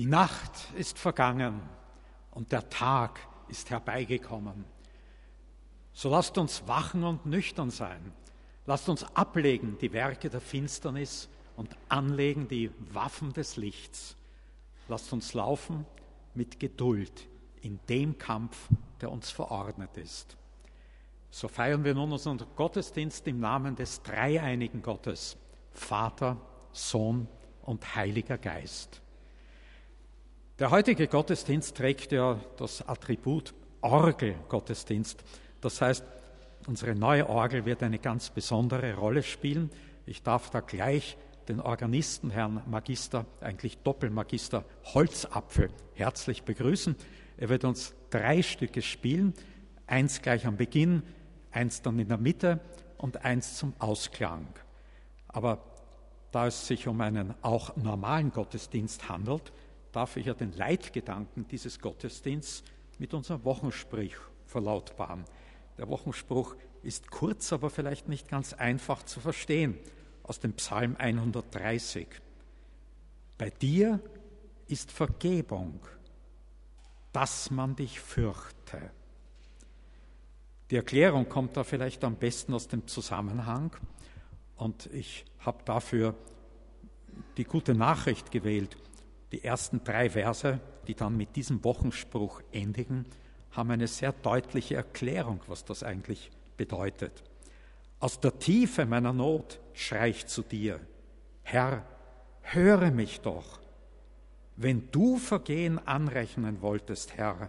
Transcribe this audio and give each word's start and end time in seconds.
Die 0.00 0.06
Nacht 0.06 0.72
ist 0.78 0.98
vergangen 0.98 1.60
und 2.30 2.52
der 2.52 2.70
Tag 2.70 3.20
ist 3.48 3.68
herbeigekommen. 3.68 4.64
So 5.92 6.08
lasst 6.08 6.38
uns 6.38 6.66
wachen 6.66 7.04
und 7.04 7.26
nüchtern 7.26 7.68
sein. 7.68 8.14
Lasst 8.64 8.88
uns 8.88 9.04
ablegen 9.14 9.76
die 9.78 9.92
Werke 9.92 10.30
der 10.30 10.40
Finsternis 10.40 11.28
und 11.54 11.76
anlegen 11.90 12.48
die 12.48 12.70
Waffen 12.94 13.34
des 13.34 13.58
Lichts. 13.58 14.16
Lasst 14.88 15.12
uns 15.12 15.34
laufen 15.34 15.84
mit 16.32 16.58
Geduld 16.58 17.28
in 17.60 17.78
dem 17.90 18.16
Kampf, 18.16 18.70
der 19.02 19.12
uns 19.12 19.30
verordnet 19.30 19.98
ist. 19.98 20.38
So 21.28 21.46
feiern 21.46 21.84
wir 21.84 21.92
nun 21.92 22.10
unseren 22.12 22.38
Gottesdienst 22.56 23.26
im 23.26 23.38
Namen 23.38 23.76
des 23.76 24.00
dreieinigen 24.00 24.80
Gottes, 24.80 25.36
Vater, 25.72 26.38
Sohn 26.72 27.28
und 27.60 27.94
Heiliger 27.94 28.38
Geist. 28.38 29.02
Der 30.60 30.70
heutige 30.70 31.08
Gottesdienst 31.08 31.74
trägt 31.74 32.12
ja 32.12 32.38
das 32.58 32.86
Attribut 32.86 33.54
Orgelgottesdienst. 33.80 35.24
Das 35.62 35.80
heißt, 35.80 36.04
unsere 36.66 36.94
neue 36.94 37.30
Orgel 37.30 37.64
wird 37.64 37.82
eine 37.82 37.98
ganz 37.98 38.28
besondere 38.28 38.94
Rolle 38.94 39.22
spielen. 39.22 39.70
Ich 40.04 40.22
darf 40.22 40.50
da 40.50 40.60
gleich 40.60 41.16
den 41.48 41.60
Organisten, 41.60 42.28
Herrn 42.28 42.62
Magister, 42.66 43.24
eigentlich 43.40 43.78
Doppelmagister 43.78 44.66
Holzapfel, 44.92 45.70
herzlich 45.94 46.42
begrüßen. 46.42 46.94
Er 47.38 47.48
wird 47.48 47.64
uns 47.64 47.94
drei 48.10 48.42
Stücke 48.42 48.82
spielen, 48.82 49.32
eins 49.86 50.20
gleich 50.20 50.46
am 50.46 50.58
Beginn, 50.58 51.04
eins 51.52 51.80
dann 51.80 51.98
in 51.98 52.08
der 52.08 52.18
Mitte 52.18 52.60
und 52.98 53.24
eins 53.24 53.56
zum 53.56 53.72
Ausklang. 53.78 54.46
Aber 55.26 55.64
da 56.32 56.48
es 56.48 56.66
sich 56.66 56.86
um 56.86 57.00
einen 57.00 57.34
auch 57.40 57.74
normalen 57.76 58.30
Gottesdienst 58.30 59.08
handelt, 59.08 59.54
darf 59.92 60.16
ich 60.16 60.26
ja 60.26 60.34
den 60.34 60.52
Leitgedanken 60.52 61.46
dieses 61.48 61.80
Gottesdienstes 61.80 62.64
mit 62.98 63.14
unserem 63.14 63.44
Wochenspruch 63.44 64.16
verlautbaren. 64.46 65.24
Der 65.78 65.88
Wochenspruch 65.88 66.56
ist 66.82 67.10
kurz, 67.10 67.52
aber 67.52 67.70
vielleicht 67.70 68.08
nicht 68.08 68.28
ganz 68.28 68.52
einfach 68.52 69.02
zu 69.02 69.20
verstehen, 69.20 69.78
aus 70.22 70.38
dem 70.40 70.52
Psalm 70.54 70.96
130. 70.98 72.06
Bei 73.38 73.50
dir 73.50 74.00
ist 74.68 74.92
Vergebung, 74.92 75.80
dass 77.12 77.50
man 77.50 77.74
dich 77.74 78.00
fürchte. 78.00 78.90
Die 80.70 80.76
Erklärung 80.76 81.28
kommt 81.28 81.56
da 81.56 81.64
vielleicht 81.64 82.04
am 82.04 82.14
besten 82.14 82.54
aus 82.54 82.68
dem 82.68 82.86
Zusammenhang 82.86 83.74
und 84.56 84.86
ich 84.92 85.24
habe 85.40 85.64
dafür 85.64 86.14
die 87.36 87.44
gute 87.44 87.74
Nachricht 87.74 88.30
gewählt. 88.30 88.76
Die 89.32 89.44
ersten 89.44 89.84
drei 89.84 90.10
Verse, 90.10 90.60
die 90.86 90.94
dann 90.94 91.16
mit 91.16 91.36
diesem 91.36 91.62
Wochenspruch 91.62 92.42
endigen, 92.52 93.06
haben 93.52 93.70
eine 93.70 93.86
sehr 93.86 94.12
deutliche 94.12 94.76
Erklärung, 94.76 95.40
was 95.46 95.64
das 95.64 95.82
eigentlich 95.82 96.30
bedeutet. 96.56 97.22
Aus 98.00 98.18
der 98.20 98.38
Tiefe 98.38 98.86
meiner 98.86 99.12
Not 99.12 99.60
schrei 99.72 100.10
ich 100.10 100.26
zu 100.26 100.42
dir, 100.42 100.80
Herr, 101.42 101.84
höre 102.42 102.90
mich 102.90 103.20
doch. 103.20 103.60
Wenn 104.56 104.90
du 104.90 105.16
Vergehen 105.16 105.78
anrechnen 105.78 106.60
wolltest, 106.60 107.16
Herr, 107.16 107.48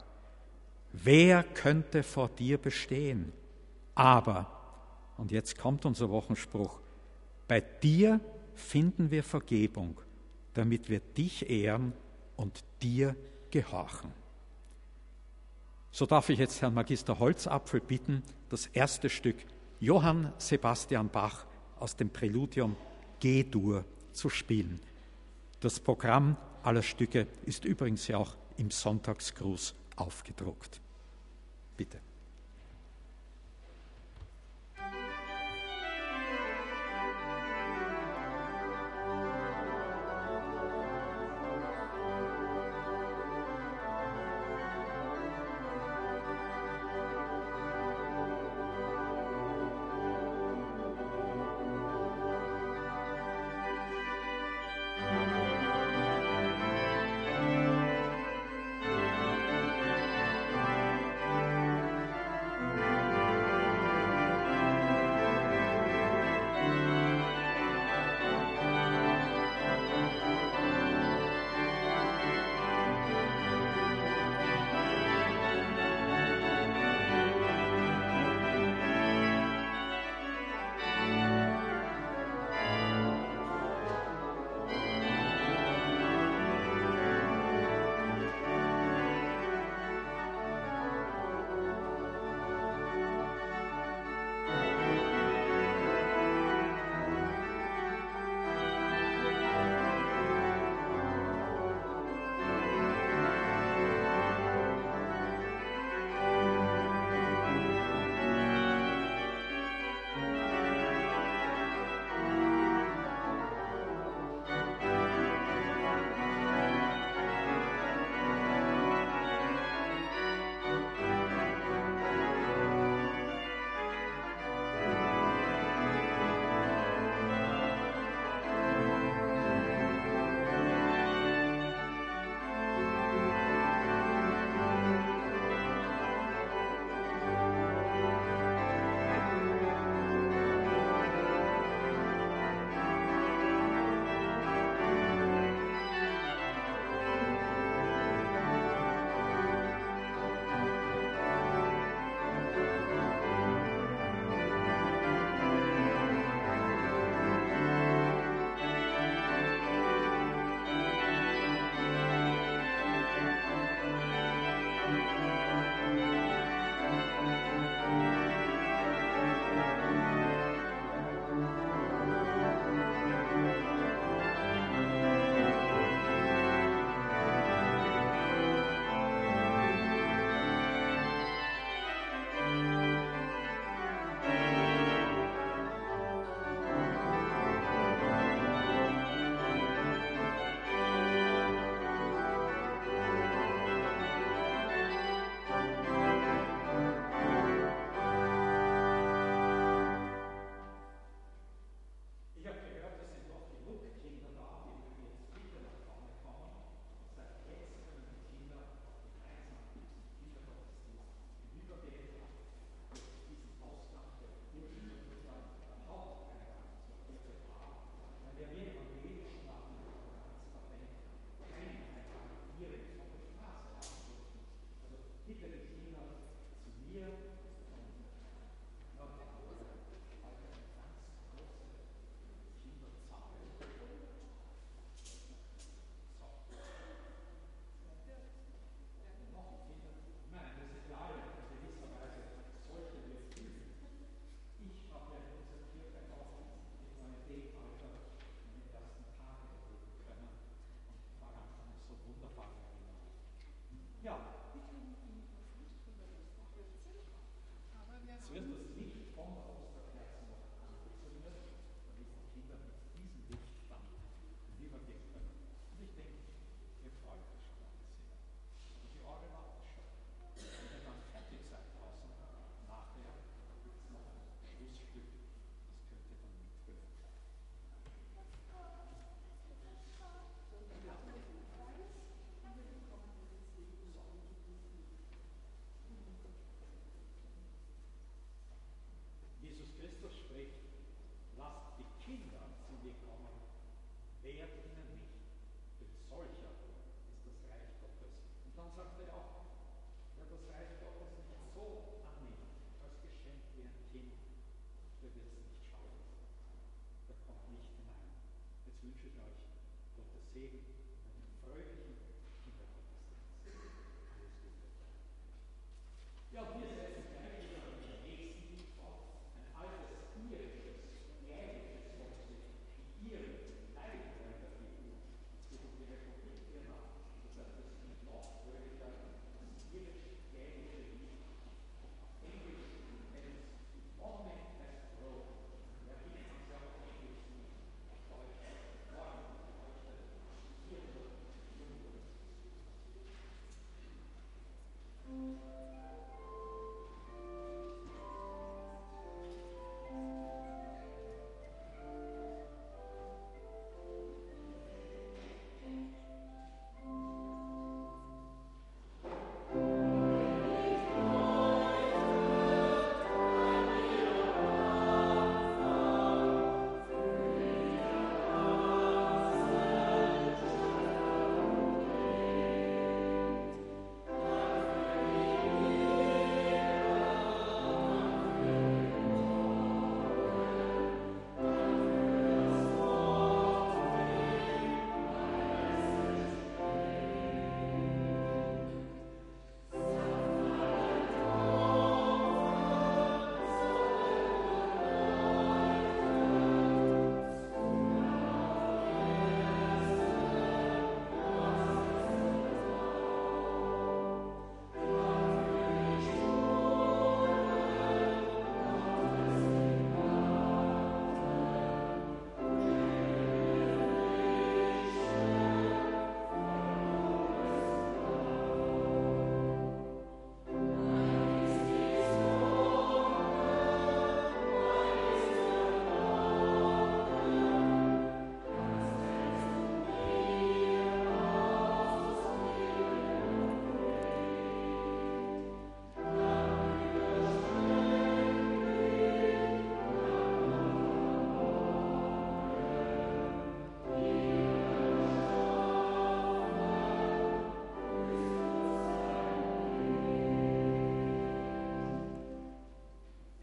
wer 0.91 1.43
könnte 1.43 2.03
vor 2.03 2.29
dir 2.29 2.57
bestehen? 2.57 3.31
Aber, 3.95 4.49
und 5.17 5.31
jetzt 5.31 5.57
kommt 5.57 5.85
unser 5.85 6.09
Wochenspruch, 6.09 6.79
bei 7.47 7.61
dir 7.61 8.19
finden 8.53 9.11
wir 9.11 9.23
Vergebung 9.23 9.99
damit 10.53 10.89
wir 10.89 10.99
dich 10.99 11.49
ehren 11.49 11.93
und 12.35 12.63
dir 12.81 13.15
gehorchen. 13.49 14.11
So 15.91 16.05
darf 16.05 16.29
ich 16.29 16.39
jetzt 16.39 16.61
Herrn 16.61 16.73
Magister 16.73 17.19
Holzapfel 17.19 17.81
bitten, 17.81 18.23
das 18.49 18.67
erste 18.67 19.09
Stück 19.09 19.37
Johann 19.79 20.31
Sebastian 20.37 21.09
Bach 21.09 21.45
aus 21.79 21.95
dem 21.95 22.09
Präludium 22.09 22.77
G-Dur 23.19 23.83
zu 24.13 24.29
spielen. 24.29 24.79
Das 25.59 25.79
Programm 25.79 26.37
aller 26.63 26.83
Stücke 26.83 27.27
ist 27.45 27.65
übrigens 27.65 28.07
ja 28.07 28.17
auch 28.17 28.35
im 28.57 28.71
Sonntagsgruß 28.71 29.75
aufgedruckt. 29.95 30.81
Bitte. 31.75 31.99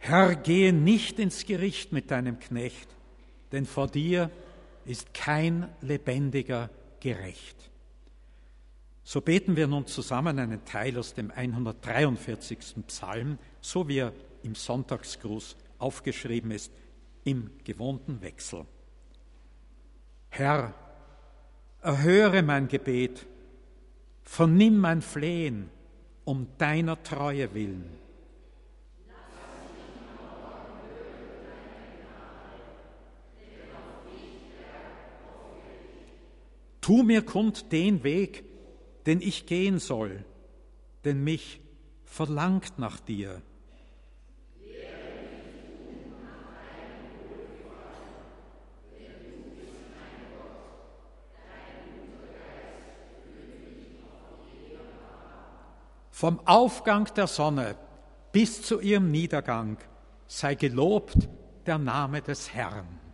Herr, 0.09 0.37
gehe 0.37 0.73
nicht 0.73 1.19
ins 1.19 1.45
Gericht 1.45 1.93
mit 1.93 2.11
deinem 2.11 2.39
Knecht, 2.39 2.89
denn 3.53 3.67
vor 3.67 3.89
dir 3.89 4.31
ist 4.87 5.13
kein 5.13 5.69
lebendiger 5.83 6.71
gerecht. 6.99 7.71
So 9.05 9.21
beten 9.21 9.55
wir 9.55 9.67
nun 9.67 9.87
zusammen 9.87 10.39
einen 10.39 10.65
Teil 10.65 10.97
aus 10.97 11.13
dem 11.13 11.31
143. 11.31 12.59
Psalm, 12.87 13.39
so 13.61 13.87
wie 13.87 13.99
er 13.99 14.15
im 14.43 14.55
Sonntagsgruß 14.55 15.57
aufgeschrieben 15.77 16.53
ist, 16.53 16.73
im 17.25 17.51
gewohnten 17.63 18.23
Wechsel. 18.23 18.65
Herr, 20.31 20.73
erhöre 21.83 22.43
mein 22.43 22.69
Gebet, 22.69 23.27
vernimm 24.23 24.79
mein 24.79 25.03
Flehen 25.03 25.69
um 26.25 26.47
deiner 26.57 27.03
Treue 27.03 27.53
willen. 27.53 28.08
Tu 36.89 37.03
mir 37.03 37.21
kund 37.21 37.71
den 37.71 38.03
Weg, 38.03 38.45
den 39.05 39.21
ich 39.21 39.45
gehen 39.45 39.79
soll, 39.79 40.25
denn 41.05 41.23
mich 41.23 41.61
verlangt 42.07 42.79
nach 42.79 42.99
dir. 42.99 43.43
Vom 56.11 56.41
Aufgang 56.47 57.13
der 57.15 57.27
Sonne 57.27 57.77
bis 58.33 58.63
zu 58.63 58.81
ihrem 58.81 59.11
Niedergang 59.11 59.77
sei 60.27 60.55
gelobt 60.55 61.29
der 61.67 61.77
Name 61.77 62.23
des 62.23 62.55
Herrn. 62.55 63.08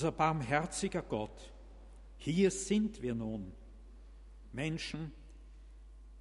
Unser 0.00 0.12
barmherziger 0.12 1.02
Gott, 1.02 1.52
hier 2.16 2.50
sind 2.50 3.02
wir 3.02 3.14
nun, 3.14 3.52
Menschen, 4.50 5.12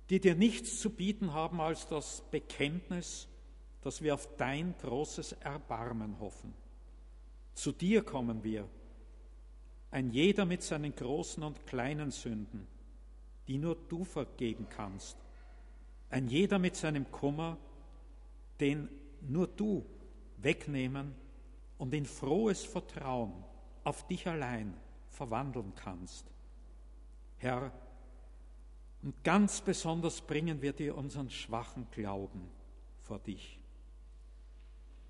die 0.09 0.19
dir 0.19 0.35
nichts 0.35 0.81
zu 0.81 0.89
bieten 0.89 1.31
haben 1.31 1.61
als 1.61 1.87
das 1.87 2.21
Bekenntnis, 2.29 3.29
dass 3.81 4.01
wir 4.01 4.15
auf 4.15 4.27
dein 4.35 4.75
großes 4.81 5.31
Erbarmen 5.31 6.19
hoffen. 6.19 6.53
Zu 7.53 7.71
dir 7.71 8.03
kommen 8.03 8.43
wir, 8.43 8.67
ein 9.91 10.11
jeder 10.11 10.43
mit 10.43 10.61
seinen 10.61 10.93
großen 10.93 11.41
und 11.41 11.65
kleinen 11.65 12.11
Sünden, 12.11 12.67
die 13.47 13.57
nur 13.57 13.77
du 13.87 14.03
vergeben 14.03 14.67
kannst, 14.69 15.15
ein 16.09 16.27
jeder 16.27 16.59
mit 16.59 16.75
seinem 16.75 17.09
Kummer, 17.11 17.57
den 18.59 18.89
nur 19.21 19.47
du 19.47 19.85
wegnehmen 20.35 21.15
und 21.77 21.93
in 21.93 22.05
frohes 22.05 22.65
Vertrauen 22.65 23.45
auf 23.83 24.07
dich 24.07 24.27
allein 24.27 24.73
verwandeln 25.09 25.73
kannst. 25.75 26.25
Herr, 27.37 27.71
und 29.01 29.23
ganz 29.23 29.61
besonders 29.61 30.21
bringen 30.21 30.61
wir 30.61 30.73
dir 30.73 30.95
unseren 30.95 31.29
schwachen 31.29 31.87
Glauben 31.91 32.49
vor 32.99 33.19
dich. 33.19 33.59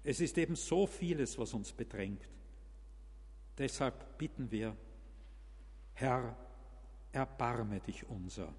Es 0.03 0.19
ist 0.19 0.37
eben 0.37 0.55
so 0.55 0.85
vieles, 0.85 1.37
was 1.37 1.53
uns 1.53 1.71
bedrängt. 1.73 2.29
Deshalb 3.57 4.17
bitten 4.17 4.49
wir, 4.51 4.75
Herr, 5.93 6.37
erbarme 7.11 7.79
dich 7.81 8.07
unser. 8.07 8.53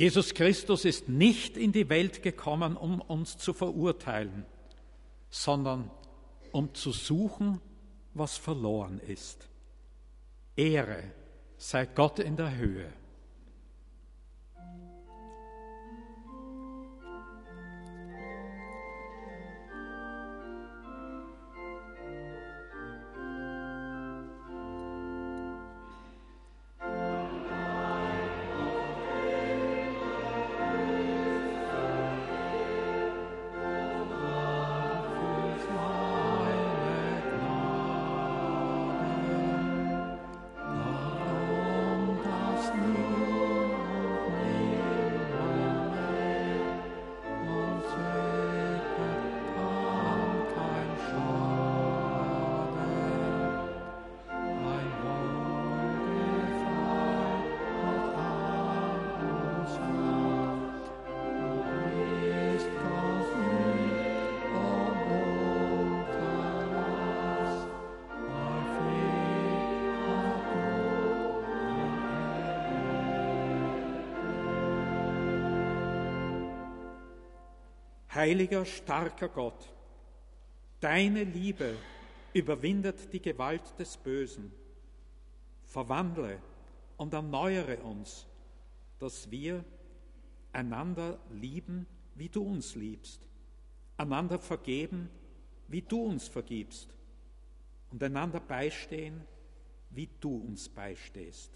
Jesus 0.00 0.32
Christus 0.32 0.86
ist 0.86 1.10
nicht 1.10 1.58
in 1.58 1.72
die 1.72 1.90
Welt 1.90 2.22
gekommen, 2.22 2.74
um 2.74 3.02
uns 3.02 3.36
zu 3.36 3.52
verurteilen, 3.52 4.46
sondern 5.28 5.90
um 6.52 6.72
zu 6.72 6.90
suchen, 6.90 7.60
was 8.14 8.38
verloren 8.38 8.98
ist. 9.06 9.46
Ehre 10.56 11.02
sei 11.58 11.84
Gott 11.84 12.18
in 12.18 12.38
der 12.38 12.56
Höhe. 12.56 12.90
Heiliger, 78.12 78.64
starker 78.64 79.28
Gott, 79.28 79.72
deine 80.80 81.22
Liebe 81.22 81.76
überwindet 82.32 83.12
die 83.12 83.22
Gewalt 83.22 83.78
des 83.78 83.96
Bösen. 83.96 84.50
Verwandle 85.64 86.40
und 86.96 87.14
erneuere 87.14 87.84
uns, 87.84 88.26
dass 88.98 89.30
wir 89.30 89.64
einander 90.52 91.20
lieben, 91.30 91.86
wie 92.16 92.28
du 92.28 92.42
uns 92.42 92.74
liebst, 92.74 93.20
einander 93.96 94.40
vergeben, 94.40 95.08
wie 95.68 95.82
du 95.82 96.02
uns 96.02 96.26
vergibst 96.26 96.88
und 97.92 98.02
einander 98.02 98.40
beistehen, 98.40 99.22
wie 99.90 100.08
du 100.18 100.36
uns 100.36 100.68
beistehst. 100.68 101.52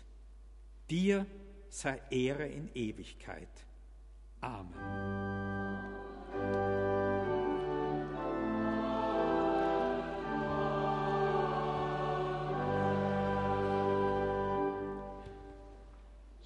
Dir 0.88 1.26
sei 1.68 2.00
Ehre 2.10 2.46
in 2.46 2.70
Ewigkeit. 2.74 3.66
Amen. 4.40 6.03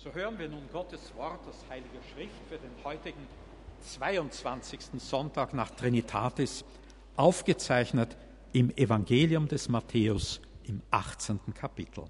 So 0.01 0.15
hören 0.15 0.39
wir 0.39 0.49
nun 0.49 0.63
Gottes 0.73 1.13
Wort 1.17 1.45
aus 1.49 1.65
Heiliger 1.69 2.01
Schrift 2.15 2.41
für 2.49 2.57
den 2.57 2.71
heutigen 2.85 3.27
22. 3.81 4.79
Sonntag 4.99 5.53
nach 5.55 5.73
Trinitatis, 5.73 6.65
aufgezeichnet 7.17 8.17
im 8.53 8.71
Evangelium 8.77 9.49
des 9.49 9.69
Matthäus 9.69 10.41
im 10.63 10.83
18. 10.93 11.41
Kapitel. 11.53 12.05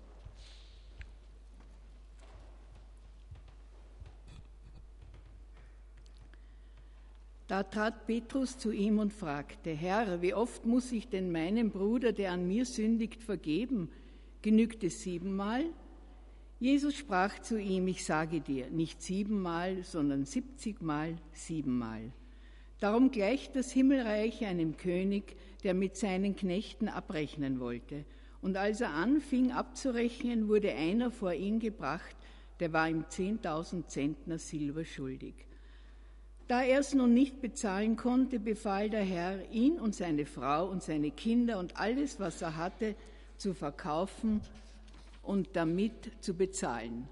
Da 7.47 7.63
trat 7.63 8.07
Petrus 8.07 8.59
zu 8.59 8.71
ihm 8.71 8.99
und 8.99 9.15
fragte, 9.15 9.71
Herr, 9.71 10.21
wie 10.21 10.35
oft 10.35 10.67
muss 10.67 10.93
ich 10.93 11.09
denn 11.09 11.33
meinem 11.33 11.71
Bruder, 11.71 12.13
der 12.13 12.33
an 12.33 12.47
mir 12.47 12.67
sündigt, 12.67 13.23
vergeben? 13.23 13.91
Genügt 14.43 14.85
es 14.85 15.01
siebenmal? 15.01 15.65
Jesus 16.61 16.97
sprach 16.97 17.39
zu 17.39 17.57
ihm, 17.61 17.87
ich 17.87 18.05
sage 18.05 18.41
dir, 18.41 18.69
nicht 18.71 19.01
siebenmal, 19.01 19.85
sondern 19.85 20.25
siebzigmal, 20.25 21.15
siebenmal. 21.33 22.11
Darum 22.81 23.13
gleicht 23.13 23.55
das 23.55 23.71
Himmelreich 23.71 24.45
einem 24.45 24.77
König, 24.77 25.37
der 25.63 25.75
mit 25.75 25.97
seinen 25.97 26.35
Knechten 26.35 26.89
abrechnen 26.89 27.61
wollte. 27.61 28.05
Und 28.43 28.57
als 28.57 28.81
er 28.81 28.91
anfing 28.91 29.53
abzurechnen, 29.53 30.49
wurde 30.49 30.73
einer 30.75 31.13
vor 31.13 31.33
ihn 31.33 31.61
gebracht, 31.61 32.17
der 32.59 32.73
war 32.73 32.89
ihm 32.89 33.05
zehntausend 33.09 33.89
Zentner 33.89 34.39
Silber 34.39 34.85
schuldig. 34.85 35.35
Da 36.49 36.63
er 36.63 36.81
es 36.81 36.93
nun 36.93 37.15
nicht 37.15 37.41
bezahlen 37.41 37.95
konnte, 37.95 38.41
befahl 38.41 38.91
der 38.91 39.05
Herr, 39.05 39.49
ihn 39.53 39.79
und 39.79 39.95
seine 39.95 40.27
Frau 40.27 40.69
und 40.69 40.83
seine 40.83 41.13
Kinder 41.13 41.61
und 41.61 41.77
alles, 41.77 42.19
was 42.19 42.43
er 42.43 42.57
hatte, 42.57 42.97
zu 43.37 43.55
verkaufen 43.55 44.41
und 45.29 45.51
damit 45.53 46.11
zu 46.21 46.33
bezahlen. 46.33 47.07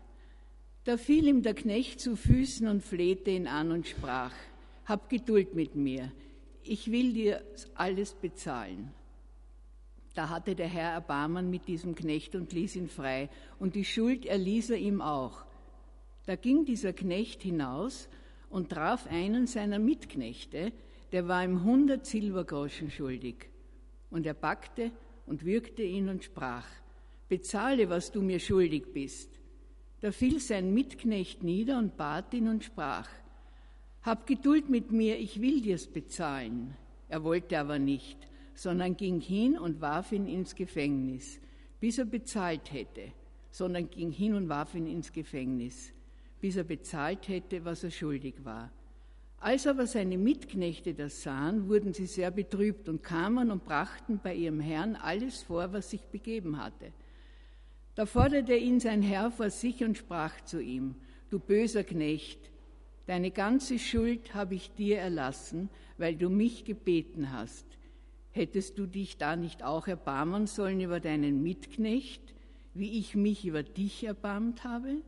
Da 0.84 0.96
fiel 0.96 1.26
ihm 1.26 1.42
der 1.42 1.52
Knecht 1.52 2.00
zu 2.00 2.16
Füßen 2.16 2.66
und 2.66 2.82
flehte 2.82 3.30
ihn 3.30 3.46
an 3.46 3.70
und 3.70 3.86
sprach, 3.86 4.32
Hab 4.86 5.10
Geduld 5.10 5.54
mit 5.54 5.74
mir, 5.74 6.10
ich 6.62 6.90
will 6.90 7.12
dir 7.12 7.42
alles 7.74 8.14
bezahlen. 8.14 8.90
Da 10.14 10.30
hatte 10.30 10.54
der 10.54 10.66
Herr 10.66 10.92
Erbarmen 10.92 11.50
mit 11.50 11.68
diesem 11.68 11.94
Knecht 11.94 12.34
und 12.34 12.54
ließ 12.54 12.76
ihn 12.76 12.88
frei, 12.88 13.28
und 13.58 13.74
die 13.74 13.84
Schuld 13.84 14.24
erließ 14.24 14.70
er 14.70 14.78
ihm 14.78 15.02
auch. 15.02 15.44
Da 16.24 16.36
ging 16.36 16.64
dieser 16.64 16.94
Knecht 16.94 17.42
hinaus 17.42 18.08
und 18.48 18.70
traf 18.70 19.06
einen 19.08 19.46
seiner 19.46 19.78
Mitknechte, 19.78 20.72
der 21.12 21.28
war 21.28 21.44
ihm 21.44 21.64
hundert 21.64 22.06
Silbergroschen 22.06 22.90
schuldig. 22.90 23.50
Und 24.08 24.24
er 24.24 24.34
packte 24.34 24.90
und 25.26 25.44
würgte 25.44 25.82
ihn 25.82 26.08
und 26.08 26.24
sprach, 26.24 26.66
bezahle, 27.28 27.88
was 27.88 28.12
du 28.12 28.22
mir 28.22 28.38
schuldig 28.38 28.92
bist. 28.92 29.30
Da 30.00 30.12
fiel 30.12 30.40
sein 30.40 30.74
Mitknecht 30.74 31.42
nieder 31.42 31.78
und 31.78 31.96
bat 31.96 32.32
ihn 32.34 32.48
und 32.48 32.64
sprach, 32.64 33.08
Hab 34.02 34.26
Geduld 34.26 34.68
mit 34.68 34.92
mir, 34.92 35.18
ich 35.18 35.40
will 35.40 35.60
dir's 35.60 35.86
bezahlen. 35.86 36.76
Er 37.08 37.24
wollte 37.24 37.58
aber 37.58 37.78
nicht, 37.78 38.18
sondern 38.54 38.96
ging 38.96 39.20
hin 39.20 39.58
und 39.58 39.80
warf 39.80 40.12
ihn 40.12 40.26
ins 40.26 40.54
Gefängnis, 40.54 41.40
bis 41.80 41.98
er 41.98 42.04
bezahlt 42.04 42.72
hätte, 42.72 43.12
sondern 43.50 43.90
ging 43.90 44.10
hin 44.10 44.34
und 44.34 44.48
warf 44.48 44.74
ihn 44.74 44.86
ins 44.86 45.12
Gefängnis, 45.12 45.92
bis 46.40 46.56
er 46.56 46.64
bezahlt 46.64 47.28
hätte, 47.28 47.64
was 47.64 47.84
er 47.84 47.90
schuldig 47.90 48.44
war. 48.44 48.70
Als 49.38 49.66
aber 49.66 49.86
seine 49.86 50.18
Mitknechte 50.18 50.94
das 50.94 51.22
sahen, 51.22 51.68
wurden 51.68 51.92
sie 51.92 52.06
sehr 52.06 52.30
betrübt 52.30 52.88
und 52.88 53.02
kamen 53.02 53.50
und 53.50 53.64
brachten 53.64 54.18
bei 54.22 54.34
ihrem 54.34 54.60
Herrn 54.60 54.96
alles 54.96 55.42
vor, 55.42 55.72
was 55.72 55.90
sich 55.90 56.02
begeben 56.02 56.58
hatte. 56.58 56.92
Da 57.96 58.04
forderte 58.04 58.54
ihn 58.54 58.78
sein 58.78 59.00
Herr 59.00 59.30
vor 59.30 59.48
sich 59.48 59.82
und 59.82 59.96
sprach 59.96 60.42
zu 60.42 60.60
ihm, 60.60 60.96
du 61.30 61.38
böser 61.38 61.82
Knecht, 61.82 62.38
deine 63.06 63.30
ganze 63.30 63.78
Schuld 63.78 64.34
habe 64.34 64.54
ich 64.54 64.70
dir 64.74 64.98
erlassen, 64.98 65.70
weil 65.96 66.14
du 66.14 66.28
mich 66.28 66.66
gebeten 66.66 67.32
hast. 67.32 67.64
Hättest 68.32 68.78
du 68.78 68.84
dich 68.84 69.16
da 69.16 69.34
nicht 69.34 69.62
auch 69.62 69.88
erbarmen 69.88 70.46
sollen 70.46 70.82
über 70.82 71.00
deinen 71.00 71.42
Mitknecht, 71.42 72.34
wie 72.74 72.98
ich 72.98 73.14
mich 73.14 73.46
über 73.46 73.62
dich 73.62 74.04
erbarmt 74.04 74.62
habe? 74.64 75.00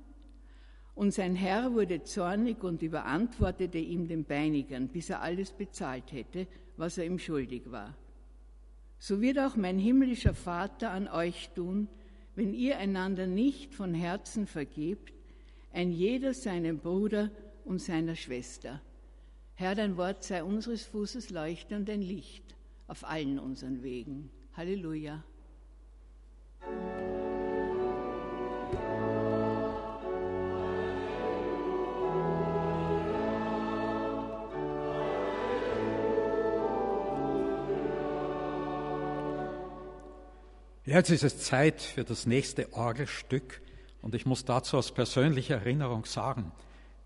Und 0.94 1.12
sein 1.12 1.36
Herr 1.36 1.74
wurde 1.74 2.04
zornig 2.04 2.64
und 2.64 2.80
überantwortete 2.80 3.76
ihm 3.76 4.08
den 4.08 4.24
Beinigern, 4.24 4.88
bis 4.88 5.10
er 5.10 5.20
alles 5.20 5.52
bezahlt 5.52 6.10
hätte, 6.10 6.46
was 6.78 6.96
er 6.96 7.04
ihm 7.04 7.18
schuldig 7.18 7.70
war. 7.70 7.94
So 8.98 9.20
wird 9.20 9.38
auch 9.38 9.56
mein 9.56 9.78
himmlischer 9.78 10.32
Vater 10.34 10.90
an 10.90 11.06
euch 11.06 11.50
tun, 11.54 11.86
wenn 12.38 12.54
ihr 12.54 12.78
einander 12.78 13.26
nicht 13.26 13.74
von 13.74 13.94
Herzen 13.94 14.46
vergebt, 14.46 15.12
ein 15.72 15.90
jeder 15.90 16.32
seinem 16.32 16.78
Bruder 16.78 17.32
und 17.64 17.80
seiner 17.80 18.14
Schwester. 18.14 18.80
Herr, 19.56 19.74
dein 19.74 19.96
Wort 19.96 20.22
sei 20.22 20.44
unseres 20.44 20.84
Fußes 20.84 21.30
Leuchte 21.30 21.74
und 21.74 21.90
ein 21.90 22.00
Licht 22.00 22.54
auf 22.86 23.02
allen 23.02 23.40
unseren 23.40 23.82
Wegen. 23.82 24.30
Halleluja. 24.56 25.24
Jetzt 40.88 41.10
ist 41.10 41.22
es 41.22 41.36
Zeit 41.40 41.82
für 41.82 42.02
das 42.02 42.24
nächste 42.24 42.72
Orgelstück 42.72 43.60
und 44.00 44.14
ich 44.14 44.24
muss 44.24 44.46
dazu 44.46 44.78
aus 44.78 44.90
persönlicher 44.90 45.56
Erinnerung 45.56 46.06
sagen, 46.06 46.50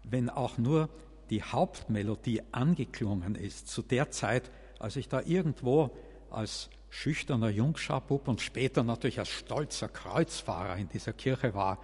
wenn 0.05 0.31
auch 0.31 0.57
nur 0.57 0.89
die 1.31 1.43
Hauptmelodie 1.43 2.43
angeklungen 2.53 3.35
ist, 3.35 3.67
zu 3.67 3.83
der 3.83 4.13
Zeit, 4.13 4.53
als 4.79 4.95
ich 4.95 5.09
da 5.09 5.21
irgendwo 5.23 5.91
als 6.31 6.71
schüchterner 6.91 7.49
Jungscharbub 7.49 8.29
und 8.29 8.41
später 8.41 8.85
natürlich 8.85 9.19
als 9.19 9.31
stolzer 9.31 9.89
Kreuzfahrer 9.89 10.77
in 10.77 10.89
dieser 10.89 11.13
Kirche 11.13 11.53
war, 11.53 11.81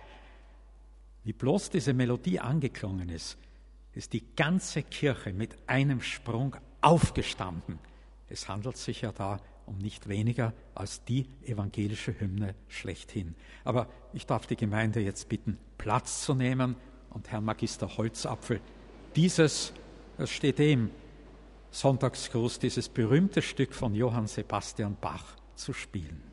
wie 1.25 1.33
bloß 1.33 1.71
diese 1.71 1.95
Melodie 1.95 2.39
angeklungen 2.39 3.09
ist, 3.09 3.39
ist 3.95 4.13
die 4.13 4.25
ganze 4.37 4.85
Kirche 4.85 5.33
mit 5.33 5.57
einem 5.67 6.01
Sprung 6.01 6.55
aufgestanden. 6.81 7.81
Es 8.29 8.49
handelt 8.49 8.77
sich 8.77 9.01
ja 9.01 9.11
da 9.11 9.41
um 9.69 9.79
nicht 9.79 10.09
weniger 10.09 10.53
als 10.75 11.05
die 11.05 11.29
evangelische 11.45 12.19
Hymne 12.19 12.55
schlechthin. 12.69 13.35
Aber 13.65 13.89
ich 14.13 14.27
darf 14.27 14.47
die 14.47 14.57
Gemeinde 14.57 15.01
jetzt 15.01 15.29
bitten, 15.29 15.59
Platz 15.77 16.25
zu 16.25 16.35
nehmen 16.35 16.77
und 17.11 17.31
Herrn 17.31 17.45
Magister 17.45 17.97
Holzapfel 17.97 18.61
dieses, 19.17 19.73
das 20.17 20.31
steht 20.31 20.59
dem 20.59 20.91
Sonntagsgruß, 21.71 22.61
dieses 22.61 22.89
berühmte 22.89 23.43
Stück 23.43 23.75
von 23.75 23.95
Johann 23.95 24.27
Sebastian 24.27 24.97
Bach 25.01 25.37
zu 25.55 25.73
spielen. 25.73 26.28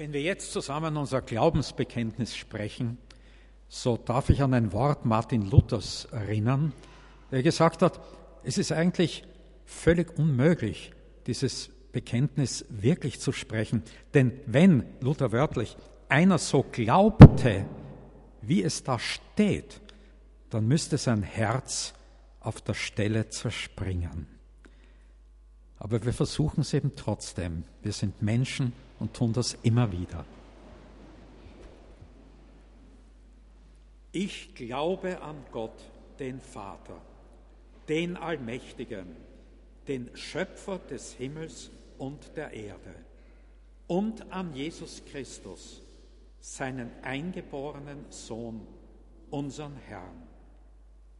Wenn 0.00 0.14
wir 0.14 0.22
jetzt 0.22 0.52
zusammen 0.52 0.96
unser 0.96 1.20
Glaubensbekenntnis 1.20 2.34
sprechen, 2.34 2.96
so 3.68 3.98
darf 3.98 4.30
ich 4.30 4.40
an 4.40 4.54
ein 4.54 4.72
Wort 4.72 5.04
Martin 5.04 5.50
Luthers 5.50 6.06
erinnern, 6.06 6.72
der 7.30 7.42
gesagt 7.42 7.82
hat, 7.82 8.00
es 8.42 8.56
ist 8.56 8.72
eigentlich 8.72 9.24
völlig 9.66 10.18
unmöglich, 10.18 10.92
dieses 11.26 11.68
Bekenntnis 11.92 12.64
wirklich 12.70 13.20
zu 13.20 13.30
sprechen. 13.30 13.82
Denn 14.14 14.32
wenn, 14.46 14.86
Luther 15.00 15.32
wörtlich, 15.32 15.76
einer 16.08 16.38
so 16.38 16.62
glaubte, 16.62 17.66
wie 18.40 18.62
es 18.62 18.82
da 18.82 18.98
steht, 18.98 19.82
dann 20.48 20.66
müsste 20.66 20.96
sein 20.96 21.22
Herz 21.22 21.92
auf 22.40 22.62
der 22.62 22.72
Stelle 22.72 23.28
zerspringen. 23.28 24.28
Aber 25.76 26.02
wir 26.02 26.14
versuchen 26.14 26.62
es 26.62 26.72
eben 26.72 26.96
trotzdem. 26.96 27.64
Wir 27.82 27.92
sind 27.92 28.22
Menschen 28.22 28.72
und 29.00 29.14
tun 29.14 29.32
das 29.32 29.58
immer 29.62 29.90
wieder. 29.90 30.24
Ich 34.12 34.54
glaube 34.54 35.20
an 35.22 35.36
Gott, 35.50 35.84
den 36.18 36.40
Vater, 36.40 37.00
den 37.88 38.16
Allmächtigen, 38.16 39.16
den 39.88 40.10
Schöpfer 40.14 40.78
des 40.78 41.12
Himmels 41.14 41.70
und 41.98 42.36
der 42.36 42.52
Erde 42.52 42.94
und 43.86 44.30
an 44.32 44.54
Jesus 44.54 45.02
Christus, 45.04 45.82
seinen 46.40 46.90
eingeborenen 47.02 48.04
Sohn, 48.08 48.66
unseren 49.30 49.76
Herrn, 49.88 50.22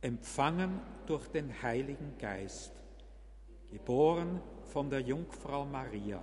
empfangen 0.00 0.80
durch 1.06 1.26
den 1.28 1.62
Heiligen 1.62 2.16
Geist, 2.18 2.72
geboren 3.70 4.40
von 4.64 4.88
der 4.88 5.00
Jungfrau 5.00 5.64
Maria, 5.64 6.22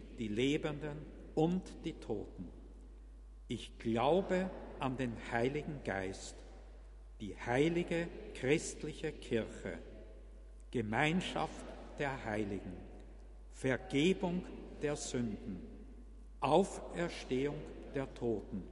die 0.17 0.27
Lebenden 0.27 0.97
und 1.35 1.63
die 1.83 1.93
Toten. 1.93 2.49
Ich 3.47 3.77
glaube 3.79 4.49
an 4.79 4.97
den 4.97 5.13
Heiligen 5.31 5.83
Geist, 5.83 6.35
die 7.19 7.35
heilige 7.37 8.07
christliche 8.33 9.11
Kirche, 9.11 9.77
Gemeinschaft 10.71 11.65
der 11.99 12.23
Heiligen, 12.25 12.73
Vergebung 13.53 14.43
der 14.81 14.95
Sünden, 14.95 15.59
Auferstehung 16.39 17.57
der 17.93 18.11
Toten 18.13 18.63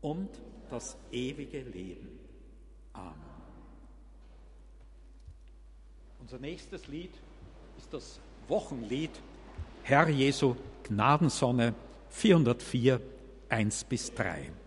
und 0.00 0.30
das 0.70 0.96
ewige 1.10 1.60
Leben. 1.60 2.18
Amen. 2.94 3.14
Unser 6.20 6.38
nächstes 6.38 6.86
Lied 6.86 7.12
ist 7.76 7.92
das 7.92 8.20
Wochenlied 8.48 9.10
Herr 9.84 10.08
Jesu 10.08 10.54
Gnadensonne 10.84 11.74
404, 12.10 13.00
1 13.48 13.84
bis 13.84 14.14
3. 14.14 14.61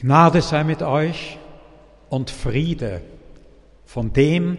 Gnade 0.00 0.42
sei 0.42 0.62
mit 0.62 0.80
euch 0.80 1.38
und 2.08 2.30
Friede 2.30 3.02
von 3.84 4.12
dem, 4.12 4.56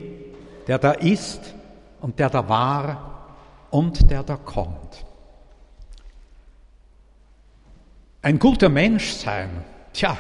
der 0.68 0.80
da 0.80 0.92
ist 0.92 1.56
und 2.02 2.20
der 2.20 2.30
da 2.30 2.50
war 2.50 3.38
und 3.72 4.12
der 4.12 4.24
da 4.24 4.36
kommt. 4.36 5.06
Ein 8.22 8.38
guter 8.38 8.68
Mensch 8.68 9.12
sein, 9.12 9.64
tja, 9.94 10.18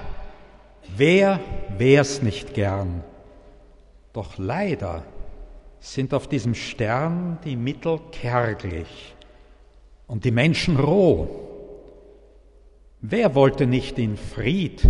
wer 0.95 1.41
wär's 1.77 2.21
nicht 2.21 2.53
gern? 2.53 3.03
Doch 4.13 4.37
leider 4.37 5.03
sind 5.81 6.13
auf 6.13 6.27
diesem 6.27 6.55
Stern 6.55 7.39
die 7.43 7.57
Mittel 7.57 7.99
kärglich 8.13 9.15
und 10.07 10.23
die 10.23 10.31
Menschen 10.31 10.79
roh. 10.79 11.27
Wer 13.01 13.35
wollte 13.35 13.67
nicht 13.67 13.99
in 13.99 14.15
Fried 14.15 14.87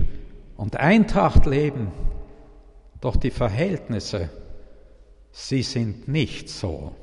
und 0.60 0.76
Eintracht 0.76 1.46
leben, 1.46 1.88
doch 3.00 3.16
die 3.16 3.32
Verhältnisse, 3.32 4.30
sie 5.32 5.64
sind 5.64 6.10
nicht 6.10 6.50
so. 6.50 6.94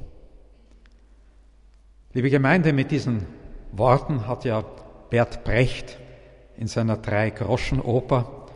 Liebe 2.12 2.29
Gemeinde, 2.29 2.75
mit 2.75 2.90
diesen 2.90 3.25
Worten 3.73 4.27
hat 4.27 4.45
ja 4.45 4.62
Bert 5.09 5.42
Brecht 5.45 5.97
in 6.59 6.66
seiner 6.66 6.99
Drei-Groschen-Oper 6.99 8.47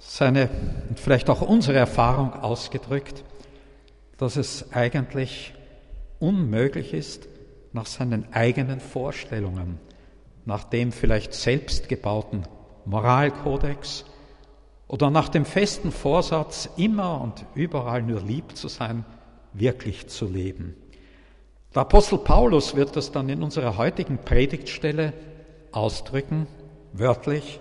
seine 0.00 0.50
und 0.88 0.98
vielleicht 0.98 1.30
auch 1.30 1.40
unsere 1.40 1.78
Erfahrung 1.78 2.32
ausgedrückt, 2.32 3.22
dass 4.16 4.34
es 4.34 4.72
eigentlich 4.72 5.54
unmöglich 6.18 6.92
ist, 6.92 7.28
nach 7.72 7.86
seinen 7.86 8.32
eigenen 8.32 8.80
Vorstellungen, 8.80 9.78
nach 10.44 10.64
dem 10.64 10.90
vielleicht 10.90 11.34
selbstgebauten 11.34 12.48
Moralkodex 12.84 14.06
oder 14.88 15.10
nach 15.10 15.28
dem 15.28 15.44
festen 15.44 15.92
Vorsatz, 15.92 16.68
immer 16.76 17.20
und 17.20 17.44
überall 17.54 18.02
nur 18.02 18.20
lieb 18.20 18.56
zu 18.56 18.68
sein, 18.68 19.04
wirklich 19.52 20.08
zu 20.08 20.26
leben. 20.26 20.74
Der 21.74 21.82
Apostel 21.82 22.18
Paulus 22.18 22.74
wird 22.74 22.96
das 22.96 23.12
dann 23.12 23.28
in 23.28 23.42
unserer 23.42 23.76
heutigen 23.76 24.18
Predigtstelle 24.18 25.12
ausdrücken. 25.70 26.46
wörtlich, 26.94 27.60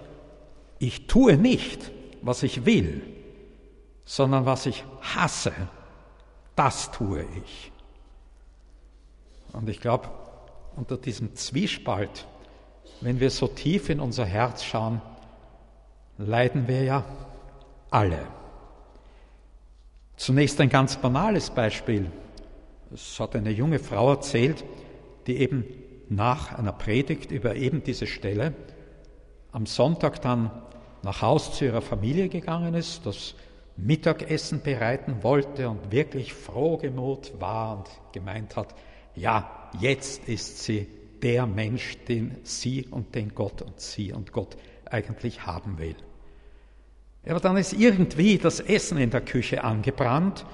ich 0.79 1.07
tue 1.07 1.35
nicht, 1.35 1.91
was 2.21 2.43
ich 2.43 2.65
will, 2.65 3.01
sondern 4.05 4.45
was 4.45 4.65
ich 4.65 4.85
hasse, 5.01 5.51
das 6.55 6.91
tue 6.91 7.25
ich. 7.43 7.71
Und 9.51 9.67
ich 9.69 9.81
glaube, 9.81 10.09
unter 10.77 10.97
diesem 10.97 11.35
Zwiespalt, 11.35 12.25
wenn 13.01 13.19
wir 13.19 13.29
so 13.31 13.47
tief 13.47 13.89
in 13.89 13.99
unser 13.99 14.25
Herz 14.25 14.63
schauen, 14.63 15.01
leiden 16.17 16.67
wir 16.67 16.83
ja 16.83 17.05
alle. 17.89 18.19
Zunächst 20.15 20.59
ein 20.61 20.69
ganz 20.69 20.97
banales 20.97 21.51
Beispiel. 21.51 22.09
Es 22.93 23.19
hat 23.19 23.35
eine 23.35 23.51
junge 23.51 23.79
Frau 23.79 24.11
erzählt, 24.11 24.63
die 25.27 25.37
eben 25.37 25.65
nach 26.09 26.57
einer 26.57 26.71
Predigt 26.71 27.31
über 27.31 27.55
eben 27.55 27.83
diese 27.83 28.07
Stelle 28.07 28.53
am 29.51 29.65
Sonntag 29.65 30.21
dann 30.21 30.51
nach 31.03 31.21
Haus 31.21 31.55
zu 31.55 31.65
ihrer 31.65 31.81
Familie 31.81 32.29
gegangen 32.29 32.73
ist, 32.73 33.05
das 33.05 33.35
Mittagessen 33.75 34.61
bereiten 34.61 35.21
wollte 35.21 35.69
und 35.69 35.91
wirklich 35.91 36.33
frohgemut 36.33 37.33
war 37.39 37.77
und 37.77 37.87
gemeint 38.13 38.55
hat, 38.55 38.73
ja, 39.15 39.69
jetzt 39.79 40.27
ist 40.27 40.63
sie 40.63 40.87
der 41.21 41.45
Mensch, 41.45 41.97
den 42.07 42.37
sie 42.43 42.87
und 42.89 43.13
den 43.15 43.35
Gott 43.35 43.61
und 43.61 43.79
sie 43.79 44.13
und 44.13 44.31
Gott 44.31 44.57
eigentlich 44.91 45.45
haben 45.45 45.77
will. 45.77 45.95
Aber 47.27 47.39
dann 47.39 47.57
ist 47.57 47.73
irgendwie 47.73 48.37
das 48.37 48.59
Essen 48.59 48.97
in 48.97 49.09
der 49.09 49.21
Küche 49.21 49.63
angebrannt, 49.63 50.45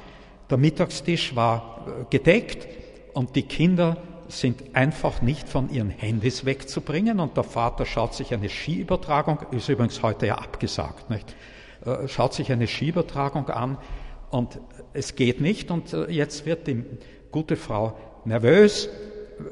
der 0.49 0.57
Mittagstisch 0.57 1.35
war 1.35 1.85
äh, 1.87 2.05
gedeckt 2.09 2.67
und 3.13 3.35
die 3.35 3.43
Kinder 3.43 3.97
sind 4.27 4.75
einfach 4.75 5.21
nicht 5.21 5.47
von 5.47 5.69
ihren 5.69 5.89
Handys 5.89 6.45
wegzubringen 6.45 7.19
und 7.19 7.37
der 7.37 7.43
Vater 7.43 7.85
schaut 7.85 8.13
sich 8.13 8.33
eine 8.33 8.49
Skiübertragung, 8.49 9.39
ist 9.51 9.69
übrigens 9.69 10.01
heute 10.01 10.27
ja 10.27 10.35
abgesagt, 10.35 11.09
nicht? 11.09 11.35
Äh, 11.85 12.07
schaut 12.07 12.33
sich 12.33 12.51
eine 12.51 12.67
Skiübertragung 12.67 13.49
an 13.49 13.77
und 14.31 14.59
es 14.93 15.15
geht 15.15 15.41
nicht 15.41 15.71
und 15.71 15.93
äh, 15.93 16.09
jetzt 16.09 16.45
wird 16.45 16.67
die 16.67 16.83
gute 17.31 17.55
Frau 17.55 17.97
nervös, 18.25 18.89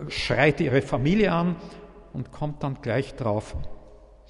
schreit 0.08 0.62
ihre 0.62 0.82
Familie 0.82 1.32
an 1.32 1.56
und 2.14 2.32
kommt 2.32 2.64
dann 2.64 2.82
gleich 2.82 3.16
drauf, 3.16 3.56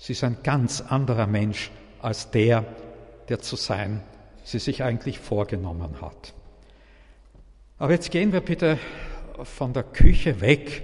sie 0.02 0.14
ist 0.14 0.24
ein 0.24 0.38
ganz 0.42 0.82
anderer 0.82 1.28
Mensch 1.28 1.70
als 2.02 2.32
der, 2.32 2.66
der 3.30 3.40
zu 3.40 3.56
sein 3.56 4.02
sie 4.44 4.58
sich 4.58 4.82
eigentlich 4.84 5.20
vorgenommen 5.20 6.02
hat. 6.02 6.34
Aber 7.78 7.94
jetzt 7.94 8.10
gehen 8.10 8.34
wir 8.34 8.42
bitte 8.42 8.80
von 9.44 9.74
der 9.74 9.84
Küche 9.84 10.42
weg 10.42 10.82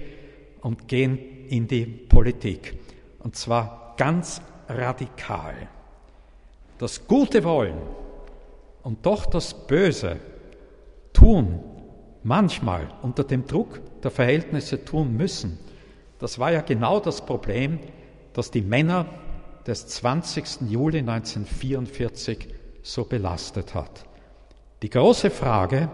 und 0.60 0.86
gehen 0.86 1.18
in 1.48 1.66
die 1.66 1.84
Politik. 1.84 2.78
Und 3.18 3.34
zwar 3.34 3.94
ganz 3.96 4.40
radikal. 4.68 5.54
Das 6.78 7.08
Gute 7.08 7.42
wollen 7.42 7.76
und 8.84 9.04
doch 9.04 9.26
das 9.26 9.66
Böse 9.66 10.20
tun, 11.12 11.58
manchmal 12.22 12.88
unter 13.02 13.24
dem 13.24 13.48
Druck 13.48 13.80
der 14.02 14.12
Verhältnisse 14.12 14.84
tun 14.84 15.16
müssen, 15.16 15.58
das 16.20 16.38
war 16.38 16.52
ja 16.52 16.60
genau 16.60 17.00
das 17.00 17.24
Problem, 17.24 17.80
das 18.38 18.52
die 18.52 18.62
Männer 18.62 19.06
des 19.66 19.88
20. 19.88 20.70
Juli 20.70 21.00
1944 21.00 22.46
so 22.82 23.04
belastet 23.04 23.74
hat. 23.74 24.06
Die 24.80 24.90
große 24.90 25.30
Frage, 25.30 25.90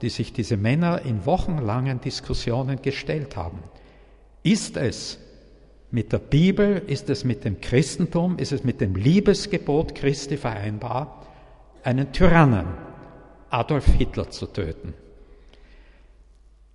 die 0.00 0.08
sich 0.08 0.32
diese 0.32 0.56
Männer 0.56 1.02
in 1.02 1.26
wochenlangen 1.26 2.00
Diskussionen 2.00 2.80
gestellt 2.80 3.36
haben, 3.36 3.58
ist 4.42 4.78
es 4.78 5.18
mit 5.90 6.10
der 6.10 6.20
Bibel, 6.20 6.82
ist 6.86 7.10
es 7.10 7.22
mit 7.22 7.44
dem 7.44 7.60
Christentum, 7.60 8.38
ist 8.38 8.52
es 8.52 8.64
mit 8.64 8.80
dem 8.80 8.96
Liebesgebot 8.96 9.94
Christi 9.94 10.38
vereinbar, 10.38 11.22
einen 11.82 12.12
Tyrannen, 12.12 12.66
Adolf 13.50 13.84
Hitler, 13.88 14.30
zu 14.30 14.46
töten? 14.46 14.94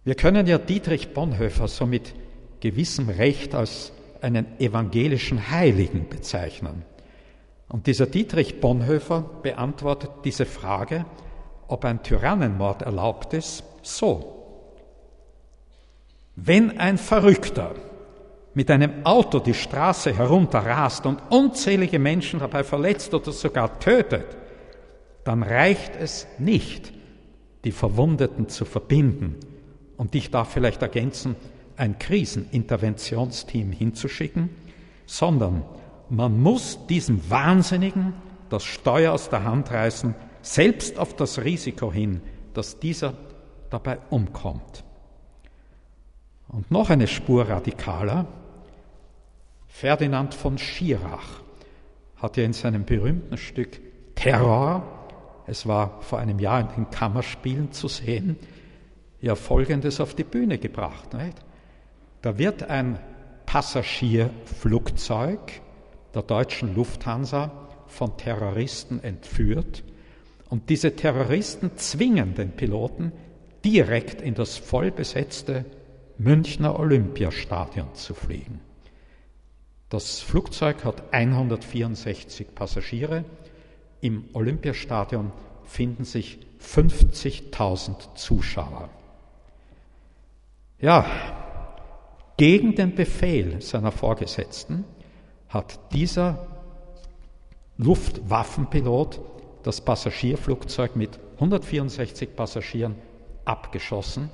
Wir 0.04 0.14
können 0.14 0.46
ja 0.46 0.60
Dietrich 0.60 1.16
Bonhoeffer 1.16 1.68
so 1.68 1.88
mit 1.88 2.14
gewissem 2.60 3.10
Recht 3.10 3.56
als 3.56 3.92
einen 4.22 4.60
evangelischen 4.60 5.50
Heiligen 5.50 6.08
bezeichnen. 6.10 6.84
Und 7.68 7.88
dieser 7.88 8.08
Dietrich 8.08 8.60
Bonhoeffer 8.60 9.24
beantwortet 9.44 10.12
diese 10.24 10.46
Frage, 10.46 11.06
ob 11.68 11.86
ein 11.86 12.02
Tyrannenmord 12.02 12.82
erlaubt 12.82 13.34
ist, 13.34 13.64
so. 13.84 14.36
Wenn 16.36 16.80
ein 16.80 16.98
Verrückter 16.98 17.76
mit 18.54 18.72
einem 18.72 19.06
Auto 19.06 19.40
die 19.40 19.54
Straße 19.54 20.16
herunterrast 20.18 21.06
und 21.06 21.22
unzählige 21.30 22.00
Menschen 22.00 22.40
dabei 22.40 22.64
verletzt 22.64 23.14
oder 23.14 23.32
sogar 23.32 23.80
tötet, 23.80 24.26
dann 25.24 25.44
reicht 25.44 25.96
es 25.96 26.28
nicht, 26.40 26.92
die 27.64 27.72
Verwundeten 27.72 28.50
zu 28.50 28.66
verbinden. 28.66 29.36
Und 29.98 30.16
ich 30.16 30.32
darf 30.32 30.52
vielleicht 30.52 30.82
ergänzen, 30.82 31.36
ein 31.80 31.98
Kriseninterventionsteam 31.98 33.72
hinzuschicken, 33.72 34.50
sondern 35.06 35.64
man 36.10 36.42
muss 36.42 36.86
diesem 36.88 37.30
Wahnsinnigen 37.30 38.14
das 38.50 38.64
Steuer 38.64 39.14
aus 39.14 39.30
der 39.30 39.44
Hand 39.44 39.72
reißen, 39.72 40.16
selbst 40.42 40.98
auf 40.98 41.16
das 41.16 41.44
Risiko 41.44 41.92
hin, 41.92 42.22
dass 42.54 42.80
dieser 42.80 43.14
dabei 43.70 44.00
umkommt. 44.10 44.84
Und 46.48 46.72
noch 46.72 46.90
eine 46.90 47.08
Spur 47.08 47.48
radikaler. 47.48 48.26
Ferdinand 49.68 50.34
von 50.34 50.58
Schirach 50.58 51.42
hat 52.18 52.38
ja 52.38 52.44
in 52.44 52.54
seinem 52.54 52.86
berühmten 52.86 53.38
Stück 53.38 53.80
Terror, 54.16 54.84
es 55.46 55.68
war 55.68 56.02
vor 56.02 56.20
einem 56.20 56.40
Jahr 56.40 56.60
in 56.60 56.68
den 56.76 56.90
Kammerspielen 56.90 57.72
zu 57.72 57.88
sehen, 57.88 58.36
ja 59.22 59.36
Folgendes 59.36 60.02
auf 60.02 60.16
die 60.16 60.24
Bühne 60.24 60.58
gebracht. 60.58 61.14
Nicht? 61.14 61.38
Da 62.22 62.38
wird 62.38 62.64
ein 62.64 63.00
Passagierflugzeug 63.46 65.40
der 66.14 66.24
deutschen 66.24 66.76
Lufthansa 66.76 67.70
von 67.88 68.18
Terroristen 68.18 69.02
entführt 69.04 69.86
und 70.50 70.70
diese 70.70 70.94
Terroristen 70.96 71.78
zwingen 71.78 72.36
den 72.36 72.52
Piloten 72.52 73.14
direkt 73.64 74.22
in 74.22 74.36
das 74.36 74.58
vollbesetzte 74.58 75.64
Münchner 76.18 76.78
Olympiastadion 76.78 77.96
zu 77.96 78.14
fliegen. 78.14 78.60
Das 79.90 80.20
Flugzeug 80.20 80.84
hat 80.86 81.14
164 81.14 82.54
Passagiere. 82.54 83.24
Im 84.02 84.26
Olympiastadion 84.34 85.32
finden 85.64 86.04
sich 86.04 86.40
50.000 86.62 88.16
Zuschauer. 88.16 88.90
Ja, 90.80 91.06
gegen 92.40 92.74
den 92.74 92.96
Befehl 92.96 93.62
seiner 93.62 93.92
Vorgesetzten 93.92 94.86
hat 95.50 95.78
dieser 95.92 96.48
Luftwaffenpilot 97.76 99.20
das 99.64 99.82
Passagierflugzeug 99.82 100.96
mit 100.96 101.20
164 101.36 102.38
Passagieren 102.38 102.96
abgeschossen 103.44 104.30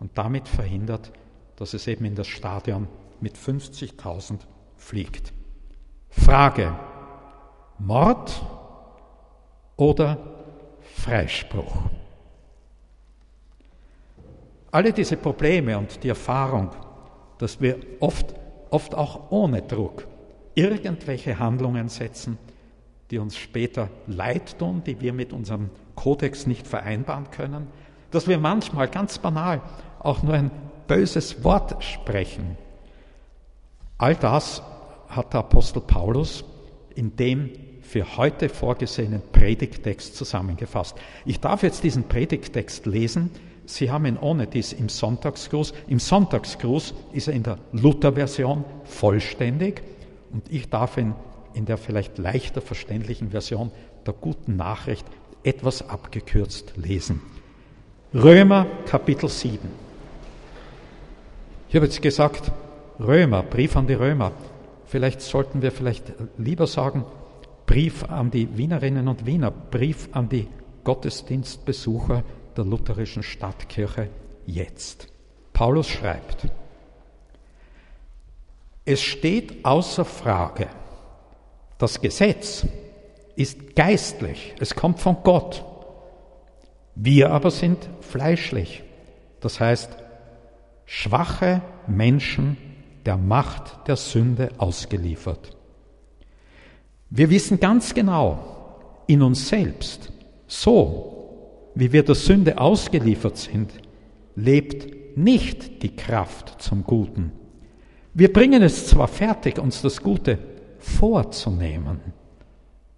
und 0.00 0.18
damit 0.18 0.48
verhindert, 0.48 1.12
dass 1.54 1.72
es 1.72 1.86
eben 1.86 2.04
in 2.04 2.16
das 2.16 2.26
Stadion 2.26 2.88
mit 3.20 3.36
50.000 3.36 4.40
fliegt. 4.74 5.32
Frage, 6.08 6.76
Mord 7.78 8.42
oder 9.76 10.18
Freispruch? 10.80 11.76
Alle 14.72 14.92
diese 14.92 15.16
Probleme 15.16 15.78
und 15.78 16.02
die 16.02 16.08
Erfahrung, 16.08 16.70
dass 17.38 17.60
wir 17.60 17.78
oft, 18.00 18.34
oft 18.70 18.94
auch 18.94 19.30
ohne 19.30 19.62
Druck 19.62 20.06
irgendwelche 20.54 21.38
Handlungen 21.38 21.88
setzen, 21.88 22.38
die 23.10 23.18
uns 23.18 23.36
später 23.36 23.88
leid 24.06 24.58
tun, 24.58 24.82
die 24.84 25.00
wir 25.00 25.12
mit 25.12 25.32
unserem 25.32 25.70
Kodex 25.94 26.46
nicht 26.46 26.66
vereinbaren 26.66 27.30
können, 27.30 27.68
dass 28.10 28.26
wir 28.26 28.38
manchmal 28.38 28.88
ganz 28.88 29.18
banal 29.18 29.60
auch 30.00 30.22
nur 30.22 30.34
ein 30.34 30.50
böses 30.86 31.44
Wort 31.44 31.82
sprechen. 31.82 32.56
All 33.98 34.14
das 34.14 34.62
hat 35.08 35.32
der 35.32 35.40
Apostel 35.40 35.80
Paulus 35.80 36.44
in 36.94 37.16
dem 37.16 37.50
für 37.82 38.16
heute 38.16 38.48
vorgesehenen 38.48 39.22
Predigtext 39.32 40.16
zusammengefasst. 40.16 40.96
Ich 41.24 41.40
darf 41.40 41.62
jetzt 41.62 41.84
diesen 41.84 42.08
Predigtext 42.08 42.86
lesen. 42.86 43.30
Sie 43.66 43.90
haben 43.90 44.06
ihn 44.06 44.16
ohne 44.16 44.46
dies 44.46 44.72
im 44.72 44.88
Sonntagsgruß. 44.88 45.74
Im 45.88 45.98
Sonntagsgruß 45.98 46.94
ist 47.12 47.28
er 47.28 47.34
in 47.34 47.42
der 47.42 47.58
Luther-Version 47.72 48.64
vollständig 48.84 49.82
und 50.32 50.50
ich 50.50 50.70
darf 50.70 50.96
ihn 50.96 51.14
in 51.52 51.66
der 51.66 51.76
vielleicht 51.76 52.18
leichter 52.18 52.60
verständlichen 52.60 53.30
Version 53.30 53.72
der 54.06 54.14
guten 54.14 54.56
Nachricht 54.56 55.06
etwas 55.42 55.88
abgekürzt 55.88 56.74
lesen. 56.76 57.20
Römer 58.14 58.66
Kapitel 58.86 59.28
7. 59.28 59.58
Ich 61.68 61.74
habe 61.74 61.86
jetzt 61.86 62.00
gesagt, 62.00 62.52
Römer, 63.00 63.42
Brief 63.42 63.76
an 63.76 63.86
die 63.86 63.94
Römer. 63.94 64.32
vielleicht 64.86 65.20
sollten 65.20 65.62
wir 65.62 65.72
vielleicht 65.72 66.12
lieber 66.38 66.66
sagen, 66.66 67.04
Brief 67.66 68.04
an 68.04 68.30
die 68.30 68.56
Wienerinnen 68.56 69.08
und 69.08 69.26
Wiener, 69.26 69.50
Brief 69.50 70.08
an 70.12 70.28
die 70.28 70.46
Gottesdienstbesucher 70.84 72.22
der 72.56 72.64
lutherischen 72.64 73.22
Stadtkirche 73.22 74.08
jetzt. 74.46 75.08
Paulus 75.52 75.88
schreibt, 75.88 76.48
es 78.84 79.02
steht 79.02 79.64
außer 79.64 80.04
Frage, 80.04 80.68
das 81.78 82.00
Gesetz 82.00 82.66
ist 83.34 83.74
geistlich, 83.74 84.54
es 84.60 84.74
kommt 84.74 85.00
von 85.00 85.18
Gott. 85.22 85.64
Wir 86.94 87.30
aber 87.30 87.50
sind 87.50 87.78
fleischlich, 88.00 88.82
das 89.40 89.60
heißt 89.60 89.90
schwache 90.86 91.62
Menschen 91.86 92.56
der 93.04 93.16
Macht 93.16 93.88
der 93.88 93.96
Sünde 93.96 94.50
ausgeliefert. 94.58 95.56
Wir 97.10 97.30
wissen 97.30 97.60
ganz 97.60 97.94
genau 97.94 99.02
in 99.06 99.22
uns 99.22 99.48
selbst, 99.48 100.12
so 100.46 101.15
wie 101.76 101.92
wir 101.92 102.02
der 102.02 102.14
Sünde 102.14 102.58
ausgeliefert 102.58 103.36
sind, 103.36 103.70
lebt 104.34 105.16
nicht 105.16 105.82
die 105.82 105.94
Kraft 105.94 106.60
zum 106.60 106.84
Guten. 106.84 107.32
Wir 108.14 108.32
bringen 108.32 108.62
es 108.62 108.86
zwar 108.86 109.08
fertig, 109.08 109.58
uns 109.58 109.82
das 109.82 110.02
Gute 110.02 110.38
vorzunehmen, 110.78 112.00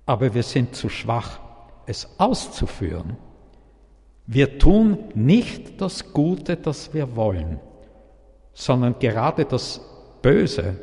aber 0.06 0.32
wir 0.32 0.44
sind 0.44 0.76
zu 0.76 0.88
schwach, 0.88 1.40
es 1.86 2.08
auszuführen. 2.18 3.16
Wir 4.26 4.58
tun 4.58 4.98
nicht 5.14 5.80
das 5.80 6.12
Gute, 6.12 6.56
das 6.56 6.94
wir 6.94 7.16
wollen, 7.16 7.58
sondern 8.52 8.96
gerade 9.00 9.44
das 9.44 9.80
Böse, 10.22 10.76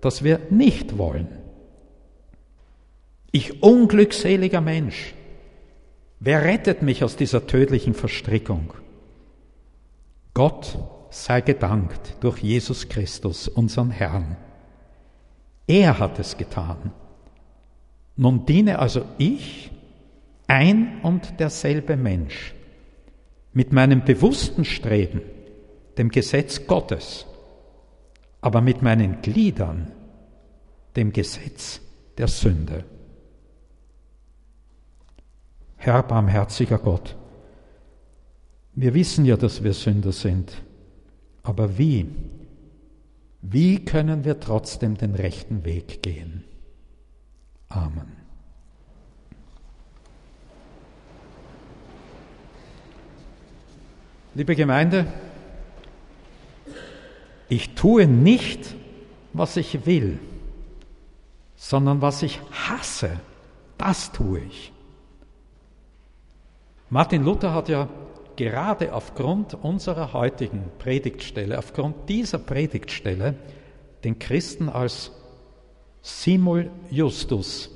das 0.00 0.24
wir 0.24 0.40
nicht 0.50 0.98
wollen. 0.98 1.28
Ich 3.30 3.62
unglückseliger 3.62 4.60
Mensch, 4.60 5.14
wer 6.20 6.44
rettet 6.44 6.82
mich 6.82 7.02
aus 7.02 7.16
dieser 7.16 7.46
tödlichen 7.46 7.94
Verstrickung? 7.94 8.72
Gott 10.34 10.78
sei 11.10 11.40
gedankt 11.40 12.16
durch 12.20 12.38
Jesus 12.38 12.88
Christus, 12.88 13.48
unseren 13.48 13.90
Herrn. 13.90 14.36
Er 15.66 15.98
hat 15.98 16.18
es 16.18 16.36
getan. 16.36 16.92
Nun 18.16 18.46
diene 18.46 18.78
also 18.78 19.04
ich, 19.18 19.70
ein 20.46 21.00
und 21.02 21.40
derselbe 21.40 21.96
Mensch, 21.96 22.54
mit 23.52 23.72
meinem 23.72 24.04
bewussten 24.04 24.64
Streben, 24.64 25.22
dem 25.96 26.10
Gesetz 26.10 26.66
Gottes, 26.66 27.26
aber 28.40 28.60
mit 28.60 28.82
meinen 28.82 29.22
Gliedern, 29.22 29.92
dem 30.96 31.12
Gesetz 31.12 31.80
der 32.18 32.28
Sünde. 32.28 32.84
Herr 35.82 36.02
barmherziger 36.02 36.76
Gott, 36.76 37.16
wir 38.74 38.92
wissen 38.92 39.24
ja, 39.24 39.38
dass 39.38 39.64
wir 39.64 39.72
Sünder 39.72 40.12
sind, 40.12 40.62
aber 41.42 41.78
wie? 41.78 42.06
Wie 43.40 43.82
können 43.82 44.26
wir 44.26 44.38
trotzdem 44.40 44.98
den 44.98 45.14
rechten 45.14 45.64
Weg 45.64 46.02
gehen? 46.02 46.44
Amen. 47.70 48.12
Liebe 54.34 54.54
Gemeinde, 54.56 55.06
ich 57.48 57.74
tue 57.74 58.06
nicht, 58.06 58.74
was 59.32 59.56
ich 59.56 59.86
will, 59.86 60.18
sondern 61.56 62.02
was 62.02 62.22
ich 62.22 62.38
hasse, 62.50 63.18
das 63.78 64.12
tue 64.12 64.40
ich. 64.40 64.74
Martin 66.92 67.22
Luther 67.22 67.54
hat 67.54 67.68
ja 67.68 67.88
gerade 68.34 68.92
aufgrund 68.92 69.54
unserer 69.54 70.12
heutigen 70.12 70.64
Predigtstelle, 70.80 71.56
aufgrund 71.56 72.08
dieser 72.08 72.38
Predigtstelle, 72.38 73.36
den 74.02 74.18
Christen 74.18 74.68
als 74.68 75.12
simul 76.02 76.68
justus 76.90 77.70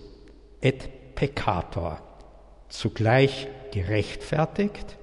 et 0.61 1.15
peccator 1.15 2.01
zugleich 2.69 3.47
gerechtfertigt, 3.71 4.99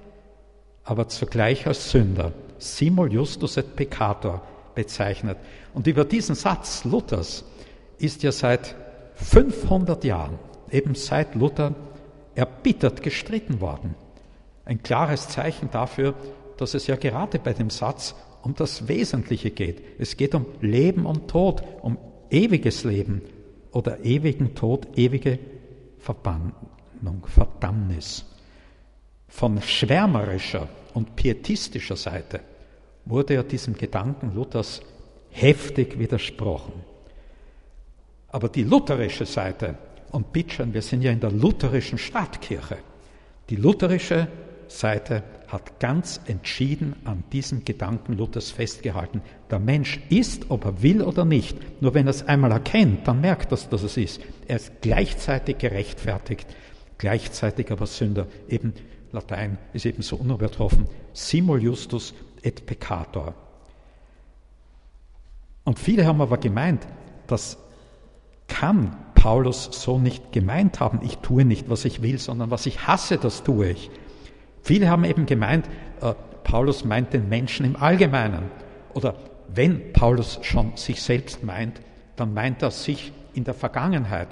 aber 0.84 1.08
zugleich 1.08 1.66
als 1.66 1.90
Sünder, 1.90 2.32
simul 2.58 3.10
justus 3.10 3.56
et 3.56 3.76
peccator 3.76 4.42
bezeichnet. 4.74 5.38
Und 5.72 5.86
über 5.86 6.04
diesen 6.04 6.34
Satz 6.34 6.84
Luthers 6.84 7.46
ist 7.96 8.22
ja 8.22 8.32
seit 8.32 8.74
500 9.14 10.04
Jahren, 10.04 10.38
eben 10.70 10.94
seit 10.94 11.34
Luther, 11.34 11.74
erbittert 12.34 13.02
gestritten 13.02 13.62
worden. 13.62 13.94
Ein 14.64 14.82
klares 14.82 15.28
Zeichen 15.28 15.70
dafür, 15.70 16.14
dass 16.56 16.74
es 16.74 16.86
ja 16.86 16.96
gerade 16.96 17.38
bei 17.38 17.52
dem 17.52 17.70
Satz 17.70 18.14
um 18.42 18.54
das 18.54 18.88
Wesentliche 18.88 19.50
geht. 19.50 19.82
Es 19.98 20.16
geht 20.16 20.34
um 20.34 20.46
Leben 20.60 21.06
und 21.06 21.28
Tod, 21.28 21.62
um 21.80 21.98
ewiges 22.30 22.84
Leben 22.84 23.22
oder 23.70 24.04
ewigen 24.04 24.54
Tod, 24.54 24.86
ewige 24.96 25.38
Verbannung, 25.98 26.54
Verdammnis. 27.26 28.24
Von 29.28 29.62
schwärmerischer 29.62 30.68
und 30.94 31.16
pietistischer 31.16 31.96
Seite 31.96 32.40
wurde 33.04 33.34
ja 33.34 33.42
diesem 33.42 33.74
Gedanken 33.74 34.34
Luthers 34.34 34.82
heftig 35.30 35.98
widersprochen. 35.98 36.72
Aber 38.28 38.48
die 38.48 38.64
lutherische 38.64 39.26
Seite, 39.26 39.76
und 40.10 40.32
bitteschön, 40.32 40.74
wir 40.74 40.82
sind 40.82 41.02
ja 41.02 41.10
in 41.10 41.20
der 41.20 41.32
lutherischen 41.32 41.98
Stadtkirche, 41.98 42.78
die 43.48 43.56
lutherische 43.56 44.28
Seite 44.78 45.22
hat 45.48 45.80
ganz 45.80 46.20
entschieden 46.26 46.96
an 47.04 47.24
diesem 47.32 47.64
Gedanken 47.64 48.14
Luthers 48.14 48.50
festgehalten. 48.50 49.22
Der 49.50 49.58
Mensch 49.58 50.00
ist, 50.08 50.50
ob 50.50 50.64
er 50.64 50.82
will 50.82 51.02
oder 51.02 51.24
nicht, 51.24 51.82
nur 51.82 51.94
wenn 51.94 52.06
er 52.06 52.10
es 52.10 52.26
einmal 52.26 52.52
erkennt, 52.52 53.06
dann 53.06 53.20
merkt 53.20 53.52
er, 53.52 53.58
dass 53.58 53.82
es 53.82 53.96
ist. 53.96 54.22
Er 54.48 54.56
ist 54.56 54.80
gleichzeitig 54.80 55.58
gerechtfertigt, 55.58 56.46
gleichzeitig 56.98 57.70
aber 57.70 57.86
Sünder. 57.86 58.26
Eben 58.48 58.72
Latein 59.12 59.58
ist 59.72 59.86
eben 59.86 60.02
so 60.02 60.16
unübertroffen. 60.16 60.86
Simul 61.12 61.62
justus 61.62 62.14
et 62.42 62.64
peccator. 62.66 63.34
Und 65.64 65.78
viele 65.78 66.06
haben 66.06 66.20
aber 66.20 66.38
gemeint, 66.38 66.86
das 67.26 67.58
kann 68.48 68.96
Paulus 69.14 69.68
so 69.70 69.98
nicht 69.98 70.32
gemeint 70.32 70.80
haben. 70.80 71.00
Ich 71.02 71.18
tue 71.18 71.44
nicht, 71.44 71.70
was 71.70 71.84
ich 71.84 72.02
will, 72.02 72.18
sondern 72.18 72.50
was 72.50 72.66
ich 72.66 72.86
hasse, 72.86 73.18
das 73.18 73.44
tue 73.44 73.70
ich. 73.70 73.90
Viele 74.62 74.88
haben 74.88 75.04
eben 75.04 75.26
gemeint, 75.26 75.68
äh, 76.00 76.14
Paulus 76.44 76.84
meint 76.84 77.12
den 77.12 77.28
Menschen 77.28 77.66
im 77.66 77.76
Allgemeinen. 77.76 78.50
Oder 78.94 79.14
wenn 79.48 79.92
Paulus 79.92 80.38
schon 80.42 80.76
sich 80.76 81.02
selbst 81.02 81.42
meint, 81.44 81.80
dann 82.16 82.32
meint 82.32 82.62
er 82.62 82.70
sich 82.70 83.12
in 83.34 83.44
der 83.44 83.54
Vergangenheit, 83.54 84.28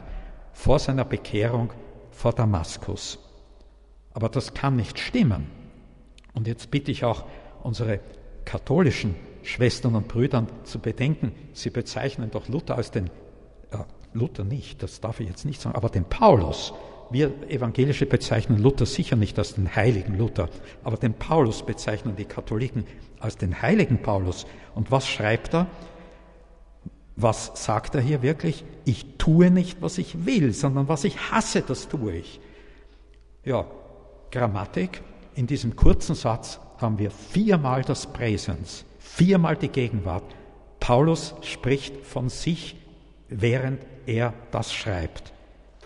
vor 0.53 0.78
seiner 0.78 1.05
Bekehrung 1.05 1.72
vor 2.11 2.33
Damaskus. 2.33 3.18
Aber 4.12 4.28
das 4.28 4.55
kann 4.55 4.76
nicht 4.76 4.99
stimmen. 4.99 5.51
Und 6.35 6.47
jetzt 6.47 6.70
bitte 6.70 6.91
ich 6.91 7.05
auch 7.05 7.24
unsere 7.62 8.01
katholischen 8.45 9.14
Schwestern 9.43 9.95
und 9.95 10.09
Brüdern 10.09 10.49
zu 10.64 10.78
bedenken, 10.78 11.33
sie 11.53 11.70
bezeichnen 11.70 12.31
doch 12.31 12.49
Luther 12.49 12.76
als 12.76 12.91
den, 12.91 13.07
äh, 13.70 13.78
Luther 14.12 14.45
nicht, 14.45 14.83
das 14.83 15.01
darf 15.01 15.20
ich 15.20 15.28
jetzt 15.28 15.45
nicht 15.45 15.61
sagen, 15.61 15.76
aber 15.76 15.89
den 15.89 16.05
Paulus. 16.05 16.74
Wir 17.11 17.32
Evangelische 17.48 18.06
bezeichnen 18.06 18.58
Luther 18.58 18.86
sicher 18.86 19.16
nicht 19.16 19.36
als 19.38 19.54
den 19.54 19.74
heiligen 19.74 20.16
Luther, 20.16 20.48
aber 20.84 20.96
den 20.96 21.14
Paulus 21.14 21.66
bezeichnen 21.66 22.14
die 22.14 22.24
Katholiken 22.24 22.84
als 23.18 23.36
den 23.36 23.61
heiligen 23.61 24.00
Paulus. 24.00 24.46
Und 24.76 24.92
was 24.92 25.08
schreibt 25.08 25.54
er? 25.54 25.66
Was 27.16 27.52
sagt 27.54 27.96
er 27.96 28.00
hier 28.00 28.22
wirklich? 28.22 28.64
Ich 28.84 29.18
tue 29.18 29.50
nicht, 29.50 29.82
was 29.82 29.98
ich 29.98 30.24
will, 30.24 30.52
sondern 30.52 30.88
was 30.88 31.02
ich 31.04 31.30
hasse, 31.32 31.62
das 31.62 31.88
tue 31.88 32.12
ich. 32.12 32.40
Ja, 33.44 33.66
Grammatik. 34.30 35.02
In 35.34 35.46
diesem 35.46 35.74
kurzen 35.74 36.14
Satz 36.14 36.61
haben 36.78 36.98
wir 36.98 37.11
viermal 37.11 37.82
das 37.82 38.06
Präsens, 38.06 38.84
viermal 38.98 39.56
die 39.56 39.68
Gegenwart. 39.68 40.24
Paulus 40.78 41.34
spricht 41.42 42.06
von 42.06 42.28
sich, 42.28 42.76
während 43.28 43.80
er 44.06 44.32
das 44.50 44.72
schreibt, 44.72 45.32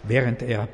während 0.03 0.43
er 0.43 0.69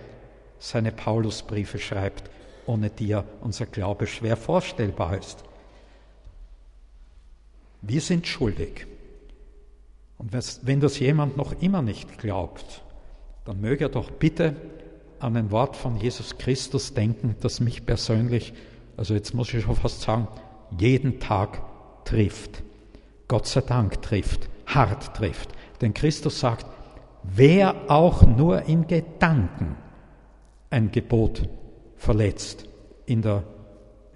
seine 0.61 0.93
Paulusbriefe 0.93 1.79
schreibt, 1.79 2.31
ohne 2.67 2.91
die 2.91 3.11
er 3.11 3.25
unser 3.41 3.67
Glaube 3.67 4.07
schwer 4.07 4.37
vorstellbar 4.37 5.19
ist. 5.19 5.43
Wir 7.83 8.01
sind 8.01 8.27
schuldig. 8.27 8.87
Und 10.19 10.33
wenn 10.63 10.81
das 10.81 10.99
jemand 10.99 11.39
noch 11.39 11.61
immer 11.63 11.81
nicht 11.81 12.19
glaubt, 12.19 12.83
dann 13.47 13.61
möge 13.61 13.87
er 13.87 13.89
doch 13.89 14.11
bitte 14.11 14.55
an 15.19 15.35
ein 15.37 15.51
Wort 15.51 15.77
von 15.77 15.97
Jesus 15.97 16.37
Christus 16.37 16.93
denken, 16.93 17.37
das 17.41 17.61
mich 17.61 17.87
persönlich, 17.87 18.53
also 18.99 19.15
jetzt 19.15 19.35
muss 19.35 19.53
ich 19.55 19.65
schon 19.65 19.77
fast 19.77 20.03
sagen, 20.03 20.29
jeden 20.79 21.21
Tag 21.21 21.63
trifft. 22.05 22.63
Gott 23.29 23.47
sei 23.47 23.63
Dank 23.63 24.03
trifft, 24.03 24.49
hart 24.67 25.17
trifft. 25.17 25.51
Denn 25.81 25.95
Christus 25.95 26.39
sagt, 26.39 26.67
wer 27.23 27.91
auch 27.91 28.23
nur 28.23 28.63
in 28.63 28.87
Gedanken 28.87 29.77
ein 30.71 30.93
Gebot 30.93 31.49
verletzt, 31.97 32.67
in 33.07 33.23
der, 33.23 33.43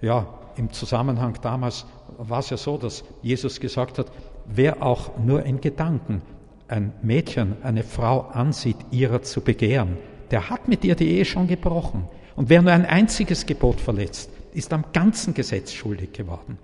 ja, 0.01 0.39
im 0.55 0.71
Zusammenhang 0.71 1.37
damals 1.41 1.85
war 2.17 2.39
es 2.39 2.49
ja 2.49 2.57
so, 2.57 2.77
dass 2.77 3.03
Jesus 3.21 3.59
gesagt 3.59 3.99
hat, 3.99 4.11
wer 4.45 4.81
auch 4.81 5.17
nur 5.17 5.43
in 5.43 5.59
Gedanken 5.59 6.21
ein 6.67 6.93
Mädchen, 7.01 7.57
eine 7.63 7.83
Frau 7.83 8.21
ansieht, 8.21 8.77
ihrer 8.91 9.21
zu 9.21 9.41
begehren, 9.41 9.97
der 10.31 10.49
hat 10.49 10.67
mit 10.67 10.83
ihr 10.83 10.95
die 10.95 11.09
Ehe 11.09 11.25
schon 11.25 11.47
gebrochen. 11.47 12.07
Und 12.35 12.49
wer 12.49 12.61
nur 12.61 12.71
ein 12.71 12.85
einziges 12.85 13.45
Gebot 13.45 13.79
verletzt, 13.79 14.29
ist 14.53 14.73
am 14.73 14.85
ganzen 14.93 15.33
Gesetz 15.33 15.73
schuldig 15.73 16.13
geworden. 16.13 16.57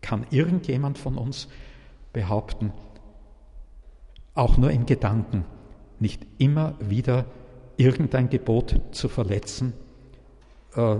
Kann 0.00 0.26
irgendjemand 0.30 0.98
von 0.98 1.16
uns 1.16 1.48
behaupten, 2.12 2.72
auch 4.34 4.56
nur 4.56 4.70
in 4.70 4.86
Gedanken, 4.86 5.44
nicht 5.98 6.26
immer 6.38 6.74
wieder 6.80 7.26
irgendein 7.80 8.28
Gebot 8.28 8.80
zu 8.92 9.08
verletzen? 9.08 9.72
Äh, 10.74 10.96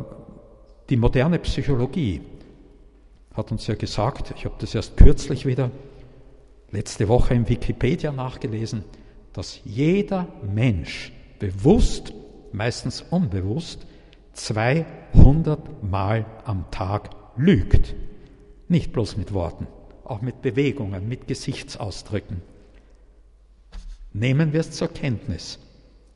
die 0.89 0.97
moderne 0.97 1.39
Psychologie 1.39 2.22
hat 3.35 3.53
uns 3.53 3.66
ja 3.66 3.74
gesagt, 3.74 4.33
ich 4.37 4.45
habe 4.45 4.57
das 4.59 4.74
erst 4.74 4.97
kürzlich 4.97 5.47
wieder 5.47 5.70
letzte 6.72 7.09
Woche 7.09 7.35
im 7.35 7.49
Wikipedia 7.49 8.12
nachgelesen, 8.12 8.85
dass 9.33 9.61
jeder 9.64 10.26
Mensch 10.43 11.12
bewusst, 11.39 12.12
meistens 12.53 13.03
unbewusst, 13.03 13.87
200 14.33 15.83
Mal 15.83 16.26
am 16.45 16.70
Tag 16.70 17.11
lügt. 17.37 17.95
Nicht 18.68 18.93
bloß 18.93 19.16
mit 19.16 19.33
Worten, 19.33 19.66
auch 20.05 20.22
mit 20.22 20.43
Bewegungen, 20.43 21.09
mit 21.09 21.28
Gesichtsausdrücken. 21.28 22.43
Nehmen 24.12 24.53
wir 24.53 24.61
es 24.61 24.72
zur 24.72 24.89
Kenntnis. 24.89 25.59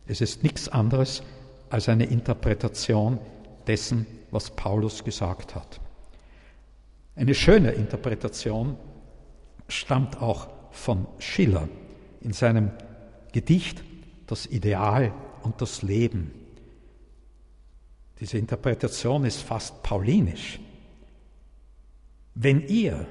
Es 0.07 0.21
ist 0.21 0.43
nichts 0.43 0.69
anderes 0.69 1.23
als 1.71 1.89
eine 1.89 2.05
Interpretation 2.05 3.19
dessen, 3.67 4.07
was 4.31 4.51
Paulus 4.51 5.03
gesagt 5.05 5.55
hat. 5.55 5.81
Eine 7.17 7.35
schöne 7.35 7.73
Interpretation 7.73 8.77
stammt 9.69 10.21
auch 10.21 10.49
von 10.73 11.07
Schiller 11.19 11.69
in 12.21 12.33
seinem 12.33 12.71
Gedicht 13.33 13.83
Das 14.27 14.47
Ideal 14.47 15.13
und 15.43 15.61
das 15.61 15.83
Leben. 15.83 16.33
Diese 18.21 18.39
Interpretation 18.39 19.25
ist 19.25 19.43
fast 19.43 19.83
paulinisch. 19.83 20.59
Wenn 22.35 22.67
ihr 22.67 23.07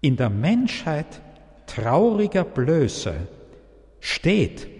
in 0.00 0.16
der 0.16 0.30
Menschheit 0.30 1.20
trauriger 1.66 2.44
Blöße 2.44 3.14
steht 4.00 4.73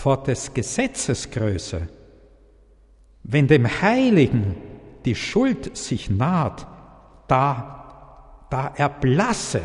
vor 0.00 0.22
des 0.22 0.54
Gesetzes 0.54 1.30
Größe, 1.30 1.86
wenn 3.22 3.46
dem 3.46 3.66
Heiligen 3.82 4.56
die 5.04 5.14
Schuld 5.14 5.76
sich 5.76 6.08
naht, 6.08 6.66
da, 7.28 8.46
da 8.48 8.72
erblasse 8.76 9.60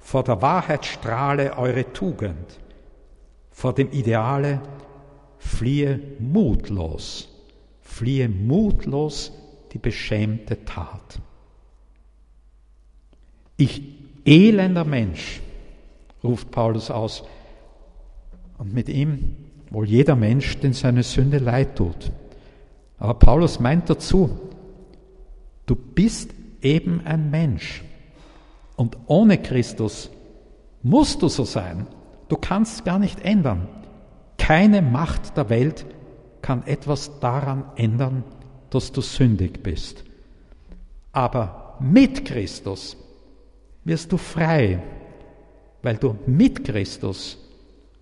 vor 0.00 0.22
der 0.22 0.42
Wahrheitsstrahle 0.42 1.56
eure 1.56 1.90
Tugend, 1.94 2.60
vor 3.50 3.74
dem 3.74 3.90
Ideale 3.90 4.60
fliehe 5.38 5.98
mutlos, 6.18 7.30
fliehe 7.80 8.28
mutlos 8.28 9.32
die 9.72 9.78
beschämte 9.78 10.62
Tat. 10.66 11.20
Ich 13.56 13.80
elender 14.26 14.84
Mensch, 14.84 15.40
ruft 16.22 16.50
Paulus 16.50 16.90
aus, 16.90 17.24
und 18.58 18.74
mit 18.74 18.88
ihm 18.88 19.43
wohl 19.74 19.88
jeder 19.88 20.16
Mensch, 20.16 20.58
den 20.60 20.72
seine 20.72 21.02
Sünde 21.02 21.38
leid 21.38 21.76
tut. 21.76 22.12
Aber 22.98 23.14
Paulus 23.14 23.58
meint 23.58 23.90
dazu, 23.90 24.30
du 25.66 25.74
bist 25.74 26.30
eben 26.62 27.02
ein 27.04 27.30
Mensch. 27.30 27.84
Und 28.76 28.96
ohne 29.06 29.36
Christus 29.38 30.10
musst 30.82 31.22
du 31.22 31.28
so 31.28 31.44
sein. 31.44 31.86
Du 32.28 32.36
kannst 32.36 32.84
gar 32.84 32.98
nicht 32.98 33.20
ändern. 33.20 33.68
Keine 34.38 34.80
Macht 34.80 35.36
der 35.36 35.50
Welt 35.50 35.84
kann 36.40 36.66
etwas 36.66 37.18
daran 37.20 37.64
ändern, 37.76 38.24
dass 38.70 38.92
du 38.92 39.00
sündig 39.00 39.62
bist. 39.62 40.04
Aber 41.12 41.76
mit 41.80 42.24
Christus 42.24 42.96
wirst 43.84 44.12
du 44.12 44.16
frei, 44.18 44.82
weil 45.82 45.96
du 45.96 46.16
mit 46.26 46.64
Christus, 46.64 47.38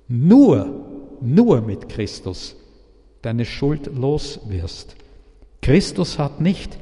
nur, 0.08 0.91
nur 1.22 1.60
mit 1.60 1.88
Christus, 1.88 2.56
deine 3.22 3.44
Schuld 3.44 3.86
los 3.94 4.40
wirst. 4.48 4.96
Christus 5.60 6.18
hat 6.18 6.40
nicht 6.40 6.76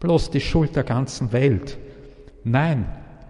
bloß 0.00 0.30
die 0.30 0.40
Schuld 0.40 0.74
der 0.76 0.84
ganzen 0.84 1.32
Welt. 1.32 1.78
Nein, 2.42 2.86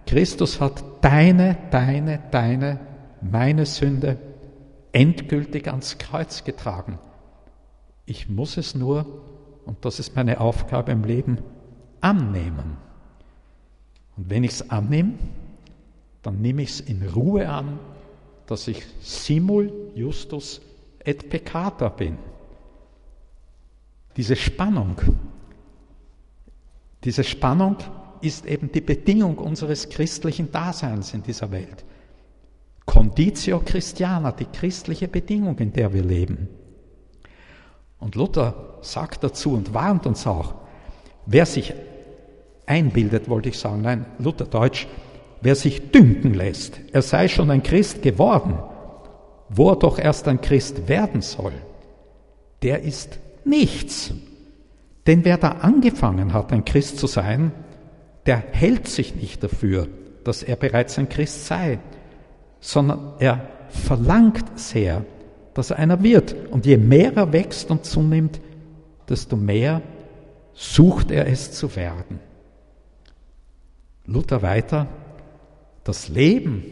Christus 0.07 0.59
hat 0.59 0.83
deine, 1.01 1.57
deine, 1.69 2.21
deine, 2.31 2.79
meine 3.21 3.65
Sünde 3.65 4.17
endgültig 4.91 5.67
ans 5.67 5.97
Kreuz 5.97 6.43
getragen. 6.43 6.99
Ich 8.05 8.29
muss 8.29 8.57
es 8.57 8.75
nur, 8.75 9.05
und 9.65 9.85
das 9.85 9.99
ist 9.99 10.15
meine 10.15 10.39
Aufgabe 10.39 10.91
im 10.91 11.03
Leben, 11.03 11.37
annehmen. 12.01 12.77
Und 14.17 14.29
wenn 14.29 14.43
ich 14.43 14.51
es 14.51 14.69
annehme, 14.69 15.13
dann 16.23 16.41
nehme 16.41 16.63
ich 16.63 16.69
es 16.71 16.79
in 16.81 17.03
Ruhe 17.03 17.47
an, 17.49 17.79
dass 18.51 18.67
ich 18.67 18.83
simul 19.01 19.71
justus 19.95 20.59
et 20.99 21.29
peccata 21.29 21.87
bin. 21.87 22.17
Diese 24.17 24.35
Spannung, 24.35 24.97
diese 27.01 27.23
Spannung 27.23 27.77
ist 28.19 28.45
eben 28.45 28.69
die 28.69 28.81
Bedingung 28.81 29.37
unseres 29.37 29.87
christlichen 29.87 30.51
Daseins 30.51 31.13
in 31.13 31.23
dieser 31.23 31.49
Welt. 31.51 31.85
Conditio 32.85 33.61
Christiana, 33.61 34.33
die 34.33 34.45
christliche 34.45 35.07
Bedingung, 35.07 35.57
in 35.59 35.71
der 35.71 35.93
wir 35.93 36.03
leben. 36.03 36.49
Und 37.99 38.15
Luther 38.15 38.79
sagt 38.81 39.23
dazu 39.23 39.53
und 39.53 39.73
warnt 39.73 40.05
uns 40.05 40.27
auch, 40.27 40.55
wer 41.25 41.45
sich 41.45 41.73
einbildet, 42.65 43.29
wollte 43.29 43.47
ich 43.47 43.57
sagen, 43.57 43.81
nein, 43.81 44.05
Luther 44.19 44.45
Deutsch, 44.45 44.89
wer 45.41 45.55
sich 45.55 45.91
dünken 45.91 46.33
lässt, 46.33 46.79
er 46.91 47.01
sei 47.01 47.27
schon 47.27 47.51
ein 47.51 47.63
Christ 47.63 48.01
geworden, 48.01 48.59
wo 49.49 49.69
er 49.69 49.75
doch 49.75 49.99
erst 49.99 50.27
ein 50.27 50.41
Christ 50.41 50.87
werden 50.87 51.21
soll, 51.21 51.53
der 52.61 52.83
ist 52.83 53.19
nichts. 53.43 54.13
Denn 55.07 55.25
wer 55.25 55.37
da 55.37 55.49
angefangen 55.49 56.33
hat, 56.33 56.53
ein 56.53 56.63
Christ 56.63 56.99
zu 56.99 57.07
sein, 57.07 57.51
der 58.25 58.37
hält 58.51 58.87
sich 58.87 59.15
nicht 59.15 59.43
dafür, 59.43 59.87
dass 60.23 60.43
er 60.43 60.55
bereits 60.55 60.97
ein 60.99 61.09
Christ 61.09 61.47
sei, 61.47 61.79
sondern 62.59 63.13
er 63.19 63.47
verlangt 63.69 64.59
sehr, 64.59 65.03
dass 65.53 65.71
er 65.71 65.79
einer 65.79 66.03
wird. 66.03 66.35
Und 66.51 66.65
je 66.65 66.77
mehr 66.77 67.15
er 67.17 67.33
wächst 67.33 67.71
und 67.71 67.85
zunimmt, 67.85 68.39
desto 69.09 69.35
mehr 69.35 69.81
sucht 70.53 71.11
er 71.11 71.27
es 71.27 71.51
zu 71.51 71.75
werden. 71.75 72.19
Luther 74.05 74.41
weiter, 74.41 74.87
das 75.83 76.09
Leben 76.09 76.63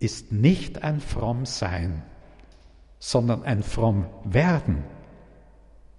ist 0.00 0.32
nicht 0.32 0.82
ein 0.82 1.00
fromm 1.00 1.46
Sein, 1.46 2.02
sondern 2.98 3.42
ein 3.42 3.62
fromm 3.62 4.06
Werden. 4.24 4.84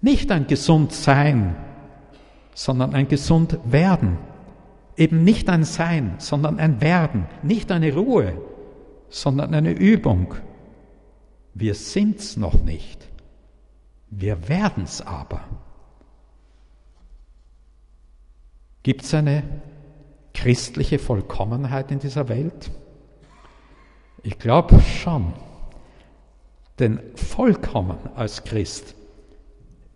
Nicht 0.01 0.31
ein 0.31 0.47
gesund 0.47 0.91
Sein, 0.91 1.55
sondern 2.53 2.93
ein 2.93 3.07
gesund 3.07 3.59
Werden. 3.65 4.17
Eben 4.97 5.23
nicht 5.23 5.49
ein 5.49 5.63
Sein, 5.63 6.15
sondern 6.19 6.59
ein 6.59 6.81
Werden. 6.81 7.27
Nicht 7.43 7.71
eine 7.71 7.93
Ruhe, 7.93 8.39
sondern 9.09 9.53
eine 9.53 9.71
Übung. 9.71 10.35
Wir 11.53 11.75
sind's 11.75 12.37
noch 12.37 12.61
nicht. 12.63 13.07
Wir 14.09 14.47
werden's 14.47 15.01
aber. 15.01 15.41
Gibt 18.83 19.03
es 19.03 19.13
eine 19.13 19.43
christliche 20.35 20.99
Vollkommenheit 20.99 21.91
in 21.91 21.99
dieser 21.99 22.29
Welt? 22.29 22.69
Ich 24.21 24.37
glaube 24.37 24.79
schon. 24.81 25.33
Denn 26.77 26.99
vollkommen 27.15 27.97
als 28.15 28.43
Christ 28.43 28.95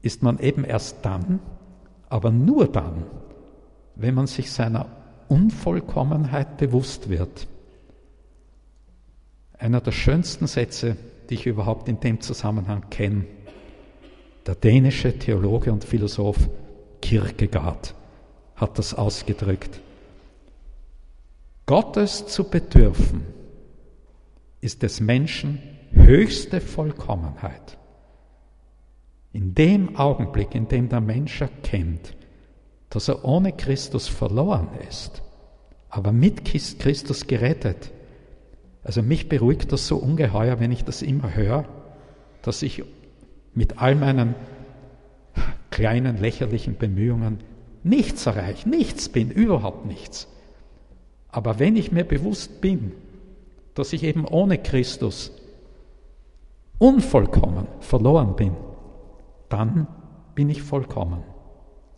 ist 0.02 0.24
man 0.24 0.40
eben 0.40 0.64
erst 0.64 1.04
dann, 1.04 1.40
aber 2.08 2.32
nur 2.32 2.68
dann, 2.68 3.04
wenn 3.96 4.16
man 4.16 4.28
sich 4.28 4.52
seiner 4.52 4.88
Unvollkommenheit 5.28 6.58
bewusst 6.58 7.10
wird. 7.10 7.48
Einer 9.58 9.82
der 9.82 9.92
schönsten 9.92 10.48
Sätze, 10.48 10.96
die 11.30 11.34
ich 11.34 11.46
überhaupt 11.46 11.90
in 11.90 12.00
dem 12.00 12.22
Zusammenhang 12.22 12.90
kenne, 12.90 13.26
der 14.46 14.56
dänische 14.56 15.20
Theologe 15.20 15.72
und 15.72 15.84
Philosoph 15.84 16.50
Kierkegaard 17.02 17.94
hat 18.56 18.80
das 18.80 18.94
ausgedrückt. 18.94 19.82
Gottes 21.70 22.26
zu 22.26 22.46
bedürfen 22.46 23.26
ist 24.60 24.82
des 24.82 25.02
Menschen 25.02 25.62
höchste 25.92 26.62
Vollkommenheit. 26.62 27.78
In 29.34 29.54
dem 29.54 29.96
Augenblick, 29.96 30.56
in 30.56 30.68
dem 30.68 30.90
der 30.90 31.00
Mensch 31.00 31.42
erkennt, 31.42 32.16
dass 32.90 33.08
er 33.08 33.24
ohne 33.24 33.52
Christus 33.52 34.08
verloren 34.08 34.70
ist, 34.90 35.22
aber 35.90 36.12
mit 36.12 36.44
Christus 36.44 37.28
gerettet. 37.28 37.92
Also 38.82 39.04
mich 39.04 39.30
beruhigt 39.30 39.72
das 39.72 39.86
so 39.86 39.98
ungeheuer, 39.98 40.60
wenn 40.60 40.72
ich 40.72 40.86
das 40.86 41.04
immer 41.04 41.36
höre, 41.36 41.66
dass 42.42 42.64
ich 42.64 42.84
mit 43.54 43.78
all 43.78 43.94
meinen 43.94 44.34
kleinen 45.70 46.18
lächerlichen 46.18 46.80
Bemühungen 46.80 47.44
nichts 47.84 48.26
erreiche, 48.26 48.68
nichts 48.68 49.10
bin, 49.10 49.30
überhaupt 49.30 49.86
nichts. 49.86 50.28
Aber 51.32 51.60
wenn 51.60 51.76
ich 51.76 51.92
mir 51.92 52.04
bewusst 52.04 52.62
bin, 52.62 52.92
dass 53.76 53.94
ich 53.94 54.04
eben 54.04 54.26
ohne 54.26 54.58
Christus 54.58 55.32
unvollkommen 56.80 57.68
verloren 57.80 58.36
bin, 58.36 58.56
dann 59.50 59.88
bin 60.36 60.50
ich 60.50 60.62
vollkommen. 60.62 61.24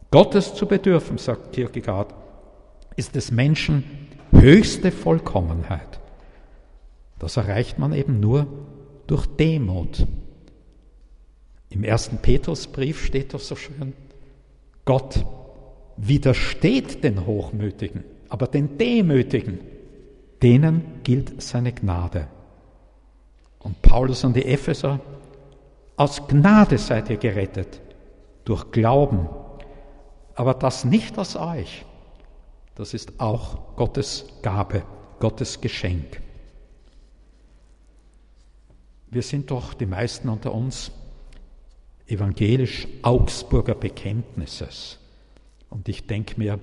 Gottes 0.10 0.54
zu 0.56 0.66
bedürfen, 0.66 1.18
sagt 1.18 1.54
Kierkegaard, 1.54 2.14
ist 2.96 3.16
des 3.16 3.32
Menschen 3.32 3.84
höchste 4.32 4.92
Vollkommenheit. 4.92 6.00
Das 7.20 7.38
erreicht 7.38 7.80
man 7.80 7.94
eben 7.94 8.20
nur 8.20 8.48
durch 9.08 9.26
Demut. 9.28 10.06
Im 11.70 11.84
ersten 11.84 12.18
Petrusbrief 12.18 13.06
steht 13.06 13.34
doch 13.34 13.40
so 13.40 13.56
schön, 13.56 13.94
Gott 14.84 15.26
widersteht 15.96 17.04
den 17.04 17.26
Hochmütigen, 17.26 18.04
aber 18.32 18.48
den 18.48 18.78
Demütigen, 18.78 19.60
denen 20.42 21.02
gilt 21.04 21.42
seine 21.42 21.74
Gnade. 21.74 22.28
Und 23.60 23.82
Paulus 23.82 24.24
an 24.24 24.34
die 24.34 24.46
Epheser, 24.46 25.02
aus 25.98 26.26
Gnade 26.28 26.78
seid 26.78 27.10
ihr 27.10 27.18
gerettet, 27.18 27.82
durch 28.46 28.72
Glauben, 28.72 29.28
aber 30.34 30.54
das 30.54 30.86
nicht 30.86 31.20
aus 31.20 31.36
euch, 31.36 31.86
das 32.76 32.94
ist 32.94 33.20
auch 33.20 33.76
Gottes 33.76 34.26
Gabe, 34.42 34.84
Gottes 35.20 35.60
Geschenk. 35.60 36.22
Wir 39.10 39.24
sind 39.24 39.52
doch 39.52 39.74
die 39.74 39.86
meisten 39.86 40.30
unter 40.30 40.54
uns 40.54 40.90
evangelisch 42.08 42.88
Augsburger 43.02 43.76
Bekenntnisses. 43.76 45.00
Und 45.70 45.90
ich 45.90 46.08
denke 46.08 46.40
mir, 46.40 46.60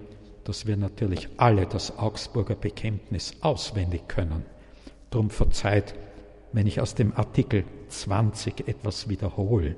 dass 0.49 0.67
wir 0.67 0.79
natürlich 0.79 1.29
alle 1.37 1.67
das 1.67 1.99
Augsburger 1.99 2.55
Bekenntnis 2.55 3.35
auswendig 3.43 4.09
können. 4.09 4.47
Drum 5.11 5.29
verzeiht, 5.29 5.95
wenn 6.55 6.67
ich 6.67 6.81
aus 6.81 6.95
dem 6.95 7.15
Artikel 7.15 7.65
20 7.89 8.67
etwas 8.67 9.11
wiederhole. 9.11 9.77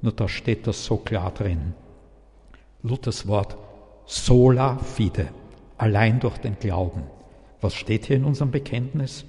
Nur 0.00 0.12
da 0.12 0.28
steht 0.28 0.68
das 0.68 0.84
so 0.84 0.96
klar 0.96 1.32
drin. 1.32 1.74
Luthers 2.84 3.26
Wort 3.26 3.56
sola 4.06 4.78
fide 4.78 5.28
allein 5.76 6.20
durch 6.20 6.38
den 6.38 6.56
Glauben. 6.56 7.02
Was 7.60 7.74
steht 7.74 8.06
hier 8.06 8.14
in 8.14 8.24
unserem 8.24 8.52
Bekenntnis? 8.52 9.24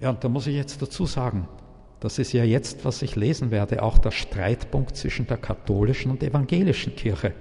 Ja, 0.00 0.10
und 0.10 0.22
da 0.22 0.28
muss 0.28 0.46
ich 0.46 0.54
jetzt 0.54 0.82
dazu 0.82 1.06
sagen, 1.06 1.48
das 2.00 2.18
ist 2.18 2.32
ja 2.34 2.44
jetzt, 2.44 2.84
was 2.84 3.00
ich 3.00 3.16
lesen 3.16 3.50
werde, 3.50 3.82
auch 3.82 3.96
der 3.96 4.10
Streitpunkt 4.10 4.96
zwischen 4.96 5.26
der 5.26 5.38
katholischen 5.38 6.10
und 6.10 6.22
evangelischen 6.22 6.94
Kirche. 6.94 7.32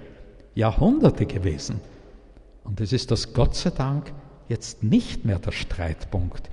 Jahrhunderte 0.56 1.26
gewesen. 1.26 1.82
Und 2.64 2.80
es 2.82 2.94
ist 2.94 3.12
das 3.12 3.34
Gott 3.34 3.56
sei 3.56 3.72
Dank 3.72 4.14
jetzt 4.48 4.84
nicht 4.84 5.26
mehr 5.26 5.40
der 5.40 5.52
Streitpunkt. 5.52 6.50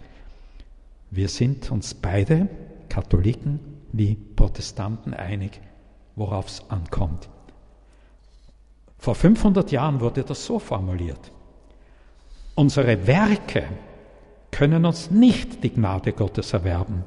Wir 1.10 1.28
sind 1.28 1.70
uns 1.70 1.94
beide, 1.94 2.48
Katholiken 2.88 3.60
wie 3.92 4.14
Protestanten, 4.14 5.14
einig, 5.14 5.60
worauf 6.16 6.48
es 6.48 6.70
ankommt. 6.70 7.28
Vor 8.98 9.14
500 9.14 9.72
Jahren 9.72 10.00
wurde 10.00 10.22
das 10.22 10.44
so 10.44 10.58
formuliert. 10.58 11.32
Unsere 12.54 13.06
Werke 13.06 13.64
können 14.50 14.84
uns 14.84 15.10
nicht 15.10 15.64
die 15.64 15.70
Gnade 15.70 16.12
Gottes 16.12 16.52
erwerben, 16.52 17.04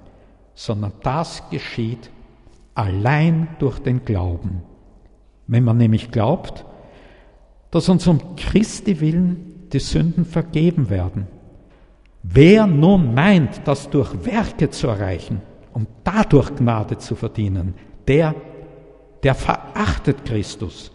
sondern 0.56 0.94
das 1.04 1.50
geschieht 1.50 2.10
allein 2.74 3.48
durch 3.60 3.80
den 3.80 4.06
Glauben. 4.06 4.64
Wenn 5.48 5.64
man 5.64 5.78
nämlich 5.78 6.12
glaubt, 6.12 6.66
dass 7.74 7.90
uns 7.90 8.06
um 8.06 8.36
Christi 8.36 9.02
willen 9.02 9.68
die 9.74 9.80
Sünden 9.80 10.26
vergeben 10.26 10.92
werden. 10.92 11.26
Wer 12.22 12.68
nun 12.68 13.16
meint, 13.16 13.62
das 13.66 13.90
durch 13.90 14.14
Werke 14.24 14.70
zu 14.70 14.90
erreichen, 14.90 15.42
um 15.74 15.88
dadurch 16.04 16.56
Gnade 16.56 17.00
zu 17.00 17.16
verdienen, 17.16 17.74
der, 18.08 18.36
der 19.24 19.34
verachtet 19.34 20.24
Christus 20.24 20.92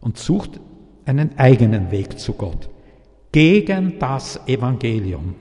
und 0.00 0.18
sucht 0.18 0.58
einen 1.04 1.38
eigenen 1.38 1.92
Weg 1.92 2.18
zu 2.18 2.32
Gott 2.32 2.68
gegen 3.30 3.96
das 4.00 4.40
Evangelium. 4.48 5.36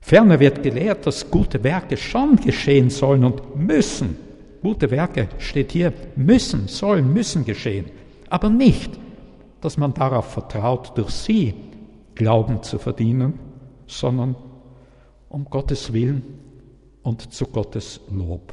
Ferner 0.00 0.40
wird 0.40 0.64
gelehrt, 0.64 1.06
dass 1.06 1.30
gute 1.30 1.62
Werke 1.62 1.96
schon 1.96 2.34
geschehen 2.34 2.90
sollen 2.90 3.22
und 3.22 3.54
müssen. 3.54 4.16
Gute 4.60 4.90
Werke 4.90 5.28
steht 5.38 5.70
hier, 5.70 5.92
müssen, 6.16 6.66
sollen, 6.66 7.12
müssen 7.12 7.44
geschehen, 7.44 7.84
aber 8.28 8.50
nicht, 8.50 8.98
dass 9.64 9.78
man 9.78 9.94
darauf 9.94 10.26
vertraut, 10.26 10.92
durch 10.98 11.08
sie 11.08 11.54
Glauben 12.14 12.62
zu 12.62 12.78
verdienen, 12.78 13.38
sondern 13.86 14.36
um 15.30 15.46
Gottes 15.46 15.94
Willen 15.94 16.38
und 17.02 17.32
zu 17.32 17.46
Gottes 17.46 18.02
Lob. 18.10 18.52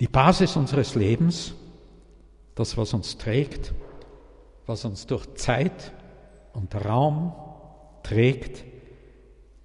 Die 0.00 0.08
Basis 0.08 0.56
unseres 0.56 0.94
Lebens, 0.94 1.52
das, 2.54 2.78
was 2.78 2.94
uns 2.94 3.18
trägt, 3.18 3.74
was 4.64 4.86
uns 4.86 5.06
durch 5.06 5.34
Zeit 5.34 5.92
und 6.54 6.74
Raum 6.74 7.34
trägt, 8.02 8.64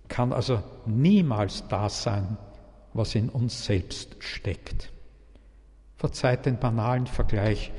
kann 0.09 0.33
also 0.33 0.61
niemals 0.85 1.65
das 1.69 2.03
sein, 2.03 2.37
was 2.93 3.15
in 3.15 3.29
uns 3.29 3.63
selbst 3.63 4.17
steckt. 4.19 4.92
Verzeiht 6.03 6.45
den 6.45 6.57
banalen 6.57 7.07
Vergleich. 7.07 7.71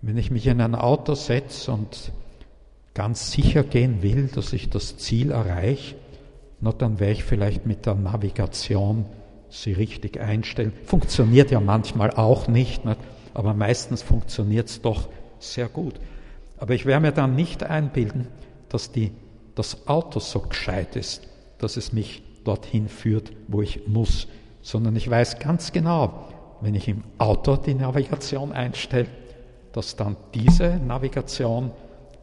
Wenn 0.00 0.16
ich 0.16 0.30
mich 0.30 0.46
in 0.46 0.58
ein 0.62 0.74
Auto 0.74 1.12
setze 1.12 1.70
und 1.70 2.10
ganz 2.94 3.30
sicher 3.30 3.62
gehen 3.62 4.00
will, 4.00 4.30
dass 4.34 4.54
ich 4.54 4.70
das 4.70 4.96
Ziel 4.96 5.32
erreiche, 5.32 5.96
na, 6.62 6.72
dann 6.72 6.98
werde 6.98 7.12
ich 7.12 7.24
vielleicht 7.24 7.66
mit 7.66 7.84
der 7.84 7.94
Navigation 7.94 9.04
sie 9.50 9.74
richtig 9.74 10.18
einstellen. 10.18 10.72
Funktioniert 10.86 11.50
ja 11.50 11.60
manchmal 11.60 12.10
auch 12.10 12.48
nicht, 12.48 12.86
nicht? 12.86 12.96
aber 13.34 13.52
meistens 13.52 14.00
funktioniert 14.00 14.70
es 14.70 14.80
doch 14.80 15.10
sehr 15.38 15.68
gut. 15.68 16.00
Aber 16.56 16.72
ich 16.72 16.86
werde 16.86 17.02
mir 17.02 17.12
dann 17.12 17.36
nicht 17.36 17.62
einbilden, 17.62 18.28
dass 18.70 18.92
die, 18.92 19.12
das 19.54 19.86
Auto 19.88 20.20
so 20.20 20.40
gescheit 20.40 20.96
ist, 20.96 21.28
dass 21.58 21.76
es 21.76 21.92
mich 21.92 22.22
dorthin 22.44 22.88
führt, 22.88 23.30
wo 23.46 23.60
ich 23.60 23.86
muss, 23.86 24.26
sondern 24.62 24.96
ich 24.96 25.10
weiß 25.10 25.38
ganz 25.38 25.72
genau, 25.72 26.28
wenn 26.60 26.74
ich 26.74 26.88
im 26.88 27.02
Auto 27.18 27.56
die 27.56 27.74
Navigation 27.74 28.52
einstelle, 28.52 29.08
dass 29.72 29.96
dann 29.96 30.16
diese 30.34 30.76
Navigation 30.76 31.70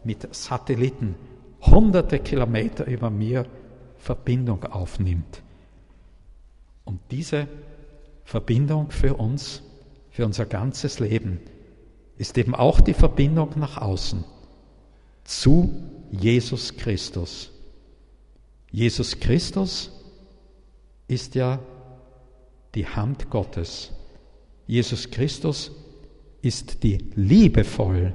mit 0.04 0.34
Satelliten 0.36 1.16
hunderte 1.62 2.20
Kilometer 2.20 2.86
über 2.86 3.10
mir 3.10 3.46
Verbindung 3.98 4.66
aufnimmt. 4.66 5.42
Und 6.84 7.00
diese 7.12 7.48
Verbindung 8.26 8.92
für 8.92 9.16
uns, 9.16 9.62
für 10.10 10.26
unser 10.26 10.46
ganzes 10.46 11.00
Leben, 11.00 11.40
ist 12.18 12.38
eben 12.38 12.56
auch 12.56 12.82
die 12.82 12.94
Verbindung 12.94 13.52
nach 13.56 13.78
außen 13.78 14.24
zu 15.24 15.74
Jesus 16.12 16.76
Christus. 16.76 17.52
Jesus 18.72 19.20
Christus 19.20 19.92
ist 21.08 21.36
ja 21.36 21.60
die 22.76 22.88
Hand 22.88 23.30
Gottes. 23.30 23.92
Jesus 24.68 25.12
Christus 25.12 25.72
ist 26.42 26.84
die 26.84 26.98
liebevoll, 27.16 28.14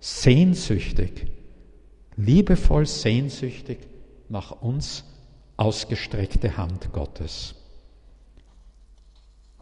sehnsüchtig, 0.00 1.26
liebevoll 2.16 2.86
sehnsüchtig 2.86 3.78
nach 4.28 4.50
uns 4.62 5.04
ausgestreckte 5.56 6.56
Hand 6.56 6.92
Gottes. 6.92 7.54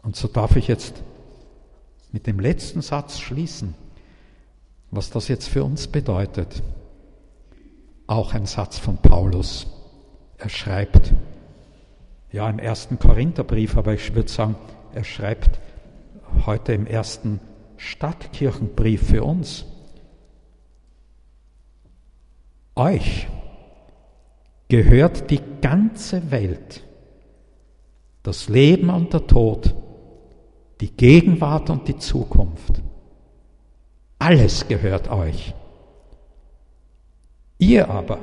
Und 0.03 0.15
so 0.15 0.27
darf 0.27 0.55
ich 0.55 0.67
jetzt 0.67 1.01
mit 2.11 2.27
dem 2.27 2.39
letzten 2.39 2.81
Satz 2.81 3.19
schließen, 3.19 3.73
was 4.91 5.09
das 5.09 5.27
jetzt 5.27 5.47
für 5.47 5.63
uns 5.63 5.87
bedeutet. 5.87 6.61
Auch 8.07 8.33
ein 8.33 8.45
Satz 8.45 8.77
von 8.77 8.97
Paulus. 8.97 9.67
Er 10.37 10.49
schreibt, 10.49 11.13
ja 12.31 12.49
im 12.49 12.59
ersten 12.59 12.99
Korintherbrief, 12.99 13.77
aber 13.77 13.93
ich 13.93 14.13
würde 14.13 14.29
sagen, 14.29 14.55
er 14.93 15.03
schreibt 15.03 15.59
heute 16.45 16.73
im 16.73 16.87
ersten 16.87 17.39
Stadtkirchenbrief 17.77 19.07
für 19.07 19.23
uns. 19.23 19.65
Euch 22.75 23.27
gehört 24.67 25.31
die 25.31 25.41
ganze 25.61 26.31
Welt, 26.31 26.83
das 28.23 28.49
Leben 28.49 28.89
und 28.89 29.13
der 29.13 29.27
Tod, 29.27 29.73
die 30.81 30.91
Gegenwart 30.91 31.69
und 31.69 31.87
die 31.87 31.97
Zukunft. 31.97 32.81
Alles 34.19 34.67
gehört 34.67 35.09
euch. 35.09 35.53
Ihr 37.57 37.89
aber 37.89 38.19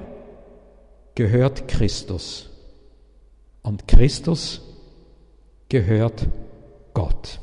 gehört 1.14 1.68
Christus 1.68 2.50
und 3.62 3.88
Christus 3.88 4.60
gehört 5.68 6.28
Gott. 6.92 7.40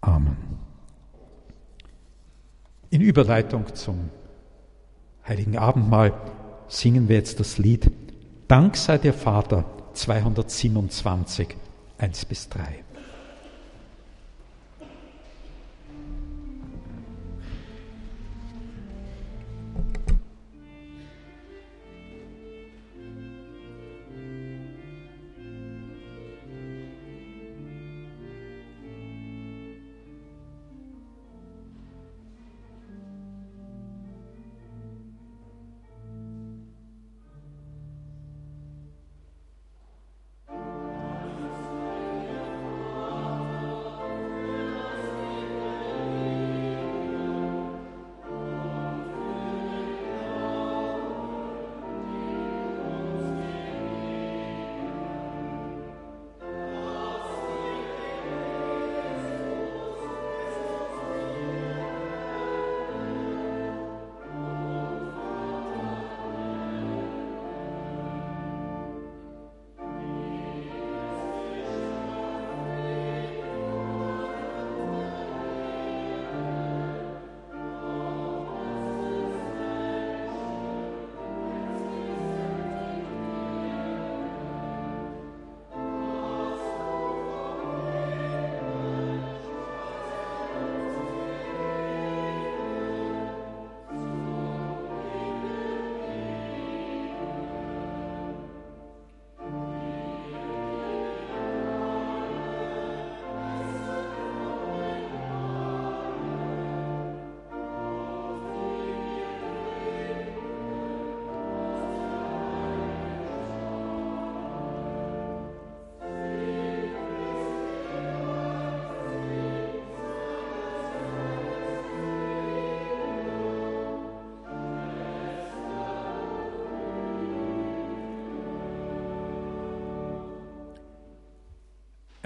Amen. 0.00 0.36
In 2.90 2.97
Überleitung 3.08 3.74
zum 3.74 4.10
Heiligen 5.26 5.56
Abendmahl 5.56 6.12
singen 6.68 7.08
wir 7.08 7.16
jetzt 7.16 7.40
das 7.40 7.56
Lied 7.56 7.90
Dank 8.48 8.76
sei 8.76 8.98
dir 8.98 9.14
Vater 9.14 9.64
227, 9.94 11.56
1 11.96 12.24
bis 12.26 12.50
3. 12.50 12.87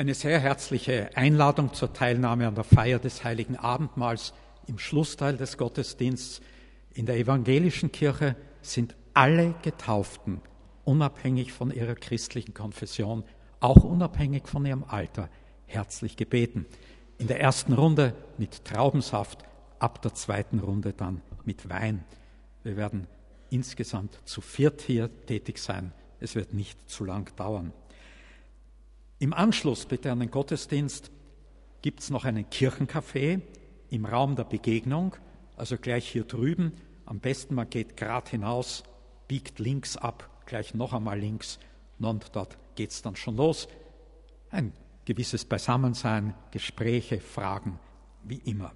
Eine 0.03 0.15
sehr 0.15 0.41
herzliche 0.41 1.17
Einladung 1.17 1.75
zur 1.75 1.93
Teilnahme 1.93 2.49
an 2.49 2.57
der 2.57 2.65
Feier 2.65 2.99
des 2.99 3.23
Heiligen 3.23 3.55
Abendmahls 3.55 4.33
im 4.67 4.81
Schlussteil 4.81 5.37
des 5.37 5.57
Gottesdienstes. 5.57 6.41
In 6.93 7.07
der 7.07 7.19
evangelischen 7.19 7.93
Kirche 7.93 8.35
sind 8.63 8.97
alle 9.15 9.55
Getauften, 9.63 10.41
unabhängig 10.83 11.53
von 11.53 11.71
ihrer 11.71 11.95
christlichen 11.95 12.53
Konfession, 12.53 13.23
auch 13.61 13.85
unabhängig 13.85 14.49
von 14.49 14.67
ihrem 14.67 14.83
Alter, 14.83 15.29
herzlich 15.67 16.17
gebeten. 16.17 16.67
In 17.19 17.29
der 17.29 17.41
ersten 17.41 17.73
Runde 17.73 18.13
mit 18.39 18.65
Traubensaft, 18.65 19.45
ab 19.79 20.03
der 20.03 20.15
zweiten 20.15 20.59
Runde 20.59 20.95
dann 20.95 21.23
mit 21.45 21.71
Wein. 21.71 22.03
Wir 22.65 22.77
werden 22.77 23.07
insgesamt 23.51 24.19
zu 24.25 24.41
viert 24.41 24.81
hier 24.81 25.09
tätig 25.27 25.59
sein. 25.59 25.93
Es 26.19 26.35
wird 26.35 26.55
nicht 26.55 26.91
zu 26.91 27.05
lang 27.05 27.31
dauern. 27.37 27.73
Im 29.23 29.33
Anschluss 29.33 29.87
bitte 29.87 30.11
an 30.11 30.19
den 30.19 30.33
Gottesdienst 30.33 31.13
gibt 31.81 32.01
es 32.01 32.11
noch 32.11 32.25
einen 32.25 32.51
Kirchencafé 32.51 33.41
im 33.89 34.05
Raum 34.05 34.35
der 34.35 34.43
Begegnung, 34.43 35.15
also 35.57 35.77
gleich 35.77 36.09
hier 36.09 36.25
drüben. 36.25 36.73
Am 37.07 37.21
besten 37.21 37.55
man 37.55 37.71
geht 37.71 37.97
gerade 37.97 38.29
hinaus, 38.29 38.83
biegt 39.29 39.61
links 39.61 39.97
ab, 39.97 40.29
gleich 40.45 40.75
noch 40.75 40.93
einmal 40.93 41.21
links 41.21 41.61
und 42.01 42.35
dort 42.35 42.59
geht 42.75 42.91
es 42.91 43.03
dann 43.03 43.15
schon 43.15 43.37
los. 43.37 43.69
Ein 44.51 44.73
gewisses 45.05 45.45
Beisammensein, 45.45 46.35
Gespräche, 46.51 47.21
Fragen, 47.21 47.79
wie 48.25 48.39
immer. 48.39 48.73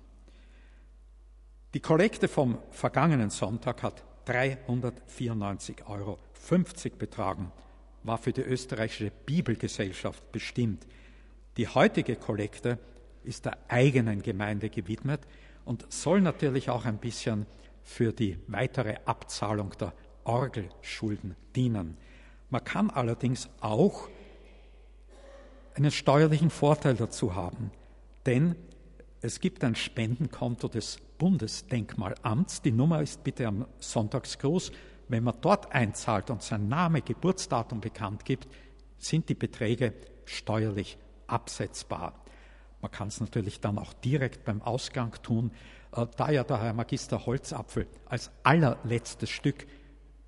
Die 1.75 1.81
Kollekte 1.81 2.29
vom 2.29 2.59
vergangenen 2.71 3.31
Sonntag 3.31 3.83
hat 3.83 4.05
394,50 4.29 5.89
Euro 5.89 6.21
betragen 7.01 7.51
war 8.07 8.19
für 8.19 8.33
die 8.33 8.43
österreichische 8.43 9.11
Bibelgesellschaft 9.11 10.31
bestimmt. 10.33 10.87
Die 11.57 11.69
heutige 11.69 12.17
Kollekte 12.17 12.79
ist 13.25 13.45
der 13.45 13.59
eigenen 13.69 14.23
Gemeinde 14.23 14.71
gewidmet 14.71 15.21
und 15.65 15.91
soll 15.93 16.21
natürlich 16.21 16.71
auch 16.71 16.85
ein 16.85 16.99
bisschen 16.99 17.47
für 17.83 18.13
die 18.13 18.39
weitere 18.47 18.97
Abzahlung 19.05 19.73
der 19.81 19.93
Orgelschulden 20.25 21.37
dienen. 21.55 21.97
Man 22.51 22.65
kann 22.65 22.91
allerdings 22.91 23.49
auch 23.61 24.09
einen 25.75 25.91
steuerlichen 25.91 26.51
Vorteil 26.51 26.95
dazu 26.95 27.35
haben, 27.35 27.71
denn 28.25 28.55
es 29.21 29.41
gibt 29.41 29.65
ein 29.65 29.75
Spendenkonto 29.75 30.69
des 30.69 30.99
Bundesdenkmalamts. 31.19 32.63
Die 32.63 32.73
Nummer 32.73 33.03
ist 33.03 33.25
bitte 33.25 33.47
am 33.47 33.67
Sonntagsgruß 33.79 34.73
wenn 35.09 35.25
man 35.25 35.37
dort 35.41 35.73
einzahlt 35.73 36.31
und 36.31 36.43
sein 36.43 36.69
Name, 36.69 37.03
Geburtsdatum 37.03 37.81
bekannt 37.81 38.25
gibt, 38.25 38.49
sind 38.99 39.29
die 39.29 39.35
Beträge 39.35 39.95
steuerlich 40.25 40.99
absetzbar. 41.27 42.25
Man 42.81 42.91
kann 42.91 43.09
es 43.09 43.21
natürlich 43.21 43.61
dann 43.61 43.79
auch 43.79 43.93
direkt 43.95 44.45
beim 44.45 44.63
Ausgang 44.63 45.13
tun. 45.23 45.51
Äh, 45.93 46.07
da 46.17 46.31
ja 46.31 46.45
der 46.45 46.61
Herr 46.63 46.73
Magister 46.73 47.27
Holzapfel 47.27 47.87
als 48.07 48.31
allerletztes 48.43 49.31
Stück 49.31 49.67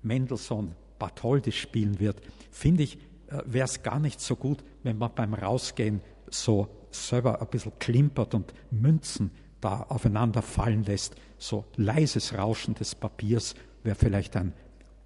Mendelssohn 0.01 0.75
Bartholdy 0.97 1.51
spielen 1.51 1.99
wird, 1.99 2.21
finde 2.51 2.83
ich, 2.83 2.97
äh, 3.27 3.41
wäre 3.45 3.65
es 3.65 3.83
gar 3.83 3.99
nicht 3.99 4.19
so 4.19 4.35
gut, 4.35 4.63
wenn 4.83 4.97
man 4.97 5.13
beim 5.13 5.33
Rausgehen 5.33 6.01
so 6.29 6.67
selber 6.91 7.41
ein 7.41 7.47
bisschen 7.47 7.77
klimpert 7.79 8.33
und 8.33 8.53
Münzen 8.71 9.31
da 9.61 9.83
aufeinander 9.83 10.41
fallen 10.41 10.83
lässt. 10.83 11.15
So 11.37 11.65
leises 11.75 12.37
Rauschen 12.37 12.75
des 12.75 12.95
Papiers 12.95 13.55
wäre 13.83 13.95
vielleicht 13.95 14.35
ein 14.35 14.53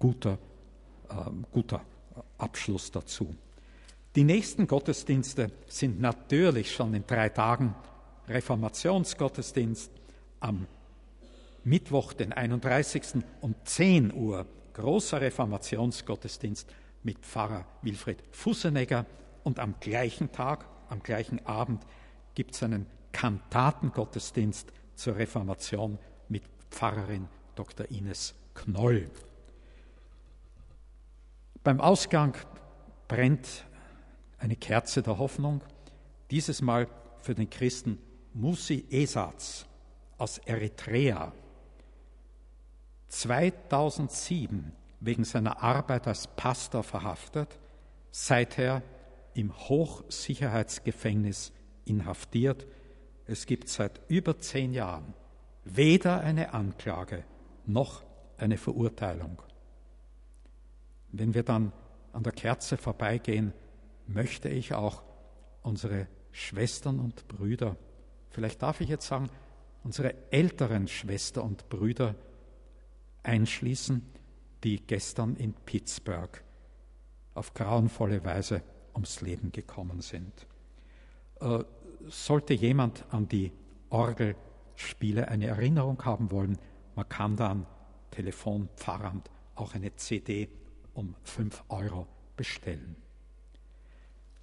guter, 0.04 0.36
äh, 1.08 1.14
guter 1.50 1.80
Abschluss 2.36 2.90
dazu. 2.90 3.34
Die 4.14 4.24
nächsten 4.24 4.66
Gottesdienste 4.66 5.50
sind 5.66 5.98
natürlich 5.98 6.74
schon 6.74 6.92
in 6.92 7.06
drei 7.06 7.30
Tagen 7.30 7.74
Reformationsgottesdienst 8.28 9.90
am 10.40 10.66
Mittwoch, 11.64 12.12
den 12.12 12.34
31. 12.34 13.24
um 13.40 13.54
10 13.64 14.12
Uhr, 14.12 14.44
großer 14.74 15.22
Reformationsgottesdienst 15.22 16.68
mit 17.02 17.18
Pfarrer 17.20 17.64
Wilfried 17.80 18.18
Fussenegger 18.30 19.06
und 19.42 19.58
am 19.58 19.76
gleichen 19.80 20.30
Tag, 20.32 20.66
am 20.90 21.02
gleichen 21.02 21.46
Abend 21.46 21.82
gibt 22.34 22.54
es 22.54 22.62
einen 22.62 22.84
Kantatengottesdienst 23.12 24.70
zur 24.96 25.16
Reformation 25.16 25.98
mit 26.28 26.42
Pfarrerin 26.70 27.26
Dr. 27.54 27.90
Ines 27.90 28.34
Knoll. 28.52 29.08
Beim 31.64 31.80
Ausgang 31.80 32.36
brennt 33.08 33.64
eine 34.36 34.54
Kerze 34.54 35.02
der 35.02 35.16
Hoffnung, 35.16 35.62
dieses 36.30 36.60
Mal 36.60 36.86
für 37.22 37.34
den 37.34 37.48
Christen 37.48 37.98
Musi 38.34 38.84
Esatz 38.90 39.64
aus 40.18 40.36
Eritrea. 40.36 41.32
2007 43.08 44.72
wegen 45.00 45.24
seiner 45.24 45.62
Arbeit 45.62 46.06
als 46.06 46.26
Pastor 46.26 46.82
verhaftet, 46.82 47.58
seither 48.10 48.82
im 49.32 49.50
Hochsicherheitsgefängnis 49.56 51.50
inhaftiert. 51.86 52.66
Es 53.26 53.46
gibt 53.46 53.70
seit 53.70 54.02
über 54.08 54.38
zehn 54.38 54.74
Jahren 54.74 55.14
weder 55.64 56.20
eine 56.20 56.52
Anklage 56.52 57.24
noch 57.64 58.02
eine 58.36 58.58
Verurteilung. 58.58 59.40
Wenn 61.16 61.32
wir 61.32 61.44
dann 61.44 61.72
an 62.12 62.24
der 62.24 62.32
Kerze 62.32 62.76
vorbeigehen, 62.76 63.52
möchte 64.06 64.48
ich 64.48 64.74
auch 64.74 65.02
unsere 65.62 66.08
Schwestern 66.32 66.98
und 66.98 67.28
Brüder, 67.28 67.76
vielleicht 68.30 68.62
darf 68.62 68.80
ich 68.80 68.88
jetzt 68.88 69.06
sagen, 69.06 69.30
unsere 69.84 70.14
älteren 70.32 70.88
Schwestern 70.88 71.44
und 71.44 71.68
Brüder 71.68 72.16
einschließen, 73.22 74.02
die 74.64 74.84
gestern 74.84 75.36
in 75.36 75.54
Pittsburgh 75.54 76.42
auf 77.34 77.54
grauenvolle 77.54 78.24
Weise 78.24 78.62
ums 78.92 79.20
Leben 79.20 79.52
gekommen 79.52 80.00
sind. 80.00 80.46
Äh, 81.40 81.60
sollte 82.08 82.54
jemand 82.54 83.04
an 83.12 83.28
die 83.28 83.52
Orgelspiele 83.90 85.28
eine 85.28 85.46
Erinnerung 85.46 86.04
haben 86.04 86.30
wollen, 86.30 86.58
man 86.96 87.08
kann 87.08 87.36
dann 87.36 87.66
Telefonpfarramt 88.10 89.30
auch 89.54 89.74
eine 89.74 89.94
CD 89.96 90.48
um 90.94 91.14
5 91.24 91.64
Euro 91.68 92.06
bestellen. 92.36 92.96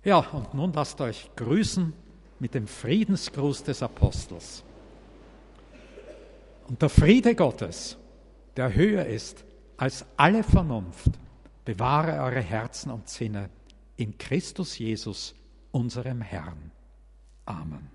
Ja, 0.04 0.20
und 0.20 0.54
nun 0.54 0.74
lasst 0.74 0.99
euch 1.02 1.30
grüßen 1.36 1.93
mit 2.39 2.54
dem 2.54 2.68
Friedensgruß 2.68 3.64
des 3.64 3.84
Apostels. 3.84 4.64
Und 6.68 6.82
der 6.82 6.89
Friede 6.89 7.36
Gottes, 7.36 7.97
der 8.56 8.74
höher 8.74 9.06
ist 9.06 9.43
als 9.78 10.06
alle 10.18 10.43
Vernunft, 10.43 11.12
bewahre 11.66 12.22
eure 12.22 12.41
Herzen 12.41 12.91
und 12.91 13.08
Sinne 13.08 13.49
in 13.97 14.18
Christus 14.18 14.78
Jesus, 14.78 15.36
unserem 15.72 16.22
Herrn. 16.22 16.72
Amen. 17.45 17.89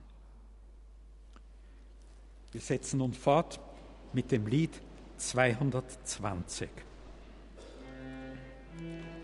Wir 2.52 2.60
setzen 2.60 2.98
nun 2.98 3.12
fort 3.12 3.60
mit 4.12 4.30
dem 4.30 4.46
Lied 4.46 4.80
220. 5.16 6.68
Mm-hmm. 8.78 9.15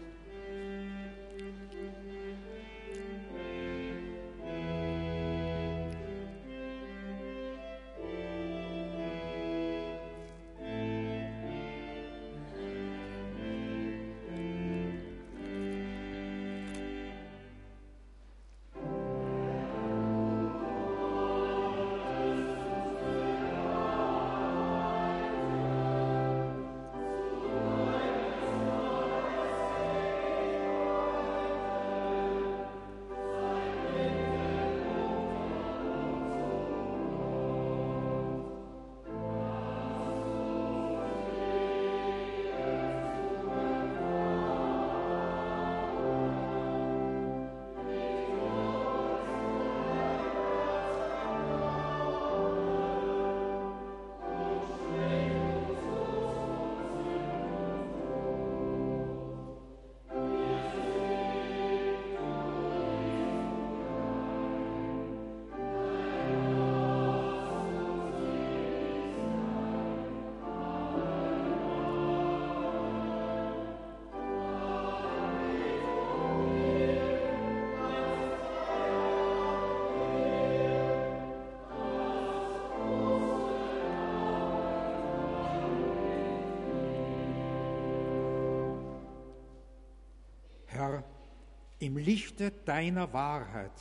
Im 91.83 91.97
Lichte 91.97 92.53
deiner 92.53 93.13
Wahrheit 93.13 93.73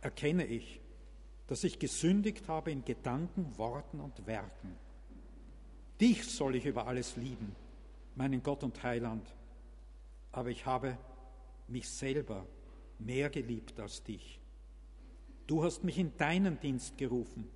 erkenne 0.00 0.46
ich, 0.46 0.80
dass 1.48 1.64
ich 1.64 1.80
gesündigt 1.80 2.46
habe 2.46 2.70
in 2.70 2.84
Gedanken, 2.84 3.58
Worten 3.58 3.98
und 3.98 4.28
Werken. 4.28 4.76
Dich 6.00 6.24
soll 6.24 6.54
ich 6.54 6.66
über 6.66 6.86
alles 6.86 7.16
lieben, 7.16 7.56
meinen 8.14 8.44
Gott 8.44 8.62
und 8.62 8.80
Heiland, 8.84 9.26
aber 10.30 10.50
ich 10.50 10.66
habe 10.66 10.96
mich 11.66 11.88
selber 11.88 12.46
mehr 13.00 13.28
geliebt 13.28 13.80
als 13.80 14.04
dich. 14.04 14.38
Du 15.48 15.64
hast 15.64 15.82
mich 15.82 15.98
in 15.98 16.16
deinen 16.16 16.60
Dienst 16.60 16.96
gerufen, 16.96 17.50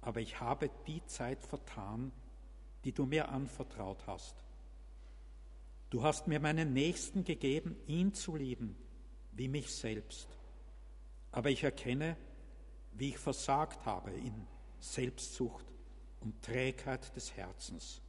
aber 0.00 0.20
ich 0.20 0.38
habe 0.38 0.70
die 0.86 1.04
Zeit 1.06 1.42
vertan, 1.42 2.12
die 2.84 2.92
du 2.92 3.04
mir 3.04 3.30
anvertraut 3.30 4.06
hast. 4.06 4.36
Du 5.90 6.04
hast 6.04 6.28
mir 6.28 6.38
meinen 6.38 6.72
Nächsten 6.72 7.24
gegeben, 7.24 7.74
ihn 7.88 8.14
zu 8.14 8.36
lieben 8.36 8.76
wie 9.38 9.48
mich 9.48 9.72
selbst. 9.72 10.28
Aber 11.30 11.50
ich 11.50 11.62
erkenne, 11.62 12.16
wie 12.92 13.10
ich 13.10 13.18
versagt 13.18 13.86
habe 13.86 14.10
in 14.10 14.34
Selbstsucht 14.80 15.64
und 16.20 16.42
Trägheit 16.42 17.14
des 17.14 17.36
Herzens. 17.36 18.02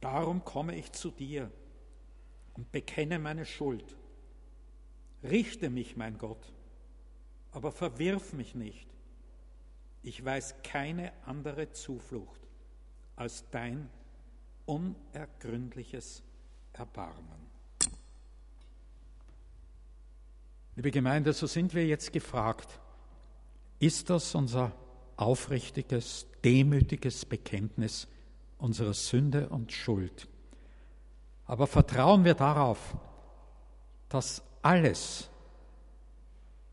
Darum 0.00 0.44
komme 0.44 0.76
ich 0.76 0.92
zu 0.92 1.10
dir 1.10 1.50
und 2.54 2.70
bekenne 2.70 3.18
meine 3.18 3.46
Schuld. 3.46 3.96
Richte 5.22 5.70
mich, 5.70 5.96
mein 5.96 6.18
Gott, 6.18 6.52
aber 7.52 7.72
verwirf 7.72 8.34
mich 8.34 8.54
nicht. 8.54 8.86
Ich 10.02 10.22
weiß 10.22 10.62
keine 10.62 11.12
andere 11.24 11.70
Zuflucht 11.72 12.40
als 13.16 13.48
dein 13.50 13.88
unergründliches 14.66 16.22
Erbarmen. 16.74 17.55
Liebe 20.76 20.90
Gemeinde, 20.90 21.32
so 21.32 21.46
sind 21.46 21.72
wir 21.72 21.86
jetzt 21.86 22.12
gefragt, 22.12 22.78
ist 23.78 24.10
das 24.10 24.34
unser 24.34 24.72
aufrichtiges, 25.16 26.26
demütiges 26.44 27.24
Bekenntnis 27.24 28.08
unserer 28.58 28.92
Sünde 28.92 29.48
und 29.48 29.72
Schuld? 29.72 30.28
Aber 31.46 31.66
vertrauen 31.66 32.26
wir 32.26 32.34
darauf, 32.34 32.94
dass 34.10 34.42
alles, 34.60 35.30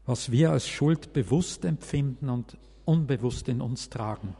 was 0.05 0.31
wir 0.31 0.51
als 0.51 0.67
Schuld 0.67 1.13
bewusst 1.13 1.63
empfinden 1.63 2.27
und 2.27 2.57
unbewusst 2.83 3.47
in 3.47 3.61
uns 3.61 3.89
tragen, 3.89 4.35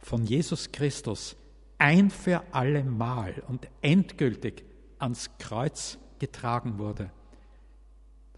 von 0.00 0.24
Jesus 0.24 0.72
Christus 0.72 1.36
ein 1.78 2.10
für 2.10 2.42
alle 2.50 2.82
Mal 2.82 3.44
und 3.46 3.68
endgültig 3.80 4.64
ans 4.98 5.30
Kreuz 5.38 5.98
getragen 6.18 6.78
wurde 6.78 7.12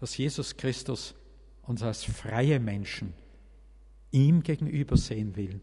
dass 0.01 0.17
Jesus 0.17 0.57
Christus 0.57 1.13
uns 1.61 1.83
als 1.83 2.03
freie 2.03 2.59
Menschen 2.59 3.13
ihm 4.09 4.41
gegenüber 4.41 4.97
sehen 4.97 5.35
will, 5.35 5.61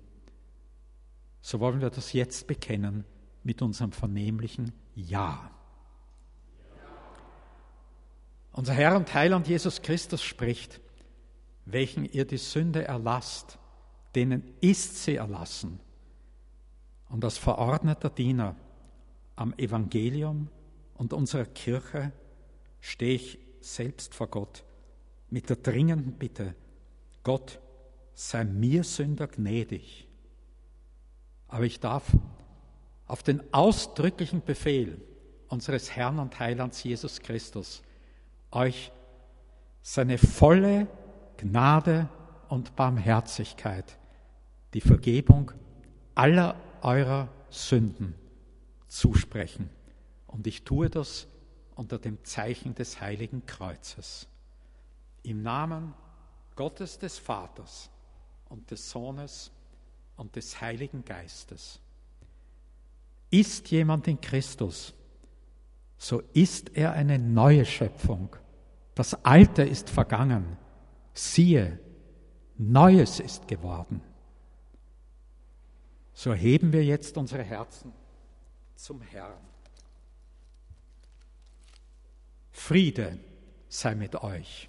so 1.42 1.58
wollen 1.58 1.80
wir 1.80 1.90
das 1.90 2.12
jetzt 2.12 2.46
bekennen 2.46 3.04
mit 3.42 3.62
unserem 3.62 3.90
vernehmlichen 3.90 4.72
Ja. 4.94 5.50
Unser 8.52 8.74
Herr 8.74 8.96
und 8.96 9.12
Heiland 9.12 9.48
Jesus 9.48 9.82
Christus 9.82 10.22
spricht, 10.22 10.80
welchen 11.64 12.04
ihr 12.04 12.24
die 12.24 12.38
Sünde 12.38 12.84
erlasst, 12.84 13.58
denen 14.14 14.44
ist 14.60 15.02
sie 15.02 15.16
erlassen. 15.16 15.80
Und 17.08 17.24
als 17.24 17.38
verordneter 17.38 18.08
Diener 18.08 18.54
am 19.34 19.52
Evangelium 19.54 20.48
und 20.94 21.12
unserer 21.12 21.44
Kirche 21.44 22.12
stehe 22.80 23.14
ich 23.16 23.47
selbst 23.74 24.14
vor 24.14 24.28
Gott 24.28 24.64
mit 25.30 25.48
der 25.48 25.56
dringenden 25.56 26.12
Bitte, 26.12 26.54
Gott, 27.22 27.60
sei 28.14 28.44
mir 28.44 28.84
Sünder 28.84 29.28
gnädig. 29.28 30.08
Aber 31.48 31.64
ich 31.64 31.80
darf 31.80 32.16
auf 33.06 33.22
den 33.22 33.42
ausdrücklichen 33.52 34.42
Befehl 34.44 35.00
unseres 35.48 35.90
Herrn 35.90 36.18
und 36.18 36.38
Heilands 36.38 36.82
Jesus 36.82 37.20
Christus 37.20 37.82
euch 38.50 38.92
seine 39.82 40.18
volle 40.18 40.86
Gnade 41.36 42.08
und 42.48 42.76
Barmherzigkeit, 42.76 43.98
die 44.74 44.80
Vergebung 44.80 45.52
aller 46.14 46.56
eurer 46.82 47.28
Sünden 47.50 48.14
zusprechen. 48.88 49.70
Und 50.26 50.46
ich 50.46 50.64
tue 50.64 50.90
das 50.90 51.26
unter 51.78 52.00
dem 52.00 52.24
Zeichen 52.24 52.74
des 52.74 53.00
heiligen 53.00 53.46
Kreuzes. 53.46 54.26
Im 55.22 55.42
Namen 55.42 55.94
Gottes 56.56 56.98
des 56.98 57.18
Vaters 57.18 57.88
und 58.48 58.68
des 58.72 58.90
Sohnes 58.90 59.52
und 60.16 60.34
des 60.34 60.60
Heiligen 60.60 61.04
Geistes. 61.04 61.80
Ist 63.30 63.70
jemand 63.70 64.08
in 64.08 64.20
Christus, 64.20 64.92
so 65.98 66.20
ist 66.32 66.76
er 66.76 66.94
eine 66.94 67.16
neue 67.16 67.64
Schöpfung. 67.64 68.34
Das 68.96 69.24
Alte 69.24 69.62
ist 69.62 69.88
vergangen. 69.88 70.56
Siehe, 71.14 71.78
Neues 72.56 73.20
ist 73.20 73.46
geworden. 73.46 74.00
So 76.12 76.30
erheben 76.30 76.72
wir 76.72 76.84
jetzt 76.84 77.16
unsere 77.16 77.44
Herzen 77.44 77.92
zum 78.74 79.00
Herrn. 79.00 79.38
Friede 82.58 83.18
sei 83.68 83.94
mit 83.94 84.16
euch. 84.16 84.68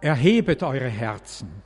Erhebet 0.00 0.62
eure 0.62 0.88
Herzen. 0.88 1.62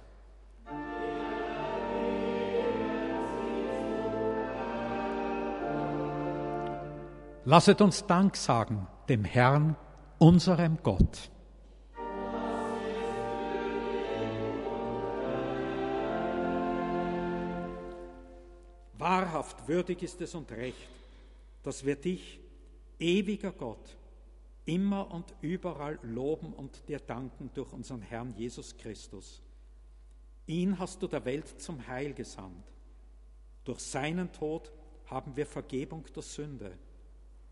Lasset 7.46 7.80
uns 7.80 8.06
Dank 8.06 8.36
sagen 8.36 8.86
dem 9.08 9.24
Herrn, 9.24 9.76
unserem 10.18 10.76
Gott. 10.82 11.30
Wahrhaft 19.04 19.68
würdig 19.68 20.02
ist 20.02 20.18
es 20.22 20.34
und 20.34 20.50
recht, 20.50 20.88
dass 21.62 21.84
wir 21.84 21.94
dich, 21.94 22.40
ewiger 22.98 23.52
Gott, 23.52 23.98
immer 24.64 25.10
und 25.10 25.34
überall 25.42 25.98
loben 26.00 26.54
und 26.54 26.88
dir 26.88 27.00
danken 27.00 27.50
durch 27.52 27.70
unseren 27.74 28.00
Herrn 28.00 28.32
Jesus 28.34 28.74
Christus. 28.78 29.42
Ihn 30.46 30.78
hast 30.78 31.02
du 31.02 31.06
der 31.06 31.22
Welt 31.26 31.60
zum 31.60 31.86
Heil 31.86 32.14
gesandt. 32.14 32.64
Durch 33.64 33.80
seinen 33.80 34.32
Tod 34.32 34.72
haben 35.04 35.36
wir 35.36 35.44
Vergebung 35.44 36.06
der 36.16 36.22
Sünde 36.22 36.72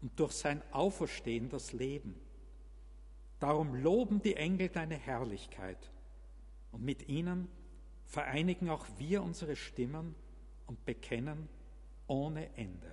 und 0.00 0.18
durch 0.18 0.32
sein 0.32 0.62
Auferstehen 0.72 1.50
das 1.50 1.74
Leben. 1.74 2.18
Darum 3.40 3.74
loben 3.74 4.22
die 4.22 4.36
Engel 4.36 4.70
deine 4.70 4.96
Herrlichkeit 4.96 5.90
und 6.70 6.82
mit 6.82 7.10
ihnen 7.10 7.46
vereinigen 8.06 8.70
auch 8.70 8.86
wir 8.96 9.22
unsere 9.22 9.54
Stimmen 9.54 10.14
und 10.72 10.84
bekennen 10.86 11.50
ohne 12.06 12.48
Ende. 12.56 12.90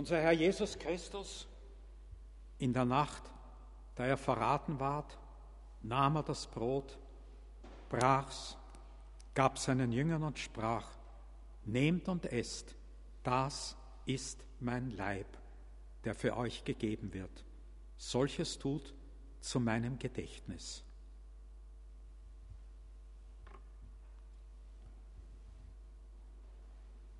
Unser 0.00 0.18
Herr 0.18 0.32
Jesus 0.32 0.78
Christus 0.78 1.46
in 2.56 2.72
der 2.72 2.86
Nacht, 2.86 3.22
da 3.96 4.06
er 4.06 4.16
verraten 4.16 4.80
ward, 4.80 5.18
nahm 5.82 6.16
er 6.16 6.22
das 6.22 6.46
Brot, 6.46 6.98
brach's, 7.90 8.56
gab 9.34 9.58
seinen 9.58 9.92
Jüngern 9.92 10.22
und 10.22 10.38
sprach, 10.38 10.88
Nehmt 11.66 12.08
und 12.08 12.24
esst, 12.32 12.74
das 13.22 13.76
ist 14.06 14.42
mein 14.58 14.90
Leib, 14.96 15.26
der 16.04 16.14
für 16.14 16.34
euch 16.34 16.64
gegeben 16.64 17.12
wird. 17.12 17.44
Solches 17.98 18.58
tut 18.58 18.94
zu 19.42 19.60
meinem 19.60 19.98
Gedächtnis. 19.98 20.82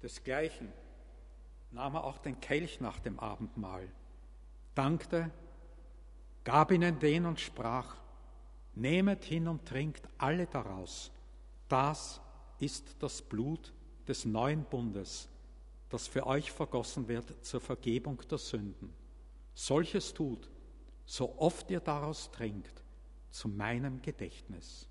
Desgleichen 0.03 0.73
nahm 1.71 1.95
er 1.95 2.05
auch 2.05 2.19
den 2.19 2.41
Kelch 2.41 2.81
nach 2.81 2.99
dem 3.01 3.19
Abendmahl, 3.21 3.89
dankte, 4.75 5.31
gab 6.45 6.71
ihnen 6.73 6.99
den 6.99 7.27
und 7.27 7.41
sprach, 7.41 7.97
Nehmet 8.75 9.25
hin 9.25 9.49
und 9.49 9.67
trinkt 9.67 10.09
alle 10.17 10.47
daraus, 10.47 11.11
das 11.69 12.21
ist 12.59 12.97
das 13.01 13.21
Blut 13.21 13.73
des 14.07 14.25
neuen 14.25 14.65
Bundes, 14.65 15.29
das 15.89 16.07
für 16.07 16.27
euch 16.27 16.53
vergossen 16.53 17.09
wird 17.09 17.45
zur 17.45 17.61
Vergebung 17.61 18.21
der 18.31 18.39
Sünden. 18.39 18.95
Solches 19.55 20.15
tut, 20.15 20.49
so 21.05 21.37
oft 21.39 21.71
ihr 21.71 21.81
daraus 21.81 22.31
trinkt, 22.31 22.83
zu 23.31 23.49
meinem 23.49 24.01
Gedächtnis. 24.01 24.89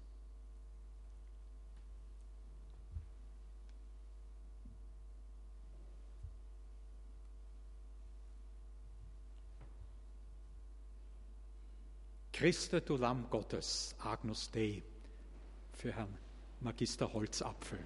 Christe, 12.40 12.80
du 12.80 12.96
Lamm 12.96 13.26
Gottes, 13.30 13.94
Agnus 14.00 14.50
Dei, 14.50 14.82
für 15.74 15.92
Herrn 15.92 16.18
Magister 16.62 17.12
Holzapfel. 17.12 17.80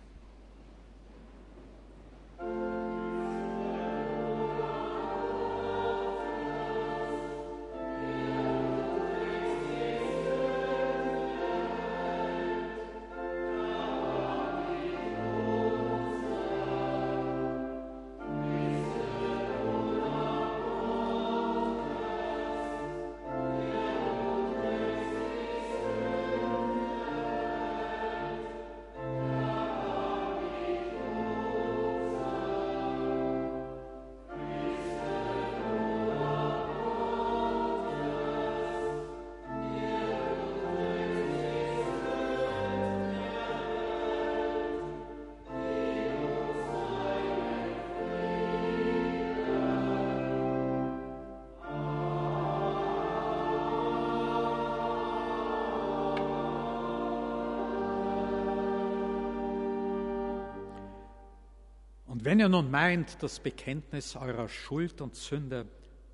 Wenn 62.26 62.40
ihr 62.40 62.48
nun 62.48 62.72
meint, 62.72 63.22
das 63.22 63.42
Bekenntnis 63.42 64.16
eurer 64.16 64.48
Schuld 64.48 65.02
und 65.02 65.14
Sünde 65.14 65.68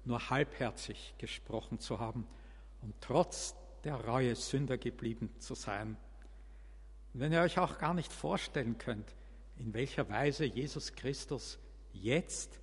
nur 0.05 0.31
halbherzig 0.31 1.13
gesprochen 1.19 1.77
zu 1.77 1.99
haben 1.99 2.25
und 2.81 2.95
trotz 2.99 3.53
der 3.83 3.93
Reue 3.93 4.35
Sünder 4.35 4.79
geblieben 4.79 5.29
zu 5.37 5.53
sein, 5.53 5.97
wenn 7.13 7.31
ihr 7.31 7.41
euch 7.41 7.59
auch 7.59 7.77
gar 7.77 7.93
nicht 7.93 8.11
vorstellen 8.11 8.79
könnt, 8.79 9.15
in 9.57 9.71
welcher 9.75 10.09
Weise 10.09 10.45
Jesus 10.45 10.93
Christus 10.95 11.59
jetzt 11.93 12.59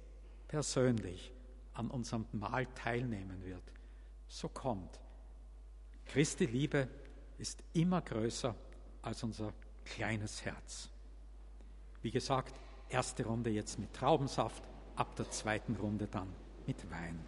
persönlich 0.49 1.31
an 1.73 1.89
unserem 1.89 2.27
Mahl 2.33 2.67
teilnehmen 2.75 3.45
wird, 3.45 3.63
so 4.27 4.49
kommt. 4.49 4.99
Christi 6.07 6.47
Liebe 6.47 6.89
ist 7.39 7.63
immer 7.75 8.03
größer 8.03 8.57
als 9.03 9.23
unser 9.23 9.53
kleines 9.85 10.45
Herz. 10.45 10.91
Wie 12.03 12.11
gesagt, 12.11 12.53
erste 12.89 13.25
Runde 13.25 13.51
jetzt 13.51 13.79
mit 13.79 13.93
Traubensaft, 13.93 14.63
ab 14.97 15.15
der 15.17 15.31
zweiten 15.31 15.77
Runde 15.77 16.07
dann 16.07 16.29
mit 16.67 16.91
Wein. 16.91 17.19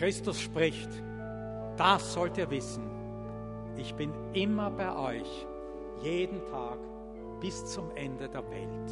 Christus 0.00 0.40
spricht, 0.40 0.88
das 1.76 2.14
sollt 2.14 2.38
ihr 2.38 2.50
wissen, 2.50 2.88
ich 3.76 3.94
bin 3.94 4.10
immer 4.32 4.70
bei 4.70 4.96
euch, 4.96 5.46
jeden 6.02 6.42
Tag 6.46 6.78
bis 7.38 7.66
zum 7.66 7.94
Ende 7.96 8.26
der 8.26 8.42
Welt. 8.50 8.90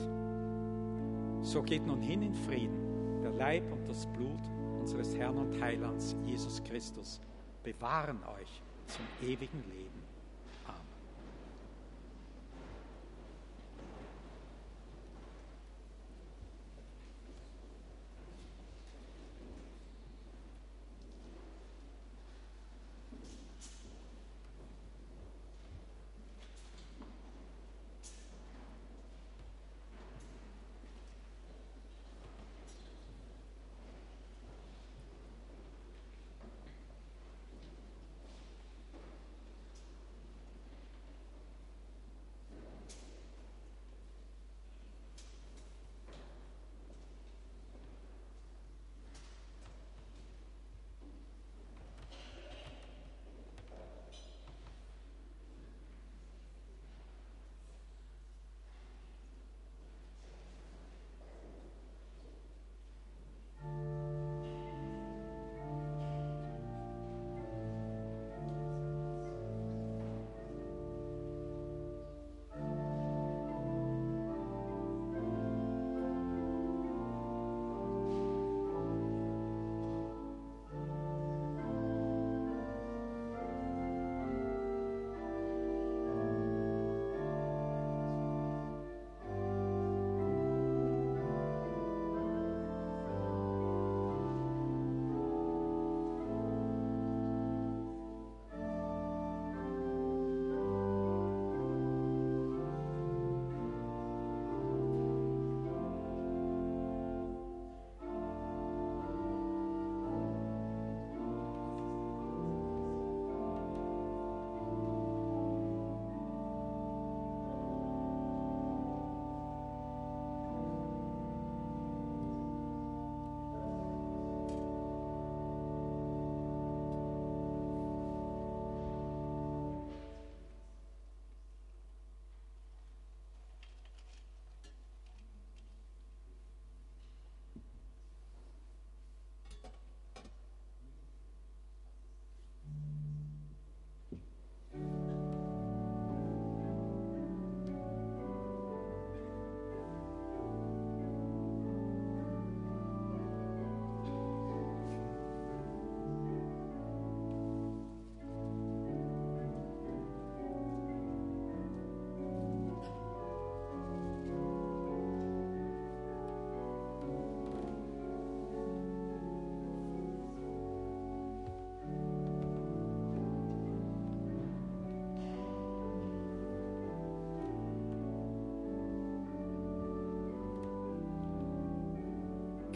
So 1.40 1.62
geht 1.62 1.86
nun 1.86 2.02
hin 2.02 2.20
in 2.20 2.34
Frieden, 2.34 3.22
der 3.22 3.30
Leib 3.30 3.72
und 3.72 3.88
das 3.88 4.06
Blut 4.09 4.42
unseres 4.80 5.16
Herrn 5.16 5.38
und 5.38 5.59
Heilands 5.62 6.14
Jesus 6.26 6.62
Christus 6.62 7.22
bewahren 7.62 8.20
euch 8.38 8.62
zum 8.88 9.06
ewigen 9.26 9.64
Leben. 9.70 9.88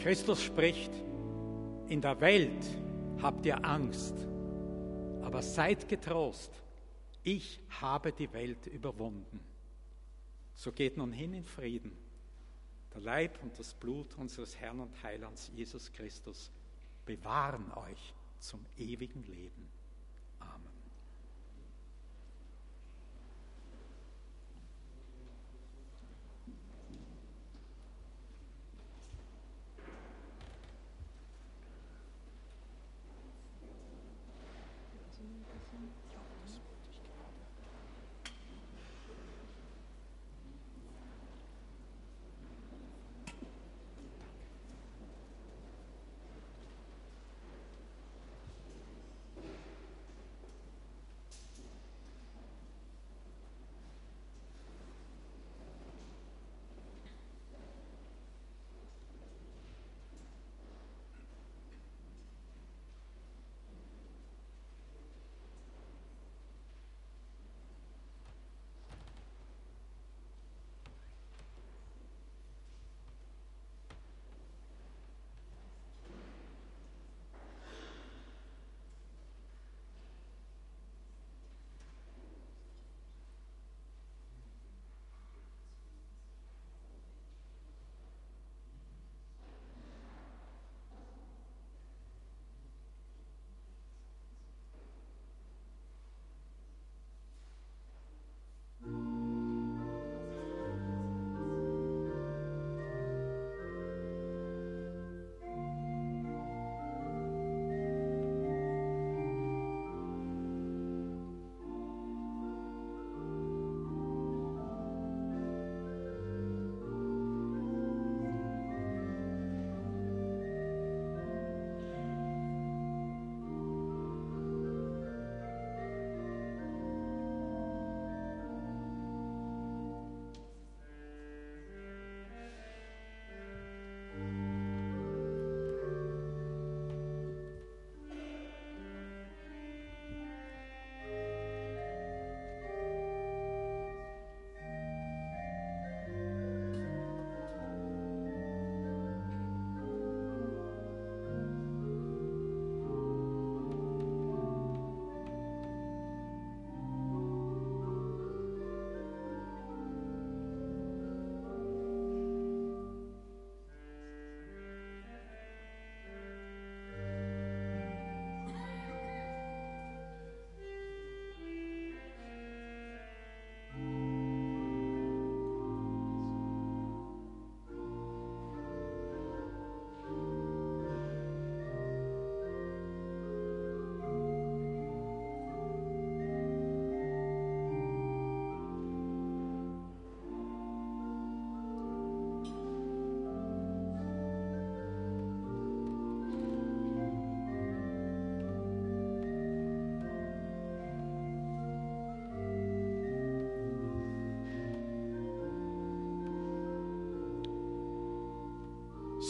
Christus 0.03 0.43
spricht, 0.43 0.91
in 1.87 2.01
der 2.01 2.19
Welt 2.19 2.65
habt 3.21 3.45
ihr 3.45 3.63
Angst, 3.63 4.13
aber 5.21 5.41
seid 5.41 5.87
getrost, 5.87 6.51
ich 7.23 7.61
habe 7.69 8.11
die 8.11 8.33
Welt 8.33 8.67
überwunden. 8.67 9.39
So 10.55 10.73
geht 10.73 10.97
nun 10.97 11.13
hin 11.13 11.33
in 11.33 11.45
Frieden. 11.45 11.95
Der 12.93 12.99
Leib 12.99 13.41
und 13.43 13.57
das 13.57 13.73
Blut 13.73 14.13
unseres 14.17 14.59
Herrn 14.59 14.81
und 14.81 15.01
Heilands 15.03 15.49
Jesus 15.55 15.89
Christus 15.93 16.51
bewahren 17.05 17.71
euch 17.71 18.13
zum 18.39 18.59
ewigen 18.77 19.23
Leben. 19.23 19.69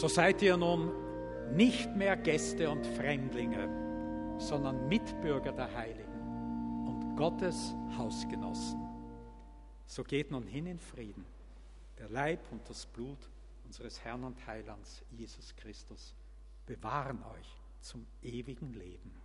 So 0.04 0.08
seid 0.08 0.42
ihr 0.42 0.58
nun 0.58 0.92
nicht 1.56 1.96
mehr 1.96 2.14
Gäste 2.14 2.68
und 2.68 2.86
Fremdlinge, 2.86 4.36
sondern 4.38 4.86
Mitbürger 4.86 5.50
der 5.50 5.74
Heiligen 5.74 6.84
und 6.86 7.16
Gottes 7.16 7.74
Hausgenossen. 7.96 8.86
So 9.86 10.04
geht 10.04 10.30
nun 10.30 10.46
hin 10.46 10.66
in 10.66 10.78
Frieden. 10.78 11.24
Der 11.98 12.10
Leib 12.10 12.40
und 12.52 12.68
das 12.68 12.84
Blut 12.84 13.30
unseres 13.64 14.04
Herrn 14.04 14.24
und 14.24 14.46
Heilands 14.46 15.02
Jesus 15.10 15.56
Christus 15.56 16.14
bewahren 16.66 17.24
euch 17.38 17.62
zum 17.80 18.06
ewigen 18.20 18.74
Leben. 18.74 19.23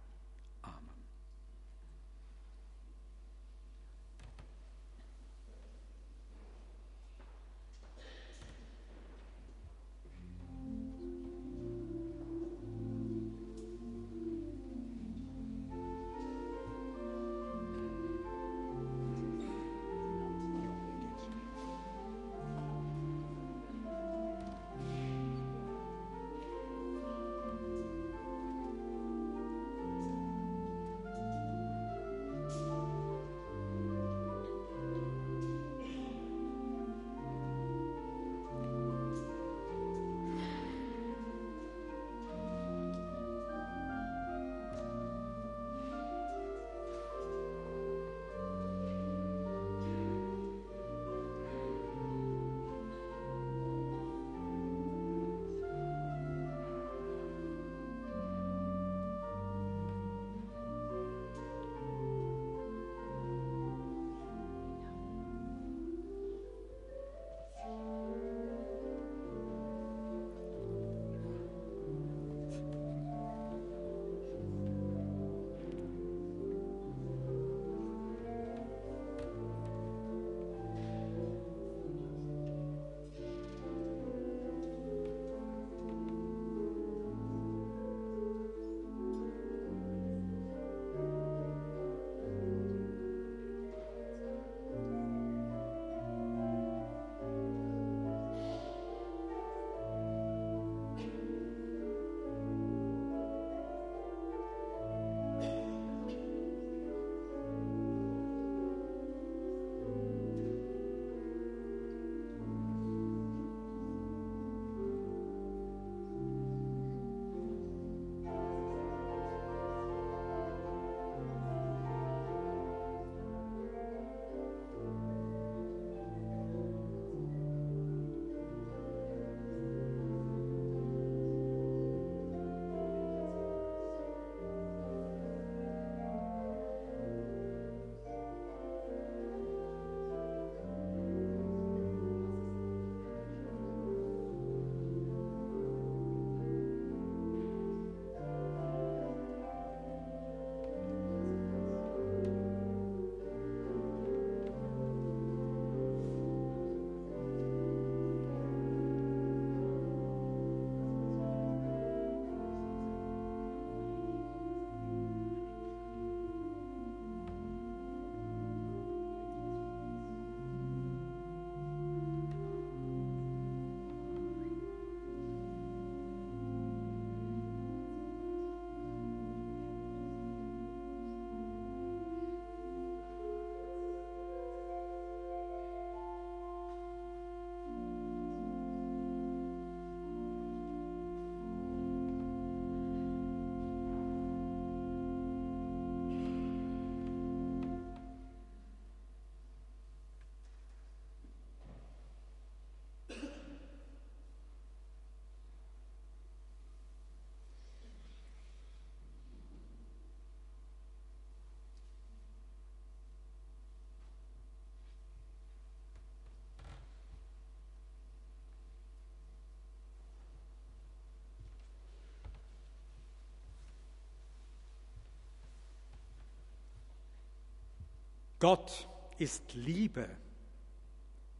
Gott 228.39 228.87
ist 229.17 229.53
Liebe. 229.53 230.09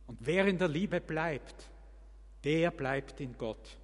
Und 0.07 0.17
wer 0.21 0.45
in 0.47 0.57
der 0.57 0.67
Liebe 0.67 0.99
bleibt, 0.99 1.69
der 2.43 2.71
bleibt 2.71 3.19
in 3.21 3.37
Gott 3.37 3.77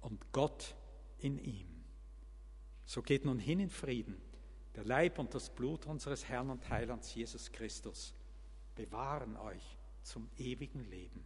und 0.00 0.32
Gott 0.32 0.74
in 1.18 1.38
ihm. 1.38 1.68
So 2.84 3.02
geht 3.02 3.24
nun 3.24 3.38
hin 3.38 3.60
in 3.60 3.70
Frieden. 3.70 4.20
Der 4.74 4.84
Leib 4.84 5.18
und 5.18 5.34
das 5.34 5.50
Blut 5.50 5.86
unseres 5.86 6.28
Herrn 6.28 6.50
und 6.50 6.68
Heilands 6.70 7.14
Jesus 7.14 7.50
Christus 7.52 8.14
bewahren 8.74 9.36
euch 9.36 9.76
zum 10.02 10.28
ewigen 10.38 10.88
Leben. 10.88 11.24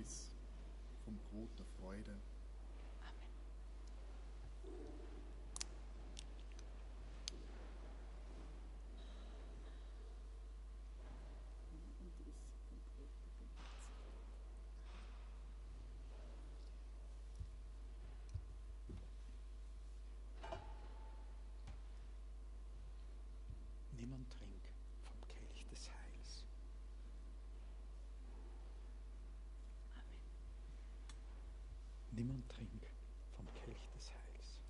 Ist 0.00 0.30
vom 1.04 1.18
Brot 1.30 1.50
der 1.58 1.66
Freude. 1.78 2.16
Niemand 23.92 24.30
trinkt 24.30 24.68
vom 25.04 25.28
Kelch 25.28 25.66
des 25.70 25.90
Heils. 25.90 26.44
Niemand 32.12 32.46
trinkt 32.50 32.86
vom 33.36 33.46
Kelch 33.54 33.88
des 33.94 34.10
Heils. 34.10 34.60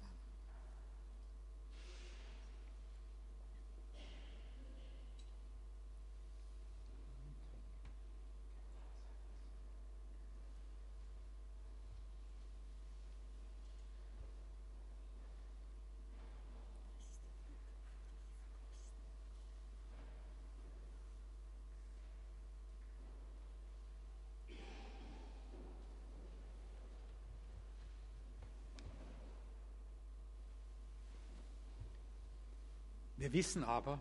Wir 33.20 33.34
wissen 33.34 33.64
aber, 33.64 34.00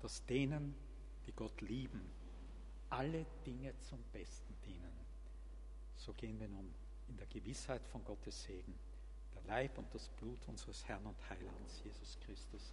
dass 0.00 0.24
denen, 0.24 0.74
die 1.26 1.32
Gott 1.32 1.60
lieben, 1.60 2.00
alle 2.88 3.26
Dinge 3.44 3.78
zum 3.80 4.02
Besten 4.10 4.56
dienen. 4.64 4.90
So 5.98 6.14
gehen 6.14 6.40
wir 6.40 6.48
nun 6.48 6.72
in 7.08 7.16
der 7.18 7.26
Gewissheit 7.26 7.86
von 7.86 8.02
Gottes 8.06 8.44
Segen. 8.44 8.74
Der 9.34 9.42
Leib 9.42 9.76
und 9.76 9.94
das 9.94 10.08
Blut 10.08 10.48
unseres 10.48 10.82
Herrn 10.88 11.04
und 11.04 11.28
Heilands 11.28 11.82
Jesus 11.84 12.18
Christus 12.24 12.72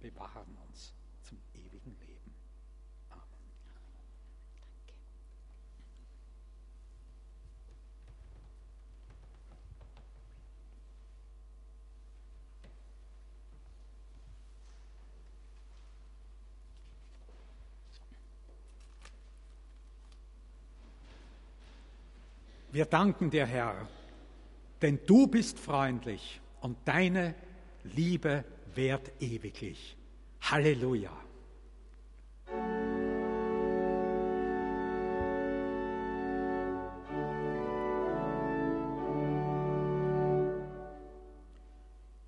bewahren 0.00 0.56
uns 0.66 0.94
zum 1.20 1.36
ewigen 1.52 1.94
Leben. 2.06 2.34
Amen. 3.10 3.48
Wir 22.78 22.86
danken 22.86 23.28
dir, 23.28 23.44
Herr, 23.44 23.88
denn 24.82 25.00
du 25.04 25.26
bist 25.26 25.58
freundlich 25.58 26.40
und 26.60 26.78
deine 26.84 27.34
Liebe 27.82 28.44
währt 28.72 29.10
ewiglich. 29.20 29.96
Halleluja. 30.42 31.10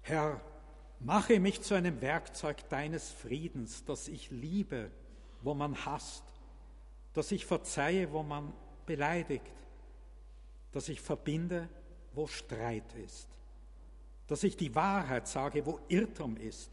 Herr, 0.01 0.41
mache 0.99 1.39
mich 1.39 1.63
zu 1.63 1.75
einem 1.75 2.01
Werkzeug 2.01 2.69
deines 2.71 3.09
Friedens, 3.09 3.85
dass 3.85 4.09
ich 4.09 4.33
liebe, 4.33 4.91
wo 5.43 5.55
man 5.55 5.77
hasst, 5.87 6.25
dass 7.13 7.31
ich 7.31 7.47
verzeihe, 7.47 8.11
wo 8.11 8.25
man 8.25 8.53
beleidigt, 8.85 9.60
dass 10.73 10.89
ich 10.89 11.01
verbinde, 11.01 11.69
wo 12.15 12.27
Streit 12.27 12.93
ist, 12.95 13.29
dass 14.27 14.45
ich 14.45 14.57
die 14.57 14.75
Wahrheit 14.75 15.27
sage, 15.27 15.65
wo 15.67 15.81
Irrtum 15.89 16.37
ist, 16.37 16.71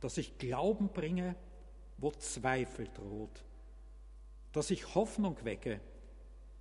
dass 0.00 0.18
ich 0.18 0.36
Glauben 0.38 0.88
bringe, 0.88 1.36
wo 1.98 2.10
Zweifel 2.10 2.88
droht, 2.92 3.44
dass 4.52 4.70
ich 4.70 4.94
Hoffnung 4.94 5.36
wecke, 5.44 5.80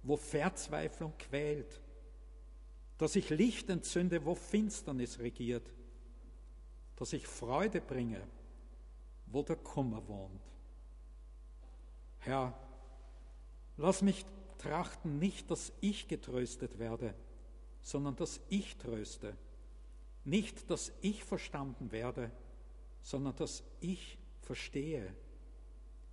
wo 0.04 0.18
Verzweiflung 0.18 1.14
quält, 1.18 1.82
dass 2.98 3.16
ich 3.16 3.30
Licht 3.30 3.70
entzünde, 3.70 4.24
wo 4.26 4.36
Finsternis 4.36 5.20
regiert, 5.20 5.74
dass 6.96 7.14
ich 7.14 7.26
Freude 7.26 7.82
bringe, 7.82 8.22
wo 9.26 9.42
der 9.42 9.56
Kummer 9.56 10.08
wohnt. 10.08 10.42
Herr, 12.20 12.54
lass 13.78 14.04
mich 14.04 14.24
trachten 14.62 15.20
nicht, 15.20 15.50
dass 15.50 15.72
ich 15.82 16.08
getröstet 16.08 16.78
werde, 16.78 17.14
sondern 17.82 18.16
dass 18.16 18.40
ich 18.50 18.78
tröste. 18.78 19.36
Nicht, 20.24 20.70
dass 20.70 20.92
ich 21.02 21.24
verstanden 21.24 21.92
werde, 21.92 22.32
sondern 23.02 23.36
dass 23.36 23.64
ich 23.80 24.18
verstehe. 24.42 25.14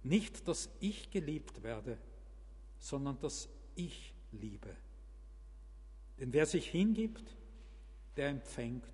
Nicht, 0.02 0.48
dass 0.48 0.70
ich 0.80 1.10
geliebt 1.10 1.62
werde, 1.62 1.98
sondern 2.78 3.18
dass 3.20 3.48
ich 3.74 4.14
liebe. 4.32 4.74
Denn 6.18 6.32
wer 6.32 6.46
sich 6.46 6.70
hingibt, 6.70 7.36
der 8.16 8.28
empfängt. 8.28 8.84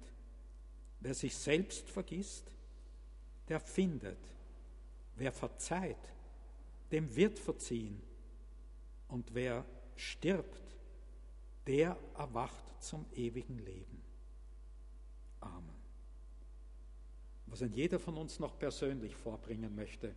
Wer 1.00 1.14
sich 1.14 1.36
selbst 1.36 1.88
vergisst, 1.88 2.50
der 3.48 3.60
findet. 3.60 4.18
Wer 5.16 5.32
verzeiht, 5.32 5.96
dem 6.90 7.14
wird 7.14 7.38
verziehen. 7.38 8.02
Und 9.14 9.32
wer 9.32 9.64
stirbt, 9.94 10.76
der 11.68 11.96
erwacht 12.18 12.82
zum 12.82 13.06
ewigen 13.14 13.60
Leben. 13.60 14.02
Amen. 15.38 15.76
Was 17.46 17.62
ein 17.62 17.72
jeder 17.72 18.00
von 18.00 18.16
uns 18.16 18.40
noch 18.40 18.58
persönlich 18.58 19.14
vorbringen 19.14 19.72
möchte, 19.76 20.16